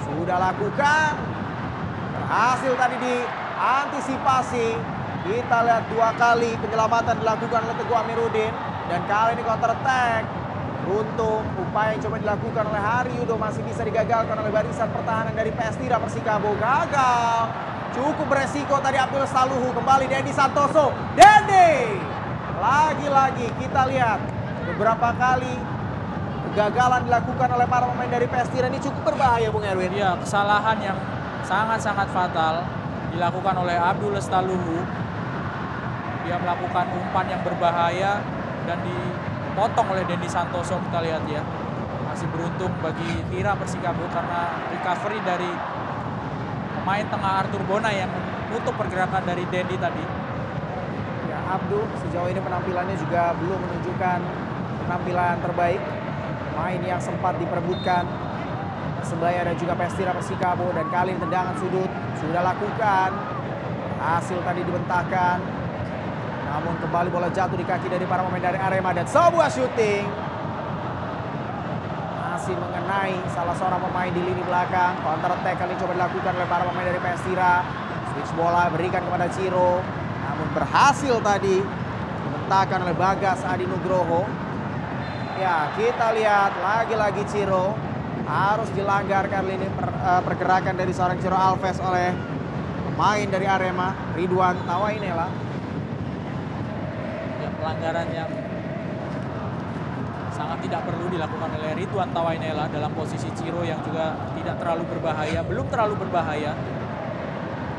[0.01, 1.13] Sudah lakukan.
[2.09, 4.94] Berhasil tadi diantisipasi.
[5.25, 8.53] Kita lihat dua kali penyelamatan dilakukan oleh Teguh Amiruddin.
[8.93, 10.29] Dan kali ini counter attack.
[10.85, 15.49] Beruntung upaya yang coba dilakukan oleh Hari Yudo masih bisa digagalkan oleh barisan pertahanan dari
[15.49, 16.53] Pestira Persikabo.
[16.61, 17.41] Gagal.
[17.97, 19.73] Cukup beresiko tadi Abdul Saluhu.
[19.73, 20.93] Kembali Dendi Santoso.
[21.17, 21.97] Dendi!
[22.61, 24.21] Lagi-lagi kita lihat
[24.69, 25.57] beberapa kali
[26.53, 29.97] kegagalan dilakukan oleh para pemain dari Pestira ini cukup berbahaya Bung Erwin.
[29.97, 31.01] Ya, kesalahan yang
[31.49, 32.61] sangat-sangat fatal
[33.09, 35.04] dilakukan oleh Abdul Lestaluhu.
[36.25, 38.25] Dia melakukan umpan yang berbahaya
[38.65, 41.45] dan dipotong oleh Dendi Santoso kita lihat ya.
[42.09, 45.51] Masih beruntung bagi Tira Persikabo karena recovery dari
[46.81, 48.09] pemain tengah Arthur Bona yang
[48.49, 50.05] menutup pergerakan dari Dendi tadi.
[51.29, 54.19] Ya, Abdul sejauh ini penampilannya juga belum menunjukkan
[54.89, 55.83] penampilan terbaik.
[56.55, 58.07] Main yang sempat diperebutkan
[59.03, 63.11] Persebaya dan juga Pestira Persikabo dan kali tendangan sudut sudah lakukan.
[64.01, 65.64] Hasil tadi dibentahkan.
[66.55, 70.07] Namun kembali bola jatuh di kaki dari para pemain dari Arema dan sebuah syuting.
[72.31, 74.95] Masih mengenai salah seorang pemain di lini belakang.
[75.03, 77.67] Counter attack kali coba dilakukan oleh para pemain dari Pestira.
[78.15, 79.83] Switch bola berikan kepada Ciro.
[80.31, 81.59] Namun berhasil tadi
[82.23, 84.23] dibentahkan oleh Bagas Adi Nugroho.
[85.43, 87.75] Ya, kita lihat lagi-lagi Ciro
[88.31, 92.15] harus dilanggar kali ini per, uh, pergerakan dari seorang Ciro Alves oleh
[92.87, 95.27] pemain dari Arema Ridwan Tawainela.
[97.65, 98.29] Pelanggaran yang
[100.37, 105.41] sangat tidak perlu dilakukan oleh Ridwan Tawainela dalam posisi Ciro yang juga tidak terlalu berbahaya,
[105.41, 106.53] belum terlalu berbahaya.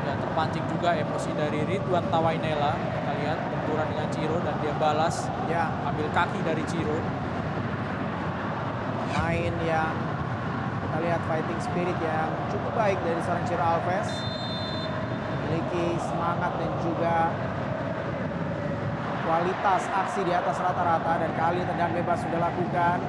[0.09, 2.73] Ya, terpancing juga emosi dari Ridwan Tawainela.
[2.73, 6.97] Kita lihat benturan dengan Ciro dan dia balas, Ya, ambil kaki dari Ciro.
[9.21, 9.93] main yang
[10.81, 14.09] kita lihat fighting spirit yang cukup baik dari seorang Ciro Alves.
[15.29, 17.29] Memiliki semangat dan juga
[19.35, 23.03] kualitas aksi di atas rata-rata dan kali tendang bebas sudah lakukan.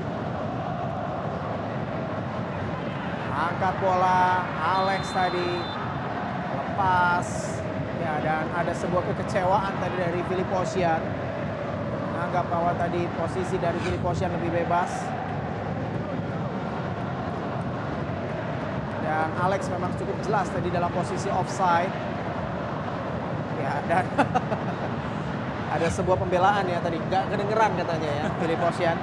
[3.31, 5.51] Angkat bola Alex tadi
[6.51, 7.27] lepas.
[8.03, 10.99] Ya dan ada sebuah kekecewaan tadi dari Filip Osian
[12.11, 14.91] menganggap bahwa tadi posisi dari Filip Osian lebih bebas.
[19.07, 21.95] Dan Alex memang cukup jelas tadi dalam posisi offside.
[23.63, 24.05] Ya dan
[25.77, 26.97] ada sebuah pembelaan ya tadi.
[26.97, 28.99] Nggak kedengeran katanya ya Filip Osian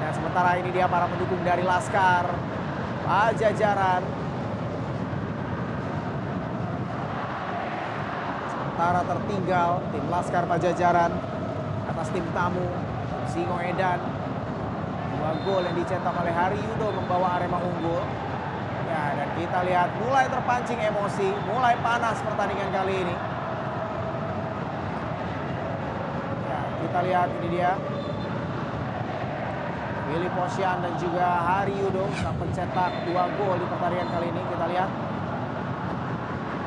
[0.00, 2.28] dan sementara ini dia para pendukung dari Laskar.
[3.00, 4.02] Pajajaran.
[8.50, 11.12] Sementara tertinggal tim Laskar Pajajaran
[11.90, 12.68] atas tim tamu
[13.32, 13.98] Singo Edan.
[15.10, 18.04] Dua gol yang dicetak oleh Hari Yudo membawa Arema unggul.
[18.90, 23.14] Ya dan kita lihat mulai terpancing emosi mulai panas pertandingan kali ini
[26.50, 26.60] ya
[26.90, 27.78] kita lihat ini dia
[30.10, 34.66] Willy Posyan dan juga Hari Yudo sang pencetak dua gol di pertandingan kali ini kita
[34.74, 34.90] lihat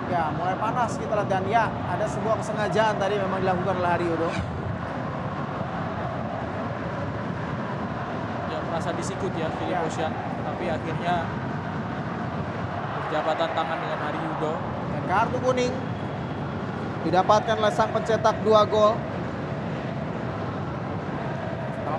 [0.08, 4.06] ya mulai panas kita lihat dan ya ada sebuah kesengajaan tadi memang dilakukan oleh Hari
[4.08, 4.32] Yudo
[8.48, 9.84] Ya merasa disikut ya Filip Ya.
[9.84, 10.14] Osian,
[10.48, 11.28] tapi akhirnya
[12.96, 14.54] berjabatan tangan dengan Hari Yudo.
[14.88, 15.74] Dan kartu kuning
[17.04, 18.96] didapatkan oleh sang pencetak dua gol.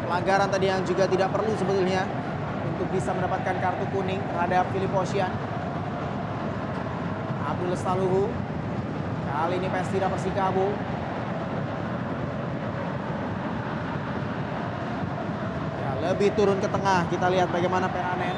[0.04, 2.04] Pelanggaran tadi yang juga tidak perlu sebetulnya
[2.76, 5.32] untuk bisa mendapatkan kartu kuning terhadap Filip Osian.
[7.44, 8.28] Abdul Lestaluhu.
[9.24, 10.70] Kali ini Pestira Persikabo.
[15.80, 17.08] Ya, lebih turun ke tengah.
[17.08, 18.36] Kita lihat bagaimana Peranen.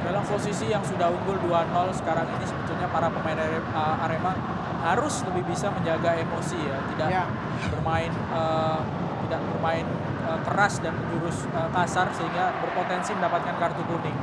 [0.00, 3.36] Dalam posisi yang sudah unggul 2-0 sekarang ini sebetulnya para pemain
[3.70, 4.32] uh, Arema
[4.80, 7.24] harus lebih bisa menjaga emosi ya, tidak Ya.
[7.68, 8.80] bermain uh,
[9.28, 9.86] tidak bermain
[10.24, 14.16] uh, keras dan menjurus uh, kasar sehingga berpotensi mendapatkan kartu kuning.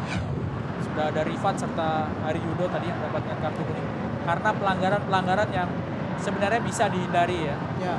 [0.85, 3.87] Sudah ada Rifat serta Hari Yudo tadi yang mendapatkan kartu kuning
[4.27, 5.69] karena pelanggaran-pelanggaran yang
[6.19, 7.55] sebenarnya bisa dihindari ya.
[7.79, 7.95] Ya.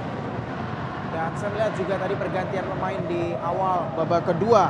[1.08, 4.68] Dan saya melihat juga tadi pergantian pemain di awal babak kedua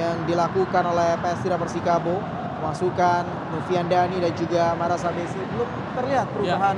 [0.00, 2.16] yang dilakukan oleh Pestira Persikabo
[2.56, 5.68] memasukkan Nufian Dani dan juga Mara Sabesi belum
[6.00, 6.76] terlihat perubahan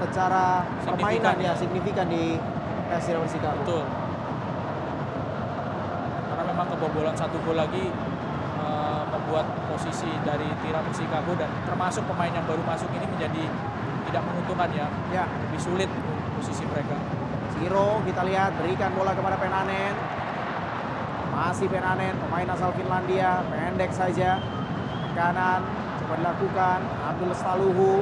[0.00, 1.52] secara Signifikan, permainan ya ya.
[1.60, 2.40] signifikan di
[2.88, 3.60] Pestira Persikabo.
[3.60, 3.84] Betul.
[6.80, 7.92] Kebobolan satu gol lagi
[8.56, 13.44] eh, membuat posisi dari Tira Persikabo dan termasuk pemain yang baru masuk ini menjadi
[14.08, 14.88] tidak menguntungkan ya.
[15.12, 15.24] Ya.
[15.28, 15.90] Lebih sulit
[16.40, 16.96] posisi mereka.
[17.52, 19.92] Ciro kita lihat berikan bola kepada Penanen.
[21.36, 24.40] Masih Penanen, pemain asal Finlandia, pendek saja.
[25.12, 25.60] Kanan
[26.00, 26.80] coba dilakukan
[27.12, 27.92] Abdul Staluhu.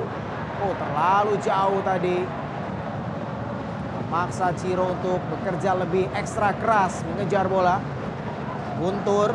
[0.58, 2.18] Oh, terlalu jauh tadi.
[4.08, 7.76] Maksa Ciro untuk bekerja lebih ekstra keras mengejar bola.
[8.78, 9.34] Guntur.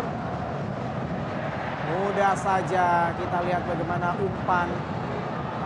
[1.84, 4.72] Mudah saja kita lihat bagaimana umpan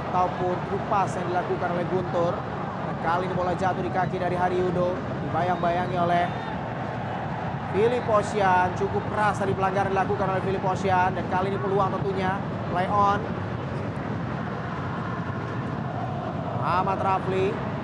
[0.09, 2.33] ataupun kupas yang dilakukan oleh Guntur.
[3.05, 4.97] Kali ini bola jatuh di kaki dari Haryudo.
[5.29, 6.25] Dibayang-bayangi oleh
[7.77, 8.73] Filip Osian.
[8.73, 11.13] Cukup keras tadi pelanggaran dilakukan oleh Filip Osian.
[11.13, 12.41] Dan kali ini peluang tentunya.
[12.73, 13.21] Play on.
[16.65, 17.76] Ahmad Rafli.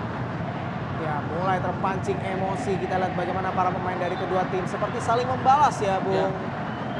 [1.03, 2.80] Ya, mulai terpancing emosi.
[2.80, 6.31] Kita lihat bagaimana para pemain dari kedua tim seperti saling membalas ya, Bung Ya.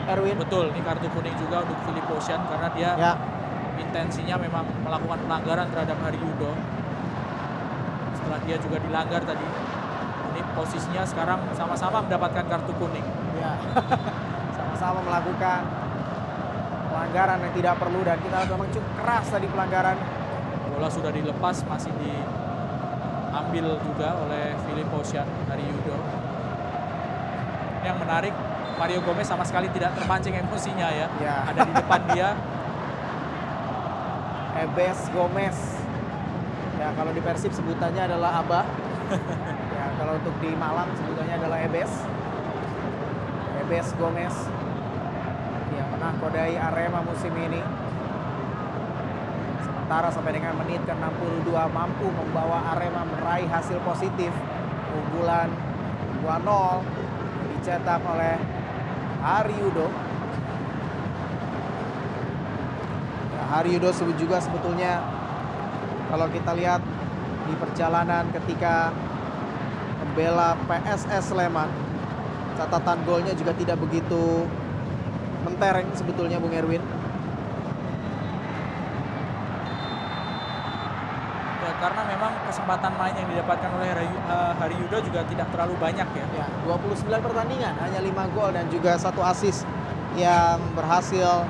[0.04, 0.36] Erwin.
[0.36, 3.14] Betul, ini kartu kuning juga untuk Filip Osian karena dia Ya,
[3.80, 6.52] intensinya memang melakukan pelanggaran terhadap Haryudo.
[8.12, 9.48] Setelah dia juga dilanggar tadi.
[10.34, 13.06] Ini posisinya sekarang sama-sama mendapatkan kartu kuning.
[13.40, 13.56] ya.
[14.60, 15.62] Sama-sama melakukan
[16.92, 19.96] pelanggaran yang tidak perlu dan kita memang cukup keras tadi pelanggaran.
[20.74, 21.94] Bola sudah dilepas masih
[23.34, 25.98] diambil juga oleh Filip Osian dari Yudo.
[27.82, 28.34] Yang menarik
[28.78, 31.10] Mario Gomez sama sekali tidak terpancing emosinya ya.
[31.18, 31.42] Ya.
[31.50, 32.30] Ada di depan dia.
[34.70, 35.58] Ebes Gomez.
[36.78, 38.66] Ya, kalau di Persib sebutannya adalah Abah.
[39.78, 41.90] ya, kalau untuk di Malang sebutannya adalah Ebes.
[43.66, 44.36] Ebes Gomez.
[45.74, 47.66] Yang menahkodai Arema musim ini.
[49.94, 54.34] Sementara sampai dengan menit ke-62 mampu membawa Arema meraih hasil positif.
[54.90, 55.54] Unggulan
[56.26, 56.82] 2-0
[57.38, 58.42] yang dicetak oleh
[59.22, 59.94] Haryudo.
[63.38, 64.98] Ya, sebut juga sebetulnya
[66.10, 66.82] kalau kita lihat
[67.46, 68.90] di perjalanan ketika
[70.02, 71.70] membela PSS Sleman
[72.58, 74.50] catatan golnya juga tidak begitu
[75.46, 76.82] mentereng sebetulnya Bung Erwin.
[81.64, 86.06] Ya, karena memang kesempatan main yang didapatkan oleh Hari- eh, Haryudo juga tidak terlalu banyak
[86.14, 86.26] ya.
[86.38, 89.66] Ya, 29 pertandingan hanya 5 gol dan juga satu assist
[90.14, 91.50] yang berhasil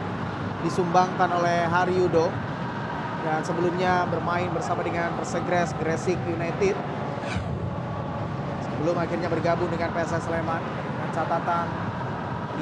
[0.63, 2.31] disumbangkan oleh Haryudo
[3.27, 6.75] dan sebelumnya bermain bersama dengan Persegres Gresik United
[8.63, 11.67] sebelum akhirnya bergabung dengan PSS Sleman dengan catatan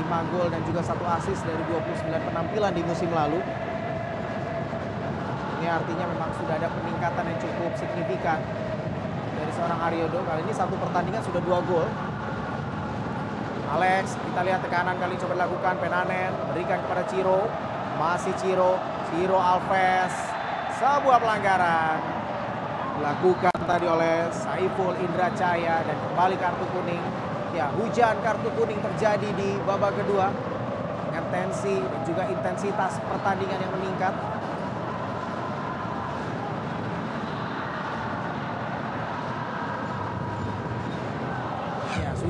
[0.02, 3.38] 5 gol dan juga satu assist dari 29 penampilan di musim lalu.
[5.62, 8.42] Ini artinya memang sudah ada peningkatan yang cukup signifikan
[9.38, 10.26] dari seorang Aryodo.
[10.26, 11.86] Kali ini satu pertandingan sudah dua gol.
[13.78, 17.46] Alex, kita lihat tekanan kali coba dilakukan Penanen, berikan kepada Ciro.
[18.02, 18.82] Masih Ciro,
[19.14, 20.10] Ciro Alves.
[20.82, 22.02] Sebuah pelanggaran
[22.98, 27.06] dilakukan tadi oleh Saiful Indra Cahya dan kembali kartu kuning.
[27.54, 30.34] Ya, hujan kartu kuning terjadi di babak kedua
[31.06, 34.41] dengan tensi dan juga intensitas pertandingan yang meningkat.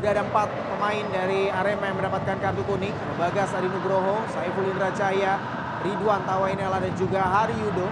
[0.01, 2.89] Sudah ada empat pemain dari Arema yang mendapatkan kartu kuning.
[3.21, 5.37] Bagas Adi Nugroho, Saiful Indra Cahya,
[5.85, 7.85] Ridwan Tawainela dan juga Hari Yudo.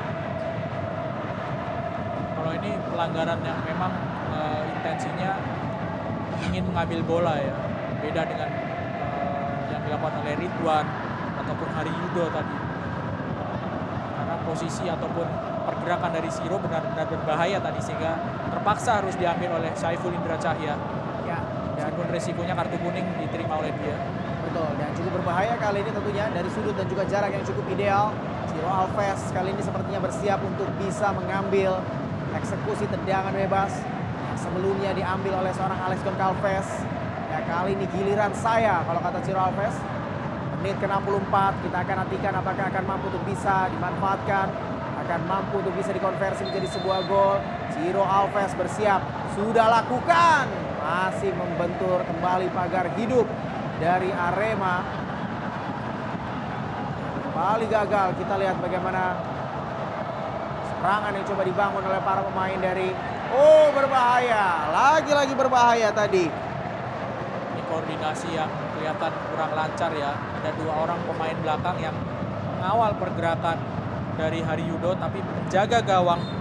[2.34, 3.94] Kalau ini pelanggaran yang memang
[4.34, 5.38] eh, intensinya
[6.50, 7.54] ingin mengambil bola ya.
[8.02, 10.86] Beda dengan eh, yang dilakukan oleh Ridwan
[11.46, 12.56] ataupun Hari Yudo tadi.
[14.18, 15.28] Karena posisi ataupun
[15.62, 18.18] pergerakan dari Siro benar-benar berbahaya tadi sehingga
[18.50, 20.99] terpaksa harus diambil oleh Saiful Indra Cahya.
[22.00, 24.00] Meskipun resikonya kartu kuning diterima oleh dia.
[24.40, 28.16] betul dan cukup berbahaya kali ini tentunya dari sudut dan juga jarak yang cukup ideal.
[28.48, 31.84] Ciro Alves kali ini sepertinya bersiap untuk bisa mengambil
[32.40, 33.84] eksekusi tendangan bebas
[34.32, 36.88] yang sebelumnya diambil oleh seorang Alex Goncalves.
[37.36, 39.76] Ya kali ini giliran saya kalau kata Ciro Alves.
[40.64, 41.36] Menit ke-64
[41.68, 44.48] kita akan nantikan apakah akan mampu untuk bisa dimanfaatkan
[45.04, 47.44] akan mampu untuk bisa dikonversi menjadi sebuah gol.
[47.76, 49.04] Ciro Alves bersiap,
[49.40, 50.52] sudah lakukan,
[50.84, 53.24] masih membentur kembali pagar hidup
[53.80, 54.84] dari Arema.
[57.24, 59.16] Kembali gagal, kita lihat bagaimana
[60.68, 62.92] serangan yang coba dibangun oleh para pemain dari
[63.30, 66.28] Oh berbahaya, lagi-lagi berbahaya tadi.
[66.28, 70.18] Ini koordinasi yang kelihatan kurang lancar ya.
[70.42, 71.96] Ada dua orang pemain belakang yang
[72.58, 73.62] mengawal pergerakan
[74.18, 76.39] dari Hari Yudo tapi penjaga gawang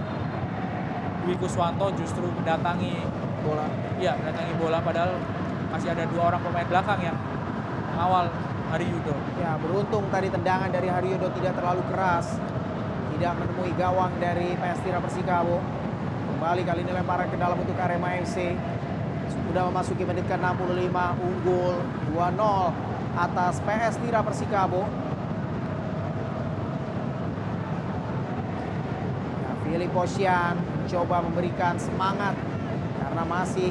[1.25, 2.95] Dwi Kuswanto justru mendatangi
[3.43, 3.65] Bola.
[3.99, 5.15] Iya, mendatangi bola padahal
[5.71, 7.17] masih ada dua orang pemain belakang yang
[7.95, 8.27] mengawal
[8.69, 9.15] Hari Yudo.
[9.41, 12.37] Ya, beruntung tadi tendangan dari Haryodo tidak terlalu keras.
[13.15, 15.59] Tidak menemui gawang dari PS Tira Persikabo.
[16.35, 18.55] Kembali kali ini lemparan ke dalam untuk Arema FC.
[19.49, 21.73] Sudah memasuki menit ke-65, unggul
[22.13, 22.71] 2-0
[23.17, 24.85] atas PS Tira Persikabo.
[29.43, 29.91] Ya, Philip
[30.89, 32.33] mencoba memberikan semangat
[32.97, 33.69] karena masih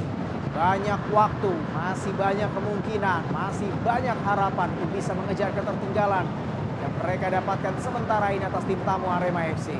[0.54, 6.22] banyak waktu, masih banyak kemungkinan, masih banyak harapan untuk bisa mengejar ketertinggalan
[6.78, 9.74] yang mereka dapatkan sementara ini atas tim tamu Arema FC.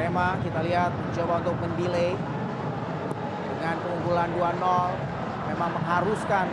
[0.00, 2.16] Arema kita lihat mencoba untuk mendelay
[3.60, 6.48] dengan keunggulan 2-0 memang mengharuskan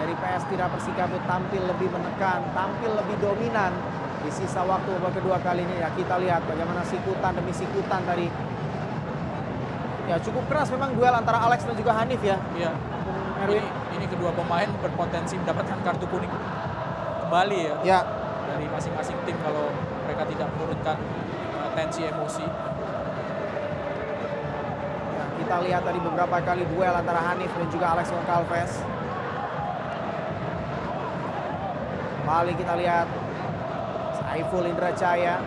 [0.00, 3.68] dari PS Tira Persikabo tampil lebih menekan, tampil lebih dominan
[4.24, 8.28] di sisa waktu babak kedua kali ini ya kita lihat bagaimana sikutan demi sikutan tadi
[10.08, 12.72] ya cukup keras memang duel antara Alex dan juga Hanif ya Iya.
[13.40, 16.28] Erwin Ini, ini kedua pemain berpotensi mendapatkan kartu kuning
[17.24, 17.98] kembali ya ya
[18.50, 19.72] dari masing-masing tim kalau
[20.04, 20.96] mereka tidak menurunkan
[21.54, 22.44] uh, tensi emosi.
[25.14, 28.82] Ya, kita lihat tadi beberapa kali duel antara Hanif dan juga Alex Goncalves.
[32.30, 33.10] Kembali kita lihat
[34.22, 35.42] Saiful Indra Jaya,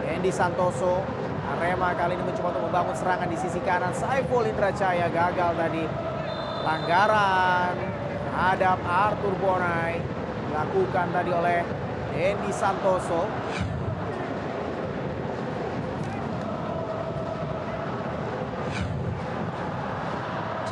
[0.00, 1.04] Andy Santoso,
[1.44, 3.92] Arema kali ini mencoba untuk membangun serangan di sisi kanan.
[3.92, 5.84] Saiful Indra Jaya gagal tadi.
[6.64, 7.76] Pelanggaran
[8.32, 10.00] terhadap Arthur Bonai
[10.48, 11.60] dilakukan tadi oleh
[12.16, 13.28] Andy Santoso.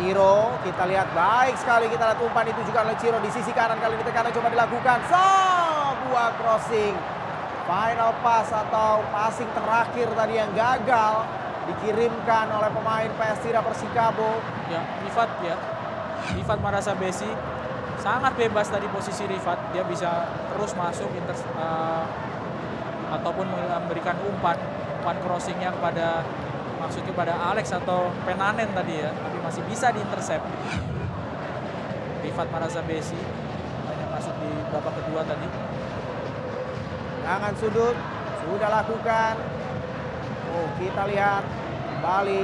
[0.01, 3.77] Ciro, kita lihat baik sekali kita lihat umpan itu juga oleh Ciro di sisi kanan
[3.77, 4.99] kali ini tekanan coba dilakukan.
[5.13, 6.97] Sebuah crossing.
[7.69, 11.29] Final pass atau passing terakhir tadi yang gagal
[11.69, 14.41] dikirimkan oleh pemain PS Tira Persikabo.
[14.73, 15.57] Ya, Rifat ya.
[16.33, 17.29] Rifat merasa Besi
[18.01, 19.77] sangat bebas tadi posisi Rifat.
[19.77, 22.09] Dia bisa terus masuk inter, uh,
[23.21, 24.57] ataupun memberikan umpan
[25.01, 26.25] umpan crossingnya kepada
[26.81, 30.47] maksudnya pada Alex atau Penanen tadi ya, tapi masih bisa diintercept.
[32.25, 33.21] Rifat merasa Besi
[33.85, 35.49] banyak masuk di babak kedua tadi.
[37.21, 37.97] Tangan sudut
[38.41, 39.35] sudah lakukan.
[40.51, 41.45] Oh, kita lihat
[41.95, 42.43] kembali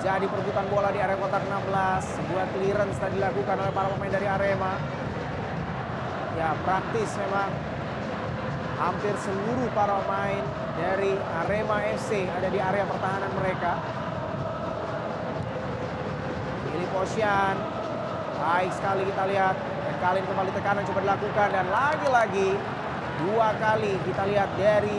[0.00, 2.16] jadi perebutan bola di area kotak 16.
[2.16, 4.72] Sebuah clearance tadi dilakukan oleh para pemain dari Arema.
[6.40, 7.52] Ya, praktis memang
[8.80, 10.40] hampir seluruh para pemain
[10.80, 11.12] dari
[11.44, 13.76] Arema FC ada di area pertahanan mereka.
[16.72, 17.56] Philip Osian,
[18.40, 19.56] baik sekali kita lihat.
[19.60, 21.48] Dan kali ini kembali tekanan coba dilakukan.
[21.52, 22.50] Dan lagi-lagi
[23.28, 24.96] dua kali kita lihat dari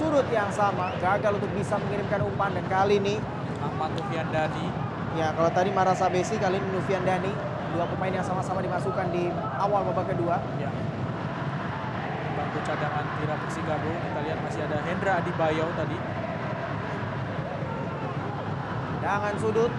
[0.00, 2.56] sudut yang sama gagal untuk bisa mengirimkan umpan.
[2.56, 3.20] Dan kali ini
[3.60, 4.66] Ahmad Tufian Dani.
[5.12, 7.52] ya kalau tadi Marasa Besi kali ini Nufian Dani.
[7.76, 10.40] Dua pemain yang sama-sama dimasukkan di awal babak kedua.
[10.60, 10.68] Ya
[12.52, 15.96] bangku cadangan Tira Persikabo kita lihat masih ada Hendra Adibayo tadi
[19.02, 19.72] Tendangan sudut.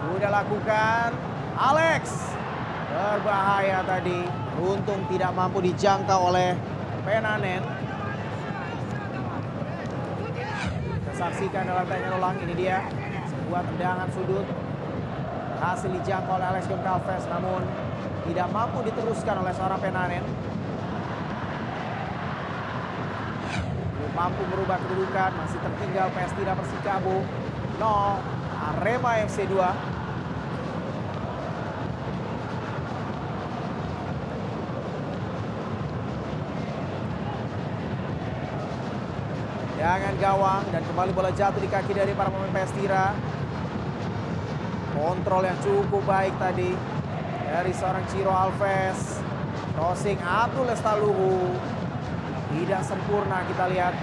[0.00, 1.08] Sudah lakukan.
[1.52, 2.02] Alex.
[2.88, 4.24] Berbahaya tadi.
[4.56, 6.56] Beruntung tidak mampu dijangkau oleh
[7.04, 7.60] Penanen.
[10.88, 12.36] Kita saksikan dalam tayangan ulang.
[12.48, 12.80] Ini dia.
[13.28, 14.46] Sebuah tendangan sudut.
[15.60, 17.28] Berhasil dijangkau oleh Alex Goncalves.
[17.28, 17.60] Namun
[18.26, 20.24] tidak mampu diteruskan oleh seorang Penanen.
[23.96, 27.24] belum mampu merubah kedudukan masih tertinggal PS Tira Persikabo
[27.80, 28.20] 0
[28.76, 29.96] Arema FC 2
[39.76, 43.14] Jangan gawang dan kembali bola jatuh di kaki dari para pemain PS Tira.
[44.98, 46.74] Kontrol yang cukup baik tadi
[47.46, 49.22] dari seorang Ciro Alves.
[49.76, 51.52] Crossing Abdul Lestaluhu
[52.56, 53.94] tidak sempurna kita lihat.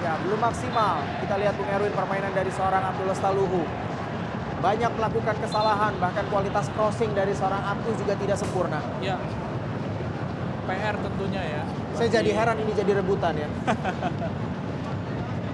[0.00, 1.04] Ya belum maksimal.
[1.20, 3.62] Kita lihat Bung Erwin permainan dari seorang Abdul Lestaluhu
[4.60, 8.80] banyak melakukan kesalahan bahkan kualitas crossing dari seorang Abdul juga tidak sempurna.
[9.00, 9.16] Ya.
[10.68, 11.62] PR tentunya ya.
[11.96, 13.48] Saya Bagi- jadi heran ini jadi rebutan ya.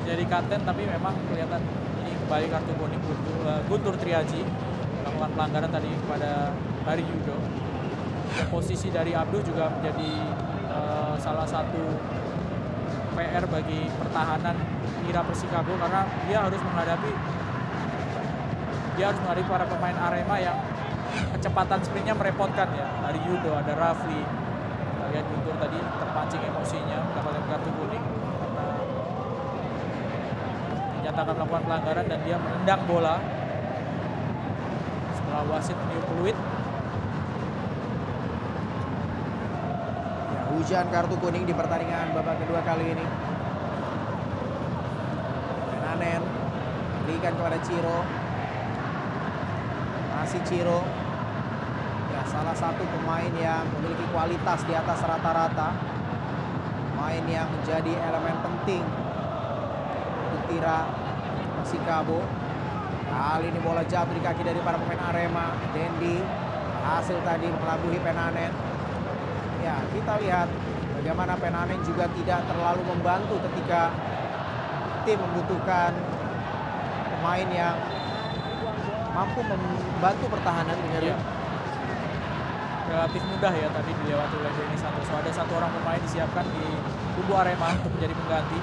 [0.07, 1.59] Jadi kapten tapi memang kelihatan
[1.99, 4.39] ini kembali kartu kuning Guntur, eh, Guntur Triaji.
[5.03, 6.55] Melakukan pelanggaran tadi kepada
[6.87, 7.37] Hari Yudo.
[8.49, 10.11] Posisi dari Abdu juga menjadi
[10.71, 11.83] eh, salah satu
[13.17, 14.57] PR bagi pertahanan
[15.09, 17.13] Ira Persikabo karena dia harus menghadapi
[18.97, 20.57] dia harus menghadapi para pemain Arema yang
[21.37, 22.89] kecepatan sprintnya merepotkan ya.
[23.05, 24.25] Dari Yudo ada Rafli.
[25.07, 28.05] Lihat Guntur tadi terpancing emosinya mendapatkan kartu kuning.
[28.41, 28.67] Karena
[30.99, 33.17] dinyatakan melakukan pelanggaran dan dia menendang bola.
[35.15, 36.37] Setelah wasit meniup peluit.
[40.27, 43.07] Ya, hujan kartu kuning di pertandingan babak kedua kali ini.
[45.79, 46.19] Nanen
[47.07, 48.03] berikan kepada Ciro.
[50.11, 50.83] Masih Ciro.
[52.11, 55.71] Ya, salah satu pemain yang memiliki kualitas di atas rata-rata.
[56.99, 58.83] Pemain yang menjadi elemen penting
[60.27, 60.91] untuk Tira
[61.63, 62.27] Persikabo.
[63.07, 65.55] Kali ini bola jatuh di kaki dari para pemain Arema.
[65.71, 66.19] Dendi
[66.83, 68.76] hasil tadi melabuhi Penanen.
[69.67, 70.47] Ya, kita lihat
[71.03, 73.91] bagaimana Penanen juga tidak terlalu membantu ketika
[75.03, 75.91] tim membutuhkan
[77.19, 77.75] pemain yang
[79.11, 81.19] mampu membantu pertahanan dengan Iya.
[82.87, 85.19] Relatif mudah ya tadi dilewati oleh Denny Santoso.
[85.19, 86.67] Ada satu orang pemain disiapkan di
[87.19, 88.59] kubu Arema untuk menjadi pengganti.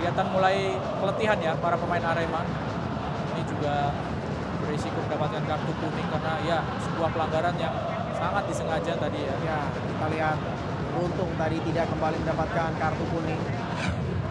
[0.00, 0.72] Kelihatan mulai
[1.04, 2.40] keletihan ya para pemain Arema.
[3.36, 3.92] Ini juga
[4.64, 7.76] berisiko mendapatkan kartu kuning karena ya sebuah pelanggaran yang
[8.16, 9.36] sangat disengaja tadi ya.
[9.44, 10.36] Ya, kita lihat
[10.96, 13.42] beruntung tadi tidak kembali mendapatkan kartu kuning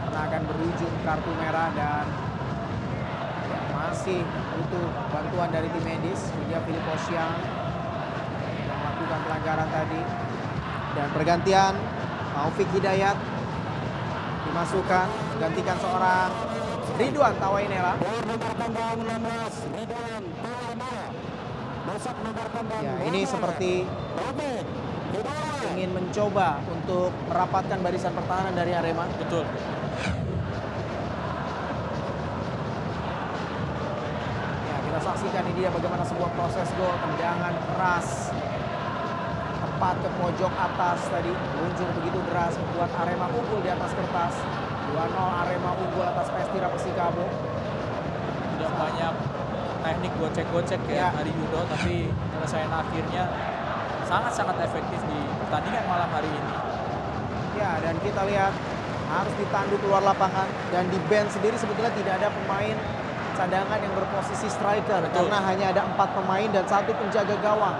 [0.05, 2.05] karena akan berujung kartu merah dan
[3.45, 4.21] ya, masih
[4.57, 6.33] butuh bantuan dari tim medis.
[6.49, 7.33] Dia Filippo Siang
[8.65, 10.01] yang melakukan pelanggaran tadi
[10.95, 11.73] dan pergantian
[12.35, 13.17] Taufik Hidayat
[14.49, 16.29] dimasukkan menggantikan seorang
[16.95, 17.93] Ridwan Tawainela.
[22.81, 23.83] Ya, ini seperti
[25.75, 29.03] ingin mencoba untuk merapatkan barisan pertahanan dari Arema.
[29.19, 29.43] Betul.
[34.63, 38.31] Ya, kita saksikan ini dia bagaimana sebuah proses gol, tendangan keras
[39.59, 44.39] tepat ke pojok atas tadi, meluncur begitu deras membuat Arema unggul di atas kertas.
[44.95, 47.27] 2-0 Arema unggul atas Pestira Persikabo.
[48.55, 49.13] Tidak banyak
[49.85, 51.07] teknik gocek-gocek ya, Ya.
[51.13, 53.23] hari Yudo tapi penyelesaian akhirnya
[54.09, 56.53] sangat-sangat efektif di pertandingan malam hari ini.
[57.55, 58.53] Ya, dan kita lihat
[59.05, 62.75] harus ditandu keluar lapangan dan di bench sendiri sebetulnya tidak ada pemain
[63.37, 65.29] cadangan yang berposisi striker Betul.
[65.29, 67.77] karena hanya ada empat pemain dan satu penjaga gawang.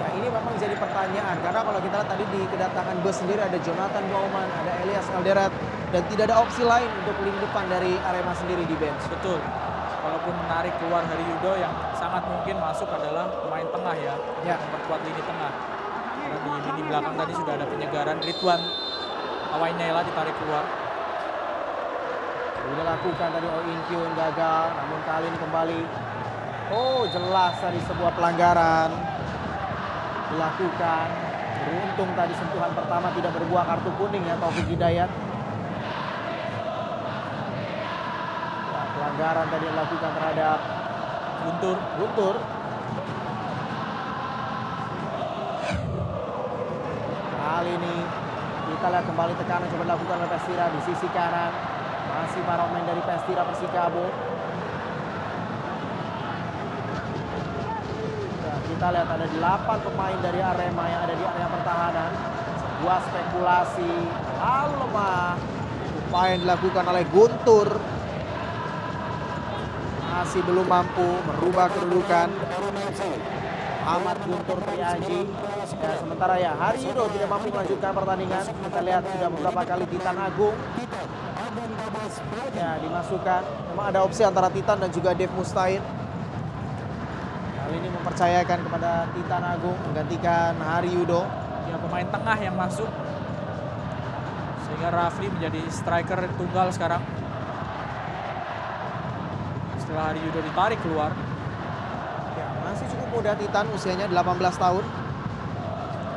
[0.00, 3.58] Ya ini memang jadi pertanyaan karena kalau kita lihat tadi di kedatangan bus sendiri ada
[3.60, 5.52] Jonathan Bauman, ada Elias Alderet
[5.92, 9.04] dan tidak ada opsi lain untuk lini depan dari Arema sendiri di bench.
[9.12, 9.42] Betul.
[10.30, 14.14] Walaupun menarik keluar hari Yudo yang sangat mungkin masuk adalah pemain tengah ya,
[14.46, 14.54] Ya.
[14.62, 15.50] memperkuat lini tengah.
[16.22, 18.60] Karena di lini belakang tadi sudah ada penyegaran Ridwan
[19.58, 20.62] Awainela ditarik keluar.
[22.62, 25.80] Sudah lakukan tadi Oh In Kyun gagal, namun kali ini kembali.
[26.78, 28.90] Oh jelas tadi sebuah pelanggaran
[30.30, 31.06] dilakukan.
[31.66, 35.10] Beruntung tadi sentuhan pertama tidak berbuah kartu kuning ya Taufik Hidayat.
[39.20, 40.58] Pelanggaran tadi dilakukan terhadap
[41.44, 42.34] Guntur Guntur.
[47.36, 47.96] Kali ini
[48.72, 51.52] kita lihat kembali tekanan coba dilakukan oleh Pestira di sisi kanan.
[52.16, 54.08] Masih para pemain dari Pestira Persikabo.
[58.40, 62.10] Nah, kita lihat ada 8 pemain dari Arema yang ada di area pertahanan.
[62.56, 63.92] Sebuah spekulasi
[64.40, 65.36] lalu lemah.
[66.08, 67.68] Upaya yang dilakukan oleh Guntur
[70.20, 72.28] masih belum mampu merubah kedudukan.
[73.80, 75.24] Ahmad Guntur Triaji
[75.80, 78.44] ya, sementara ya Hari Yudo tidak mampu melanjutkan pertandingan.
[78.44, 80.52] Kita lihat sudah beberapa kali Titan Agung.
[82.52, 83.42] Ya dimasukkan.
[83.72, 85.80] Memang ada opsi antara Titan dan juga Dev Mustain
[87.56, 91.24] kali ini mempercayakan kepada Titan Agung menggantikan Hari Yudo
[91.64, 92.92] ya pemain tengah yang masuk.
[94.68, 97.00] Sehingga Rafli menjadi striker tunggal sekarang.
[99.90, 101.10] Setelah hari Yudo ditarik keluar,
[102.38, 104.86] Ya, masih cukup muda Titan usianya 18 tahun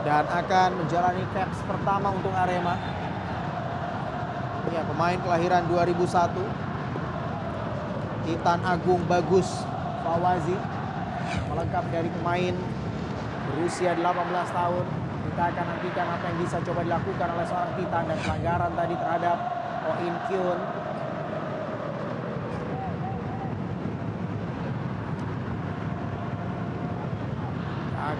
[0.05, 2.77] dan akan menjalani caps pertama untuk Arema.
[4.69, 6.45] Ya, pemain kelahiran 2001.
[8.29, 9.65] Titan Agung Bagus
[10.05, 10.53] Fawazi
[11.49, 12.53] melengkap dari pemain
[13.49, 14.85] berusia 18 tahun.
[15.33, 19.37] Kita akan nantikan apa yang bisa coba dilakukan oleh seorang Titan dan pelanggaran tadi terhadap
[19.89, 20.61] Oh In Kyun.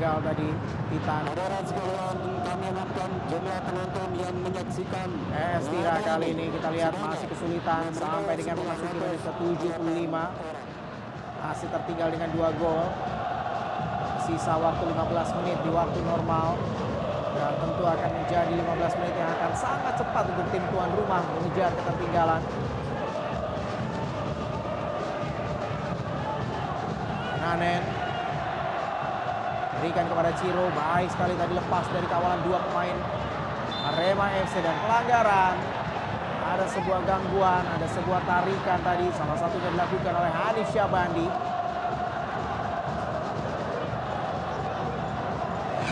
[0.03, 0.49] Gagal tadi
[0.91, 1.23] Titan.
[2.43, 8.35] kami harapkan jumlah penonton yang menyaksikan ES Tira kali ini kita lihat masih kesulitan sampai
[8.35, 10.15] dengan memasuki menit ke-75.
[11.39, 12.83] Masih tertinggal dengan dua gol.
[14.27, 16.59] Sisa waktu 15 menit di waktu normal.
[17.39, 21.71] Dan tentu akan menjadi 15 menit yang akan sangat cepat untuk tim tuan rumah mengejar
[21.79, 22.43] ketertinggalan.
[27.39, 27.92] Penanen.
[29.83, 32.95] Berikan kepada Ciro, baik sekali tadi lepas dari kawalan dua pemain
[33.91, 35.59] Arema FC dan pelanggaran.
[36.55, 41.27] Ada sebuah gangguan, ada sebuah tarikan tadi, salah satunya dilakukan oleh Hanif Syabandi.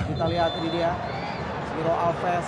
[0.08, 0.96] Kita lihat ini dia,
[1.76, 2.48] Ciro Alves.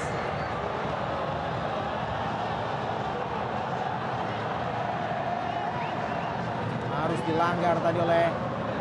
[7.03, 8.31] Harus dilanggar tadi oleh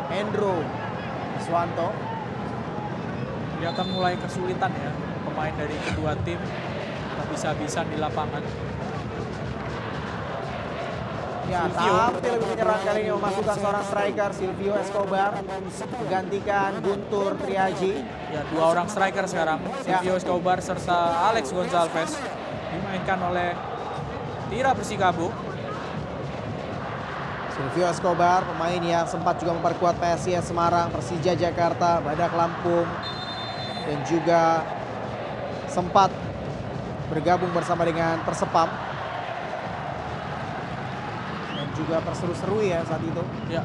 [0.07, 0.63] Hendro
[1.43, 2.02] Swanto.
[3.63, 4.91] Kelihatan mulai kesulitan ya
[5.23, 6.35] pemain dari kedua tim
[7.31, 8.43] bisa-bisa di lapangan.
[11.47, 11.95] Ya, Silvio.
[11.95, 15.31] tampil lebih menyerang kali ini memasukkan seorang striker Silvio Escobar
[15.95, 18.03] menggantikan Guntur Triaji.
[18.35, 22.19] Ya, dua orang striker sekarang, Silvio Escobar serta Alex Gonzalez
[22.67, 23.55] dimainkan oleh
[24.51, 25.31] Tira Persikabo.
[27.55, 32.83] Silvio Escobar pemain yang sempat juga memperkuat PSIS Semarang, Persija Jakarta, Badak Lampung
[33.83, 34.63] dan juga
[35.67, 36.09] sempat
[37.11, 38.69] bergabung bersama dengan Persepam
[41.53, 43.23] dan juga Perseru-seru ya saat itu.
[43.51, 43.61] Ya.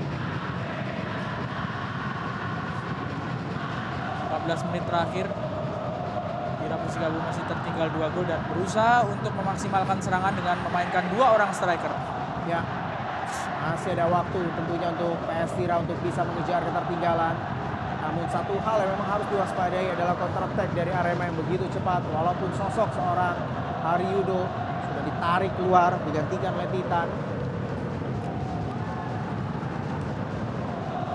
[4.49, 5.27] 14 menit terakhir
[6.59, 11.49] Tira Persikabo masih tertinggal dua gol dan berusaha untuk memaksimalkan serangan dengan memainkan dua orang
[11.55, 11.93] striker.
[12.45, 12.61] Ya,
[13.61, 17.58] masih ada waktu tentunya untuk PS Tira untuk bisa mengejar ketertinggalan.
[18.19, 22.03] Namun satu hal yang memang harus diwaspadai adalah counter attack dari Arema yang begitu cepat.
[22.11, 23.39] Walaupun sosok seorang
[23.79, 24.43] Haryudo
[24.91, 27.07] sudah ditarik keluar, digantikan oleh Titan.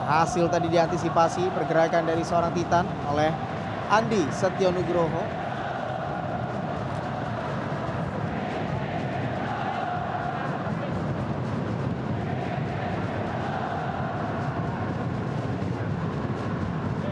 [0.08, 3.36] Hasil tadi diantisipasi pergerakan dari seorang Titan oleh
[3.92, 5.44] Andi Setio Nugroho.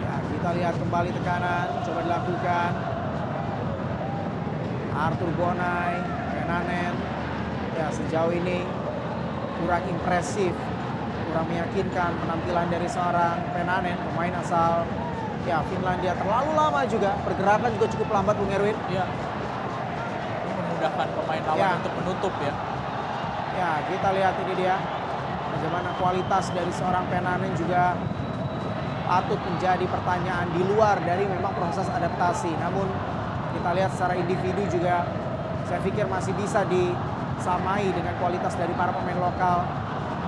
[0.02, 2.72] Ya, kita lihat kembali tekanan coba dilakukan.
[4.92, 5.96] Arthur Bonai,
[6.36, 6.94] Renanen.
[7.80, 8.68] Ya, sejauh ini
[9.56, 10.52] kurang impresif,
[11.32, 14.84] kurang meyakinkan penampilan dari seorang Penanen, pemain asal
[15.48, 18.76] ya Finlandia terlalu lama juga, pergerakan juga cukup lambat Bung Erwin.
[18.92, 19.08] Ya.
[20.44, 21.72] Ini memudahkan pemain lawan Ya.
[21.80, 22.54] untuk menutup ya.
[23.56, 24.76] Ya, kita lihat ini dia.
[25.56, 27.96] Bagaimana kualitas dari seorang Penanen juga
[29.12, 32.48] patut menjadi pertanyaan di luar dari memang proses adaptasi.
[32.64, 32.88] Namun
[33.52, 35.04] kita lihat secara individu juga
[35.68, 39.68] saya pikir masih bisa disamai dengan kualitas dari para pemain lokal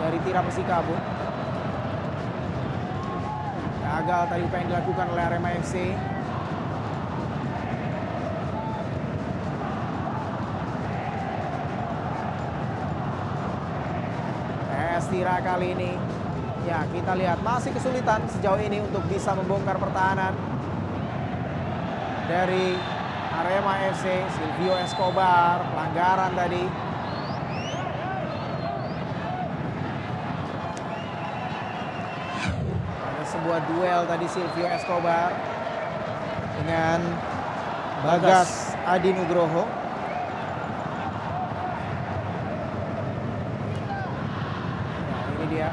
[0.04, 1.00] dari Tira Persikabo.
[3.88, 5.96] Gagal tadi upaya yang dilakukan oleh Arema FC.
[14.76, 16.13] PS Tira kali ini
[16.68, 17.40] ya kita lihat.
[17.44, 20.34] Masih kesulitan sejauh ini untuk bisa membongkar pertahanan
[22.28, 22.76] dari
[23.34, 24.06] Arema FC
[24.38, 26.64] Silvio Escobar pelanggaran tadi.
[33.04, 35.30] Ada sebuah duel tadi Silvio Escobar
[36.62, 37.00] dengan
[38.04, 39.64] Bagas Adi Nugroho
[45.04, 45.70] Nah, ini dia.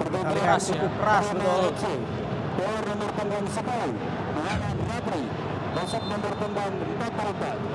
[0.00, 0.76] Kita lihat Keras ya.
[0.76, 1.72] cukup keras betul.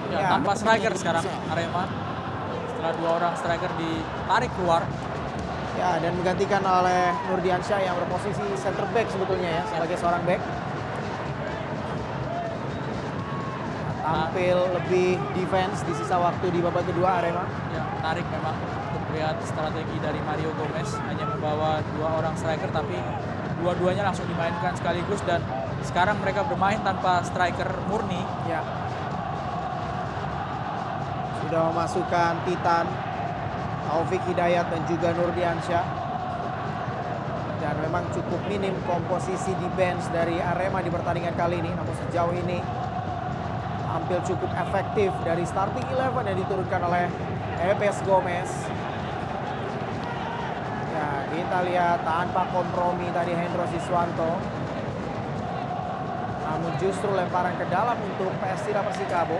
[0.05, 0.27] Ya, Ya.
[0.37, 1.83] tanpa striker sekarang Arema.
[2.69, 4.85] Setelah dua orang striker ditarik keluar.
[5.75, 10.39] Ya, dan menggantikan oleh Nurdiansyah yang berposisi center back sebetulnya ya, sebagai seorang back.
[14.05, 17.43] Tampil lebih defense di sisa waktu di babak kedua Arema.
[17.73, 22.99] Ya, menarik memang untuk melihat strategi dari Mario Gomez hanya membawa dua orang striker tapi
[23.63, 25.39] dua-duanya langsung dimainkan sekaligus dan
[25.87, 28.19] sekarang mereka bermain tanpa striker murni.
[28.51, 28.59] Ya.
[31.39, 32.91] Sudah memasukkan Titan,
[33.87, 35.85] Taufik Hidayat dan juga Nurdiansyah.
[37.63, 41.71] Dan memang cukup minim komposisi di bench dari Arema di pertandingan kali ini.
[41.71, 42.59] Namun sejauh ini
[43.87, 47.07] tampil cukup efektif dari starting 11 yang diturunkan oleh
[47.63, 48.64] Ebes Gomez.
[51.45, 54.33] Kita lihat tanpa kompromi tadi Hendro Siswanto.
[56.41, 59.37] Namun justru lemparan ke dalam untuk PS Tira Persikabo.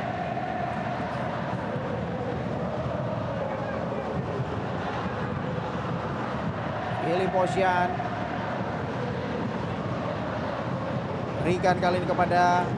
[7.10, 7.90] Billy Posyan.
[11.41, 12.69] Berikan kali ini kepada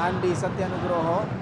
[0.00, 1.41] Andi Setia Nugroho.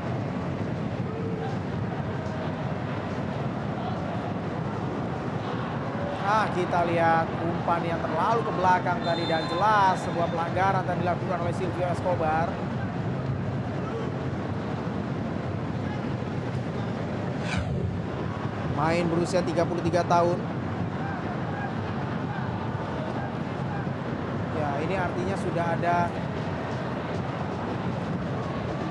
[6.31, 11.43] Ah, kita lihat umpan yang terlalu ke belakang tadi dan jelas sebuah pelanggaran tadi dilakukan
[11.43, 12.47] oleh Silvio Escobar.
[18.79, 20.39] Main berusia 33 tahun.
[24.55, 25.97] Ya, ini artinya sudah ada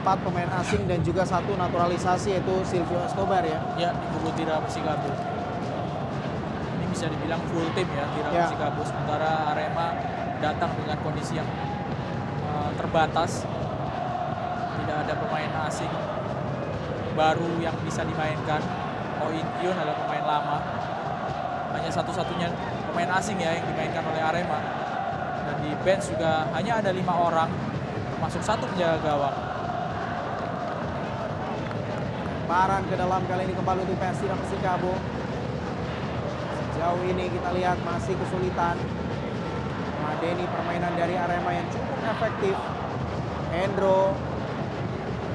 [0.03, 3.64] empat pemain asing dan juga satu naturalisasi yaitu Silvio Escobar ya.
[3.80, 5.07] Ya, di kubu Tira Persikabo.
[5.07, 5.28] Ini
[7.00, 8.44] bisa dibilang full tim ya Tira Ya.
[8.44, 8.84] Persikabo.
[8.84, 9.96] Sementara Arema
[10.44, 11.48] datang dengan kondisi yang
[12.44, 13.48] uh, terbatas.
[14.84, 15.88] Tidak ada pemain asing
[17.16, 18.60] baru yang bisa dimainkan.
[19.24, 20.58] Oh Inkyun adalah pemain lama.
[21.72, 22.52] Hanya satu-satunya
[22.92, 24.60] pemain asing ya yang dimainkan oleh Arema.
[25.48, 27.48] Dan di bench juga hanya ada lima orang,
[28.12, 29.38] termasuk satu penjaga gawang.
[32.44, 35.19] Baran ke dalam kali ini kembali untuk Persira Persikabo.
[36.80, 38.80] Sejauh ini kita lihat masih kesulitan
[39.99, 42.56] meladeni permainan dari Arema yang cukup efektif.
[43.51, 44.15] Hendro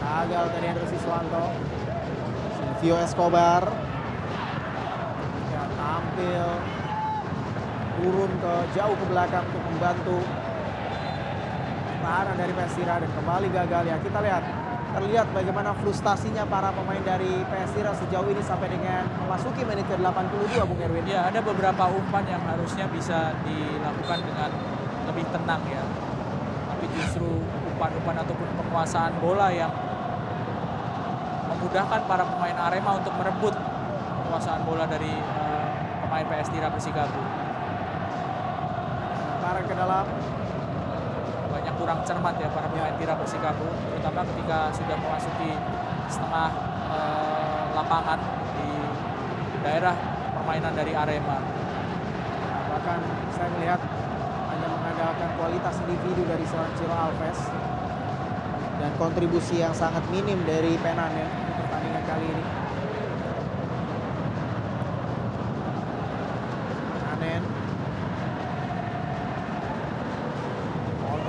[0.01, 1.53] gagal tadi Hendro Siswanto.
[2.81, 3.61] Silvio Escobar
[5.53, 6.49] ya, tampil
[8.01, 10.25] turun ke jauh ke belakang untuk membantu
[12.01, 14.64] pertahanan dari Persira dan kembali gagal ya kita lihat
[14.95, 20.79] terlihat bagaimana frustasinya para pemain dari Persira sejauh ini sampai dengan memasuki menit ke-82 Bung
[20.79, 21.03] Erwin.
[21.05, 24.51] Ya, ada beberapa umpan yang harusnya bisa dilakukan dengan
[25.11, 25.83] lebih tenang ya.
[26.71, 27.27] Tapi justru
[27.75, 29.73] umpan-umpan ataupun penguasaan bola yang
[31.51, 33.55] memudahkan para pemain Arema untuk merebut
[34.25, 35.67] penguasaan bola dari eh,
[36.07, 37.19] pemain PS Tira Persikabo.
[39.43, 40.07] Barang ke dalam
[41.85, 45.53] kurang cermat ya para pemain Tira Persikabo, terutama ketika sudah memasuki
[46.09, 46.49] setengah
[46.89, 48.17] eh, lapangan
[48.57, 48.73] di
[49.61, 49.93] daerah
[50.33, 51.45] permainan dari Arema.
[51.45, 53.05] Nah, bahkan
[53.37, 53.85] saya melihat
[54.49, 57.53] hanya mengandalkan kualitas individu dari seorang Ciro Alves
[58.81, 62.45] dan kontribusi yang sangat minim dari Penan ya di pertandingan kali ini.
[67.13, 67.45] Anen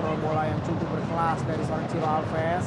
[0.05, 1.15] kontrol bola yang cukup berkelas
[1.45, 2.65] dari seorang Ciro Alves.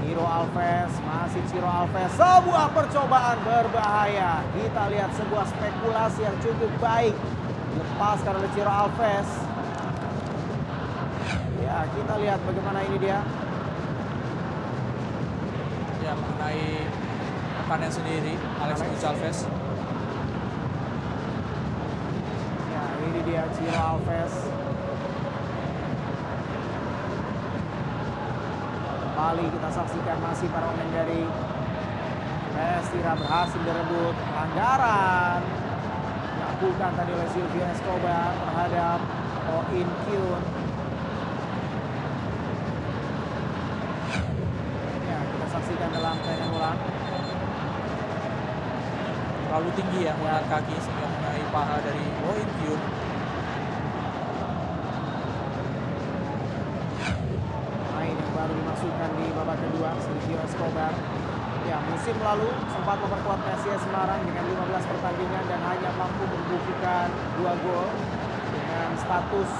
[0.00, 2.10] Ciro Alves, masih Ciro Alves.
[2.16, 4.40] Sebuah percobaan berbahaya.
[4.56, 7.14] Kita lihat sebuah spekulasi yang cukup baik.
[7.76, 9.28] Lepaskan oleh Ciro Alves.
[11.60, 13.20] Ya, kita lihat bagaimana ini dia.
[16.00, 16.88] Ya mengenai
[17.60, 18.76] rekannya sendiri Alex.
[18.80, 19.38] Gonçalves.
[22.72, 24.34] Ya, ini dia Ciro Alves.
[29.20, 31.28] Kembali kita saksikan masih para pemain dari
[32.56, 35.44] PS Tira berhasil direbut pelanggaran
[36.40, 38.98] dilakukan tadi oleh Silvio Escobar terhadap
[39.76, 40.42] In Kyun.
[45.04, 46.80] Ya, kita saksikan dalam tayangan ulang.
[49.44, 52.04] Terlalu tinggi ya mengangkat kaki sehingga mengenai paha dari
[52.40, 52.80] In Kyun.
[58.00, 60.92] Main yang dimasukkan di babak kedua Silvio Escobar.
[61.64, 67.08] Ya, musim lalu sempat memperkuat PSIS Semarang dengan 15 pertandingan dan hanya mampu membukukan
[67.40, 67.88] dua gol
[68.50, 69.50] dengan status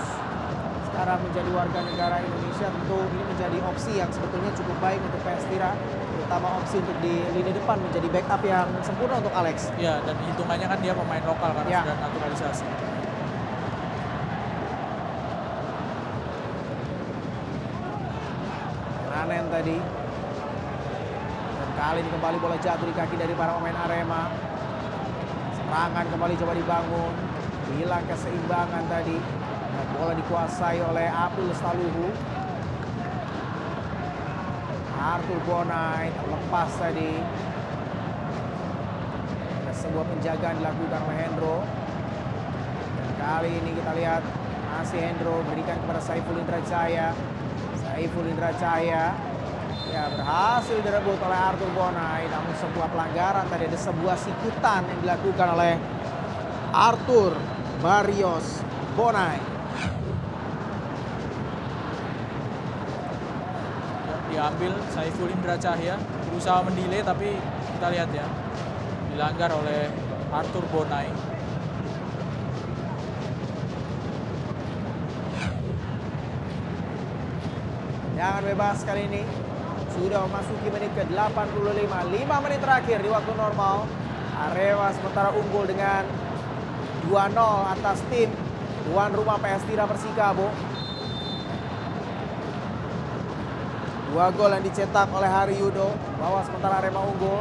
[0.91, 5.45] sekarang menjadi warga negara Indonesia tentu ini menjadi opsi yang sebetulnya cukup baik untuk PS
[5.49, 5.73] Tira
[6.19, 9.71] terutama opsi untuk di lini depan menjadi backup yang sempurna untuk Alex.
[9.79, 11.81] Ya dan hitungannya kan dia pemain lokal karena Ya.
[11.87, 12.65] sudah naturalisasi.
[19.21, 19.77] Nanen tadi.
[21.61, 24.33] Dan kali ini kembali bola jatuh di kaki dari para pemain Arema.
[25.61, 27.13] Serangan kembali coba dibangun.
[27.77, 29.21] Hilang keseimbangan tadi.
[29.77, 32.09] Dan bola dikuasai oleh Abdul Staluhu.
[34.97, 37.21] Arthur Bonai terlepas tadi.
[39.61, 41.57] Ada sebuah penjagaan dilakukan oleh Hendro.
[42.97, 44.25] Dan kali ini kita lihat
[44.81, 47.13] masih Hendro berikan kepada Saiful Indra Jaya.
[48.01, 49.13] Saiful Indra Jaya
[49.93, 55.49] ya berhasil direbut oleh Arthur Bonai namun sebuah pelanggaran tadi ada sebuah sikutan yang dilakukan
[55.53, 55.77] oleh
[56.73, 57.37] Arthur
[57.85, 58.65] Barrios
[58.97, 59.37] Bonai.
[64.33, 66.01] Diambil Saiful Indra Cahya
[66.33, 67.37] berusaha mendelay tapi
[67.77, 68.25] kita lihat ya
[69.13, 69.93] dilanggar oleh
[70.33, 71.20] Arthur Bonai.
[78.21, 79.25] Jangan bebas kali ini.
[79.97, 81.89] Sudah memasuki menit ke-85.
[81.89, 83.89] 5 menit terakhir di waktu normal.
[84.37, 86.05] Arema sementara unggul dengan
[87.09, 88.29] 2-0 atas tim
[88.85, 90.53] tuan rumah PS Tira Persikabo.
[94.13, 95.89] Dua gol yang dicetak oleh Hari Yudo,
[96.21, 97.41] bahwa sementara Arema unggul.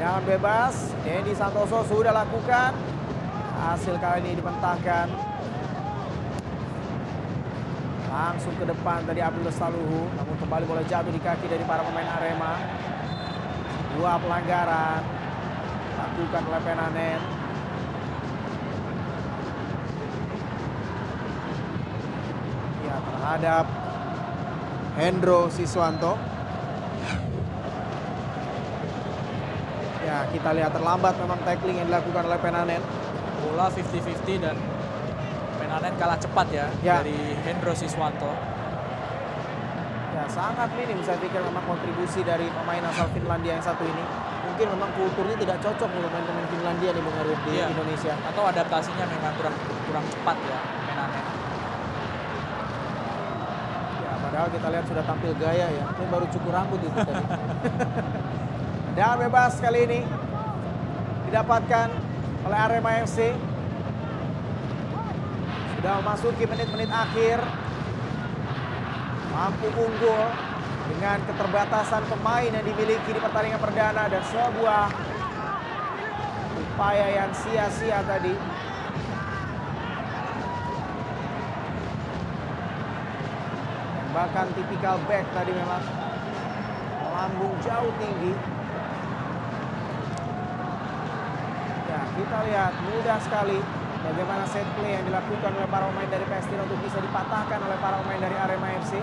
[0.00, 2.72] Jangan bebas, Dendi Santoso sudah lakukan.
[3.68, 5.35] Hasil kali ini dibentangkan.
[8.16, 12.08] Langsung ke depan tadi Abdul Lestaluhu, namun kembali bola jatuh di kaki dari para pemain
[12.16, 12.56] Arema.
[13.92, 15.04] Dua pelanggaran
[16.00, 17.20] lakukan oleh Penanen.
[22.88, 23.64] Ya terhadap
[24.96, 26.16] Hendro Siswanto.
[30.08, 32.80] Ya kita lihat terlambat memang tackling yang dilakukan oleh Penanen.
[33.44, 34.56] Bola 50-50 dan
[35.76, 37.04] Penanen kalah cepat ya, Ya.
[37.04, 38.32] dari Hendro Siswanto.
[40.16, 44.00] Ya sangat minim saya pikir memang kontribusi dari pemain asal Finlandia yang satu ini.
[44.48, 47.68] Mungkin memang kulturnya tidak cocok untuk pemain-pemain Finlandia di Bung di Iya.
[47.76, 48.16] Indonesia.
[48.24, 49.52] Atau adaptasinya memang kurang
[49.84, 50.58] kurang cepat ya
[50.88, 51.24] Penanen.
[54.00, 55.84] Ya padahal kita lihat sudah tampil gaya ya.
[55.92, 57.24] Ini baru cukur rambut itu tadi.
[58.96, 60.00] Dan bebas kali ini
[61.28, 61.88] didapatkan
[62.48, 63.36] oleh Arema FC.
[65.86, 67.38] Sudah memasuki menit-menit akhir.
[69.30, 70.26] Mampu unggul
[70.90, 74.90] dengan keterbatasan pemain yang dimiliki di pertandingan perdana dan sebuah
[76.58, 78.34] upaya yang sia-sia tadi.
[84.10, 85.86] Bahkan tipikal back tadi memang
[86.98, 88.34] melambung jauh tinggi.
[91.86, 96.46] Ya, kita lihat mudah sekali bagaimana set play yang dilakukan oleh para pemain dari PS
[96.46, 99.02] Tira untuk bisa dipatahkan oleh para pemain dari Arema FC.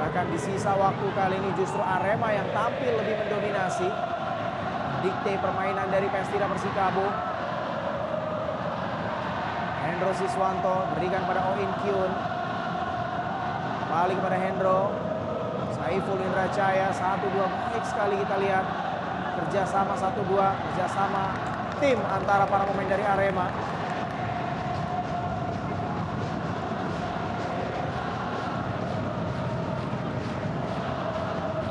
[0.00, 3.88] Bahkan di sisa waktu kali ini justru Arema yang tampil lebih mendominasi.
[5.00, 7.06] Dikte permainan dari PS Tira Persikabo.
[9.86, 12.12] Hendro Siswanto berikan pada Oin Kyun.
[13.92, 14.80] Balik kepada Hendro.
[15.76, 16.88] Saiful Indra Caya.
[16.92, 18.79] Satu dua baik sekali kita lihat.
[19.40, 20.52] Kerjasama satu dua.
[20.52, 21.24] Kerjasama
[21.80, 23.48] tim antara para pemain dari Arema.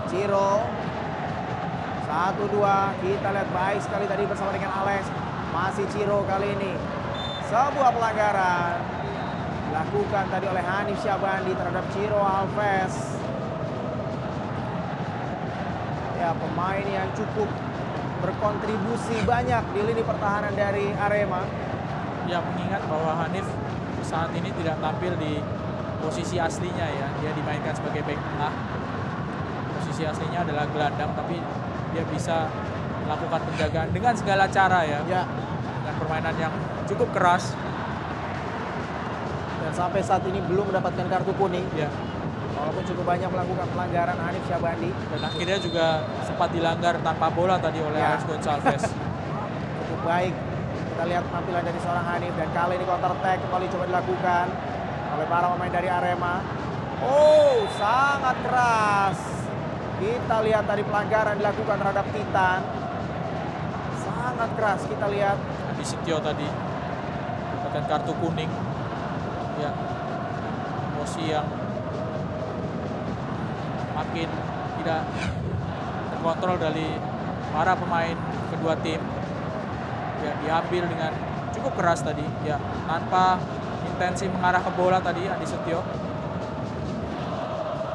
[0.09, 0.65] Ciro.
[2.09, 2.97] Satu dua.
[2.97, 5.05] Kita lihat baik sekali tadi bersama dengan Alex.
[5.53, 6.73] Masih Ciro kali ini.
[7.49, 8.77] Sebuah pelanggaran
[9.69, 13.21] dilakukan tadi oleh Hanif Syabandi terhadap Ciro Alves.
[16.19, 17.47] Ya, pemain yang cukup
[18.19, 21.47] berkontribusi banyak di lini pertahanan dari Arema.
[22.27, 23.47] Ya mengingat bahwa Hanif
[24.03, 25.39] saat ini tidak tampil di
[26.03, 27.07] posisi aslinya ya.
[27.23, 28.53] Dia dimainkan sebagai back tengah.
[29.79, 31.39] Posisi aslinya adalah gelandang tapi
[31.95, 32.51] dia bisa
[33.07, 34.99] melakukan penjagaan dengan segala cara ya.
[35.07, 35.23] Ya,
[35.79, 36.53] Dengan permainan yang
[36.85, 37.55] cukup keras.
[39.59, 41.67] dan sampai saat ini belum mendapatkan kartu kuning.
[41.75, 41.91] Ya.
[42.59, 44.91] Walaupun cukup banyak melakukan pelanggaran Hanif Syabandi.
[44.91, 45.85] Dan akhirnya juga
[46.27, 48.19] sempat dilanggar tanpa bola tadi oleh Ya.
[48.19, 48.83] Alex Gonçalves.
[49.87, 50.35] Cukup baik.
[50.91, 54.45] Kita lihat penampilan dari seorang Hanif dan kali ini counter attack kembali coba dilakukan
[55.15, 56.35] oleh para pemain dari Arema.
[56.99, 59.17] Oh, sangat keras.
[60.03, 62.59] Kita lihat tadi pelanggaran dilakukan terhadap Titan.
[64.03, 65.39] Sangat keras kita lihat.
[65.71, 68.51] Adi Setio tadi mendapatkan kartu kuning.
[69.63, 69.71] Ya.
[70.91, 71.47] Emosi yang
[74.09, 74.25] makin
[74.81, 75.05] tidak
[76.09, 76.97] terkontrol dari
[77.53, 78.17] para pemain
[78.49, 78.97] kedua tim.
[80.25, 81.13] Ya, diambil dengan
[81.53, 82.25] cukup keras tadi.
[82.41, 82.57] Ya,
[82.89, 83.37] tanpa
[83.85, 85.85] intensi mengarah ke bola tadi Adi Setio.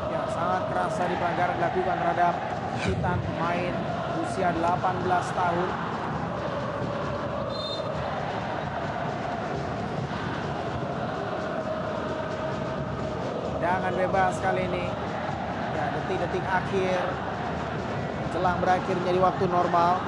[0.07, 2.35] Ya, sangat keras tadi pelanggaran dilakukan terhadap
[2.75, 3.75] Titan pemain
[4.23, 5.69] usia 18 tahun.
[13.59, 15.04] Tendangan bebas kali ini.
[16.15, 17.03] Ya, detik-detik akhir
[18.31, 19.99] jelang berakhir menjadi waktu normal.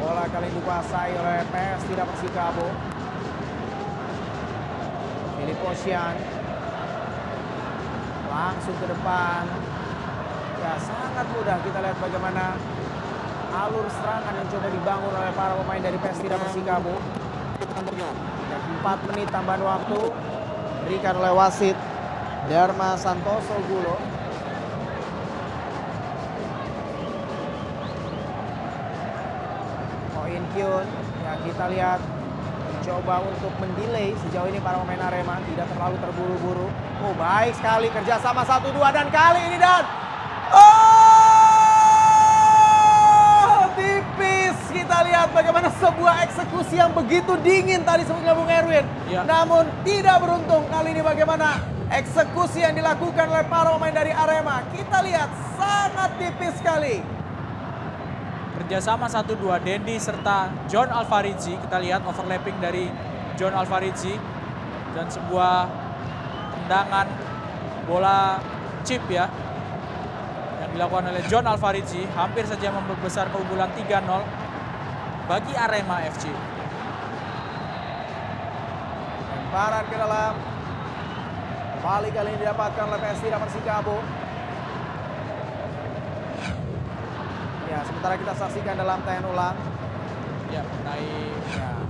[0.00, 2.72] Bola kali ini dikuasai oleh PS tidak Persikabo.
[5.36, 6.16] Filip Osian
[8.32, 9.44] langsung ke depan.
[10.56, 12.56] Ya sangat mudah kita lihat bagaimana
[13.52, 16.96] alur serangan yang coba dibangun oleh para pemain dari PS tidak Persikabo.
[18.50, 20.00] Dan 4 menit tambahan waktu
[20.90, 21.78] berikan oleh wasit
[22.50, 23.96] Dharma Santoso Gulo.
[30.18, 30.86] Oh Kyun,
[31.22, 32.00] ya kita lihat
[32.70, 36.66] mencoba untuk mendelay sejauh ini para pemain Arema tidak terlalu terburu-buru.
[37.06, 39.99] Oh baik sekali kerjasama satu dua dan kali ini dan
[46.50, 48.82] eksekusi yang begitu dingin tadi sebelumnya Bung Erwin.
[49.06, 49.22] Ya.
[49.22, 51.62] Namun tidak beruntung kali ini bagaimana
[51.94, 54.66] eksekusi yang dilakukan oleh para pemain dari Arema.
[54.74, 57.06] Kita lihat sangat tipis sekali.
[58.58, 61.54] Kerjasama 1-2 Dendi serta John Alvarizzi.
[61.54, 62.90] Kita lihat overlapping dari
[63.38, 64.18] John Alvarizzi.
[64.90, 65.70] Dan sebuah
[66.58, 67.06] tendangan
[67.86, 68.42] bola
[68.82, 69.30] chip ya.
[70.66, 72.02] Yang dilakukan oleh John Alvarizzi.
[72.10, 74.39] Hampir saja membesar keunggulan 3-0
[75.30, 76.26] bagi Arema FC.
[79.30, 80.34] Lemparan ke dalam.
[81.78, 84.02] Kembali kali ini didapatkan oleh PS Tira Persikabo.
[87.70, 89.56] Ya, sementara kita saksikan dalam tayangan ulang.
[90.50, 91.14] Ya, mengenai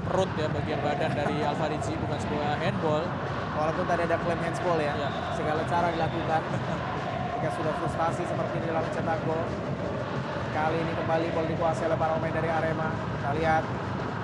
[0.04, 3.08] perut ya bagian badan dari Alvarizzi bukan sebuah handball.
[3.56, 5.08] Walaupun tadi ada klaim handsball ya, Ya.
[5.32, 6.42] segala cara dilakukan.
[7.40, 9.48] Ketika sudah frustasi seperti ini dalam mencetak gol.
[10.60, 12.92] Kali ini kembali bola dikuasai oleh para pemain dari Arema.
[12.92, 13.64] Kita lihat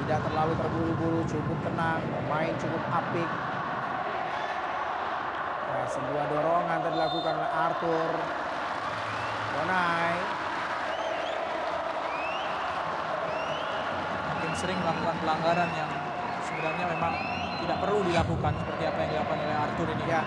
[0.04, 3.24] tidak terlalu terburu-buru, cukup tenang, main cukup apik.
[5.64, 8.10] Ya, sebuah dorongan tadi dilakukan oleh Arthur.
[9.56, 10.16] Bonai.
[14.28, 15.90] Makin sering melakukan pelanggaran yang
[16.44, 17.12] sebenarnya memang
[17.64, 20.04] tidak perlu dilakukan seperti apa yang dilakukan oleh Arthur ini.
[20.04, 20.20] Ya,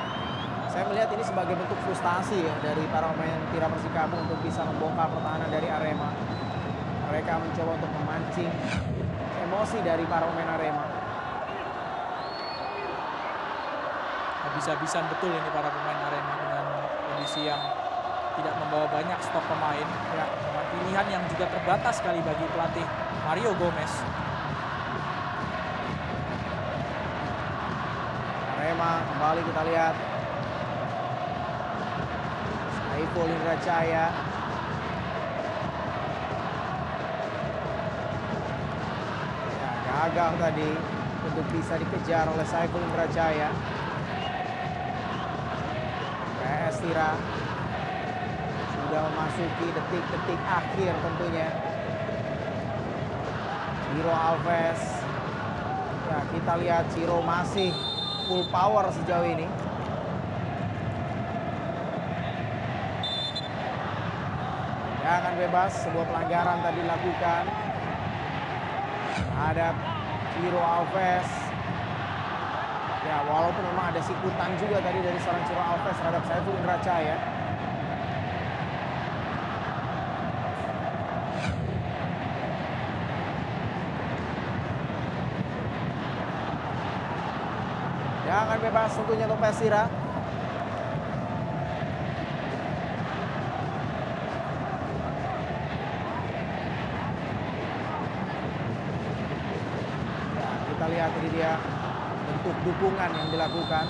[0.69, 5.09] saya melihat ini sebagai bentuk frustasi ya dari para pemain Tira Persikabo untuk bisa membongkar
[5.09, 6.13] pertahanan dari Arema.
[7.09, 8.53] Mereka mencoba untuk memancing
[9.49, 10.85] emosi dari para pemain Arema.
[14.45, 16.65] Habis-habisan betul ini para pemain Arema dengan
[17.01, 17.61] kondisi yang
[18.37, 19.87] tidak membawa banyak stok pemain.
[20.13, 22.85] Ya, dengan pilihan yang juga terbatas sekali bagi pelatih
[23.25, 23.93] Mario Gomez.
[28.53, 30.08] Arema kembali kita lihat.
[32.99, 34.11] Saiful Indra Cahaya.
[39.55, 40.69] Ya, gagal tadi
[41.23, 43.55] untuk bisa dikejar oleh Saiful Indra Cahaya.
[46.43, 47.15] PS Tira
[48.67, 51.49] sudah memasuki detik-detik akhir tentunya.
[53.87, 54.81] Ciro Alves.
[56.11, 57.71] Ya, kita lihat Ciro masih
[58.27, 59.47] full power sejauh ini.
[65.09, 67.43] Jangan bebas, sebuah pelanggaran tadi dilakukan.
[69.39, 69.71] Ada
[70.35, 71.29] Ciro Alves.
[73.07, 77.17] Ya, walaupun memang ada sikutan juga tadi dari seorang Ciro Alves terhadap Saiful Indra Cahaya.
[88.27, 89.87] Jangan bebas tentunya untuk Persira.
[100.89, 101.59] Ya, ini dia
[102.27, 103.85] bentuk dukungan yang dilakukan.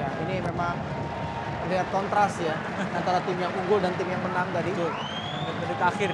[0.00, 0.74] Ya, ini memang
[1.68, 2.56] lihat kontras ya
[2.96, 4.72] antara tim yang unggul dan tim yang menang tadi.
[4.72, 6.10] Menit-menit akhir.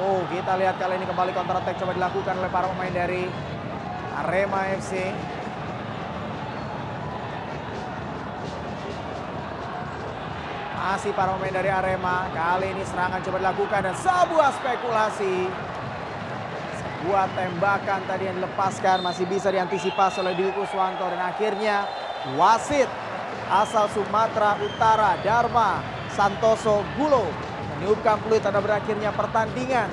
[0.00, 3.28] Oh, kita lihat kali ini kembali counter attack coba dilakukan oleh para pemain dari
[4.24, 5.12] Arema FC.
[10.82, 12.26] Masih para pemain dari Arema.
[12.32, 15.36] Kali ini serangan coba dilakukan dan sebuah spekulasi.
[17.02, 21.02] Sebuah tembakan tadi yang dilepaskan masih bisa diantisipasi oleh Dwi Kuswanto.
[21.10, 21.82] Dan akhirnya
[22.38, 22.86] wasit
[23.50, 25.82] asal Sumatera Utara Dharma
[26.14, 27.26] Santoso Gulo
[27.74, 29.90] meniupkan peluit tanda berakhirnya pertandingan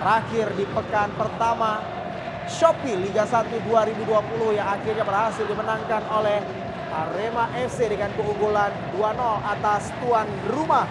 [0.00, 1.84] terakhir di pekan pertama
[2.48, 6.40] Shopee Liga 1 2020 yang akhirnya berhasil dimenangkan oleh
[6.96, 9.20] Arema FC dengan keunggulan 2-0
[9.52, 10.88] atas tuan rumah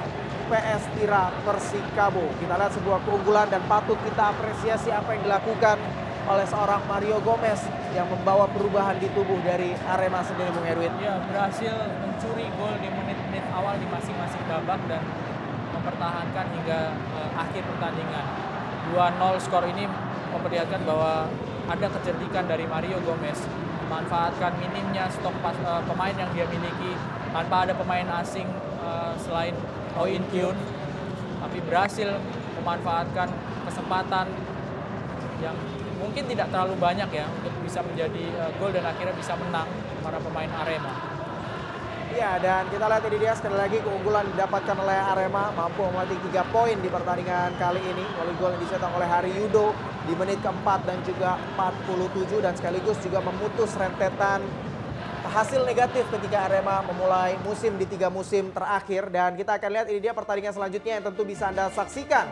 [0.50, 2.26] PS Tira Persikabo.
[2.42, 5.78] Kita lihat sebuah keunggulan dan patut kita apresiasi apa yang dilakukan
[6.26, 7.62] oleh seorang Mario Gomez
[7.94, 10.94] yang membawa perubahan di tubuh dari Arema sendiri Bung Erwin.
[11.02, 15.02] Ya, berhasil mencuri gol di menit-menit awal di masing-masing babak dan
[15.74, 18.26] mempertahankan hingga eh, akhir pertandingan.
[18.90, 19.86] 2-0 skor ini
[20.34, 21.30] memperlihatkan bahwa
[21.70, 23.38] ada kecerdikan dari Mario Gomez
[23.86, 26.94] memanfaatkan minimnya stok pas, eh, pemain yang dia miliki
[27.30, 28.50] tanpa ada pemain asing
[28.82, 29.54] eh, selain
[30.00, 30.56] Oh In Kyun
[31.40, 32.08] tapi berhasil
[32.60, 33.28] memanfaatkan
[33.68, 34.28] kesempatan
[35.44, 35.56] yang
[36.00, 39.68] mungkin tidak terlalu banyak ya untuk bisa menjadi eh, gol dan akhirnya bisa menang
[40.00, 41.20] para pemain Arema.
[42.10, 46.42] Ya, dan kita lihat ini dia sekali lagi keunggulan didapatkan oleh Arema mampu memetik 3
[46.50, 48.02] poin di pertandingan kali ini.
[48.18, 49.78] Oleh gol yang dicetak oleh Hari Yudo
[50.10, 54.42] di menit keempat dan juga 47 dan sekaligus juga memutus rentetan
[55.30, 59.14] hasil negatif ketika Arema memulai musim di tiga musim terakhir.
[59.14, 62.26] Dan kita akan lihat ini dia pertandingan selanjutnya yang tentu bisa Anda saksikan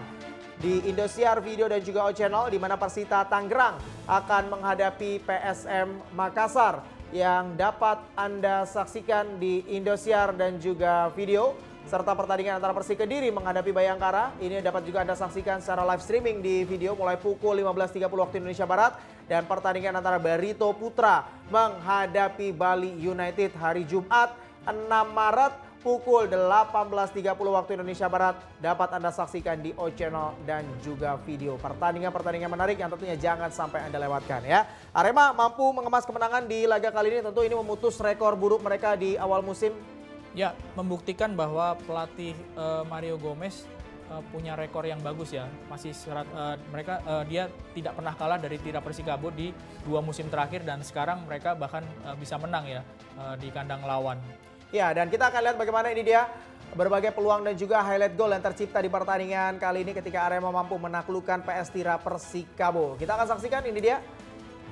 [0.58, 3.78] di Indosiar Video dan juga O Channel di mana Persita Tangerang
[4.10, 6.82] akan menghadapi PSM Makassar
[7.14, 11.54] yang dapat Anda saksikan di Indosiar dan juga video
[11.88, 14.36] serta pertandingan antara Persik Kediri menghadapi Bayangkara.
[14.44, 18.68] Ini dapat juga Anda saksikan secara live streaming di video mulai pukul 15.30 waktu Indonesia
[18.68, 19.00] Barat
[19.32, 24.36] dan pertandingan antara Barito Putra menghadapi Bali United hari Jumat
[24.68, 24.84] 6
[25.16, 31.56] Maret pukul 18.30 waktu Indonesia Barat dapat Anda saksikan di O Channel dan juga video.
[31.56, 34.68] Pertandingan-pertandingan menarik yang tentunya jangan sampai Anda lewatkan ya.
[34.92, 39.16] Arema mampu mengemas kemenangan di laga kali ini tentu ini memutus rekor buruk mereka di
[39.16, 39.72] awal musim
[40.38, 43.66] Ya, membuktikan bahwa pelatih uh, Mario Gomez
[44.14, 45.50] uh, punya rekor yang bagus ya.
[45.66, 49.50] Masih serat, uh, mereka uh, dia tidak pernah kalah dari Tira Persikabo di
[49.82, 52.86] dua musim terakhir dan sekarang mereka bahkan uh, bisa menang ya
[53.18, 54.22] uh, di kandang lawan.
[54.70, 56.30] Ya, dan kita akan lihat bagaimana ini dia
[56.78, 60.78] berbagai peluang dan juga highlight goal yang tercipta di pertandingan kali ini ketika Arema mampu
[60.78, 62.94] menaklukkan PS Tira Persikabo.
[62.94, 63.98] Kita akan saksikan ini dia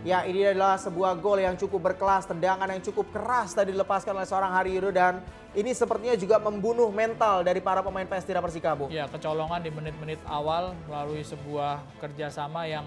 [0.05, 4.29] Ya ini adalah sebuah gol yang cukup berkelas, tendangan yang cukup keras tadi dilepaskan oleh
[4.29, 5.17] seorang Hari Yudo dan
[5.57, 8.85] ini sepertinya juga membunuh mental dari para pemain PS Tira Persikabo.
[8.93, 12.85] Ya kecolongan di menit-menit awal melalui sebuah kerjasama yang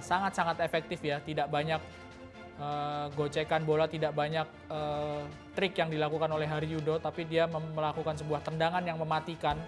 [0.00, 1.84] sangat-sangat uh, efektif ya, tidak banyak
[2.56, 5.20] uh, gocekan bola, tidak banyak uh,
[5.52, 9.60] trik yang dilakukan oleh Hari Yudo, tapi dia melakukan sebuah tendangan yang mematikan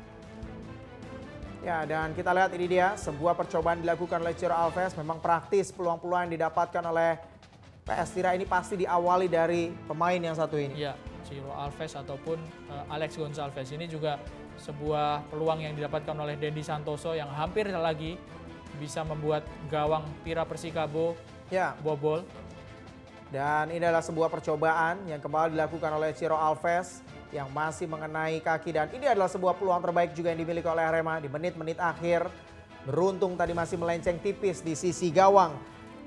[1.60, 4.96] Ya, dan kita lihat ini dia sebuah percobaan dilakukan oleh Ciro Alves.
[4.96, 7.20] Memang praktis peluang-peluang yang didapatkan oleh
[7.84, 10.80] PS Tira ini pasti diawali dari pemain yang satu ini.
[10.80, 10.96] Ya,
[11.28, 12.40] Ciro Alves ataupun
[12.72, 14.16] uh, Alex Gonçalves ini juga
[14.56, 18.16] sebuah peluang yang didapatkan oleh Dendi Santoso yang hampir lagi
[18.80, 21.12] bisa membuat gawang Tira Persikabo
[21.52, 21.76] ya.
[21.84, 22.24] bobol.
[23.28, 28.74] Dan ini adalah sebuah percobaan yang kembali dilakukan oleh Ciro Alves yang masih mengenai kaki
[28.74, 32.26] dan ini adalah sebuah peluang terbaik juga yang dimiliki oleh Arema di menit-menit akhir.
[32.80, 35.52] Beruntung tadi masih melenceng tipis di sisi gawang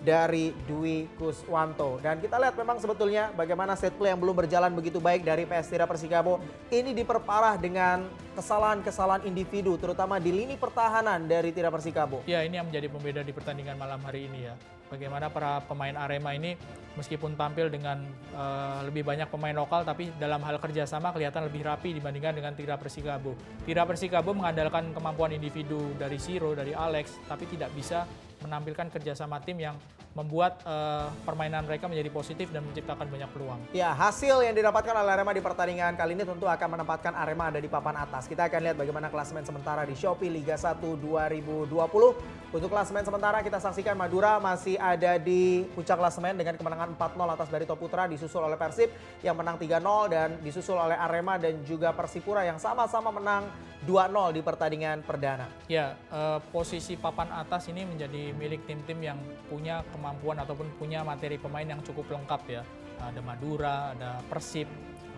[0.04, 1.98] dari Dwi Kuswanto.
[2.04, 5.72] Dan kita lihat memang sebetulnya bagaimana set play yang belum berjalan begitu baik dari PS
[5.72, 6.44] Tira Persikabo.
[6.68, 8.04] Ini diperparah dengan
[8.36, 12.28] kesalahan-kesalahan individu terutama di lini pertahanan dari Tira Persikabo.
[12.28, 14.54] Ya ini yang menjadi pembeda di pertandingan malam hari ini ya.
[14.94, 16.54] Bagaimana para pemain Arema ini
[16.94, 18.06] meskipun tampil dengan
[18.38, 22.78] uh, lebih banyak pemain lokal tapi dalam hal kerjasama kelihatan lebih rapi dibandingkan dengan Tira
[22.78, 23.34] Persikabo.
[23.66, 28.06] Tira Persikabo mengandalkan kemampuan individu dari Siro, dari Alex, tapi tidak bisa
[28.46, 29.74] menampilkan kerjasama tim yang
[30.14, 33.60] membuat uh, permainan mereka menjadi positif dan menciptakan banyak peluang.
[33.74, 37.58] Ya, hasil yang didapatkan oleh Arema di pertandingan kali ini tentu akan menempatkan Arema ada
[37.58, 38.30] di papan atas.
[38.30, 42.54] Kita akan lihat bagaimana klasemen sementara di Shopee Liga 1 2020.
[42.54, 47.50] Untuk klasemen sementara kita saksikan Madura masih ada di puncak klasemen dengan kemenangan 4-0 atas
[47.50, 48.94] Barito Putra disusul oleh Persib
[49.26, 54.42] yang menang 3-0 dan disusul oleh Arema dan juga Persipura yang sama-sama menang 2-0 di
[54.42, 55.48] pertandingan perdana.
[55.68, 59.20] Ya, uh, posisi papan atas ini menjadi milik tim-tim yang
[59.52, 62.64] punya kemampuan ataupun punya materi pemain yang cukup lengkap ya.
[63.04, 64.70] Ada Madura, ada Persib,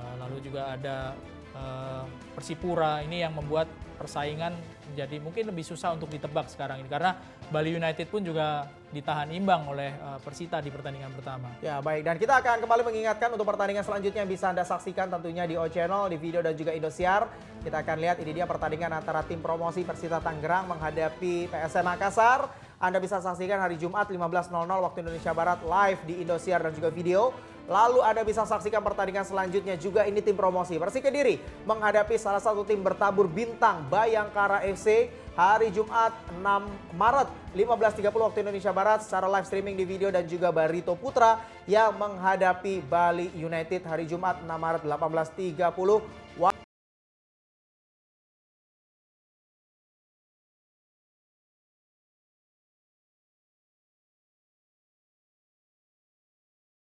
[0.01, 1.13] eh, lalu juga ada
[1.53, 3.05] eh, Persipura.
[3.05, 4.57] Ini yang membuat persaingan
[4.91, 7.15] menjadi mungkin lebih susah untuk ditebak sekarang ini karena
[7.49, 11.51] Bali United pun juga ditahan imbang oleh eh, Persita di pertandingan pertama.
[11.59, 15.43] Ya baik dan kita akan kembali mengingatkan untuk pertandingan selanjutnya yang bisa Anda saksikan tentunya
[15.43, 17.27] di O Channel, di video dan juga Indosiar.
[17.59, 22.47] Kita akan lihat ini dia pertandingan antara tim promosi Persita Tangerang menghadapi PSM Makassar.
[22.79, 27.35] Anda bisa saksikan hari Jumat 15.00 waktu Indonesia Barat live di Indosiar dan juga video.
[27.65, 30.77] Lalu Anda bisa saksikan pertandingan selanjutnya juga ini tim promosi.
[30.77, 36.45] Persik Kediri menghadapi salah satu tim bertabur bintang Bayangkara FC hari Jumat 6
[36.93, 37.27] Maret
[37.57, 42.85] 15.30 waktu Indonesia Barat secara live streaming di video dan juga Barito Putra yang menghadapi
[42.85, 46.64] Bali United hari Jumat 6 Maret 18.30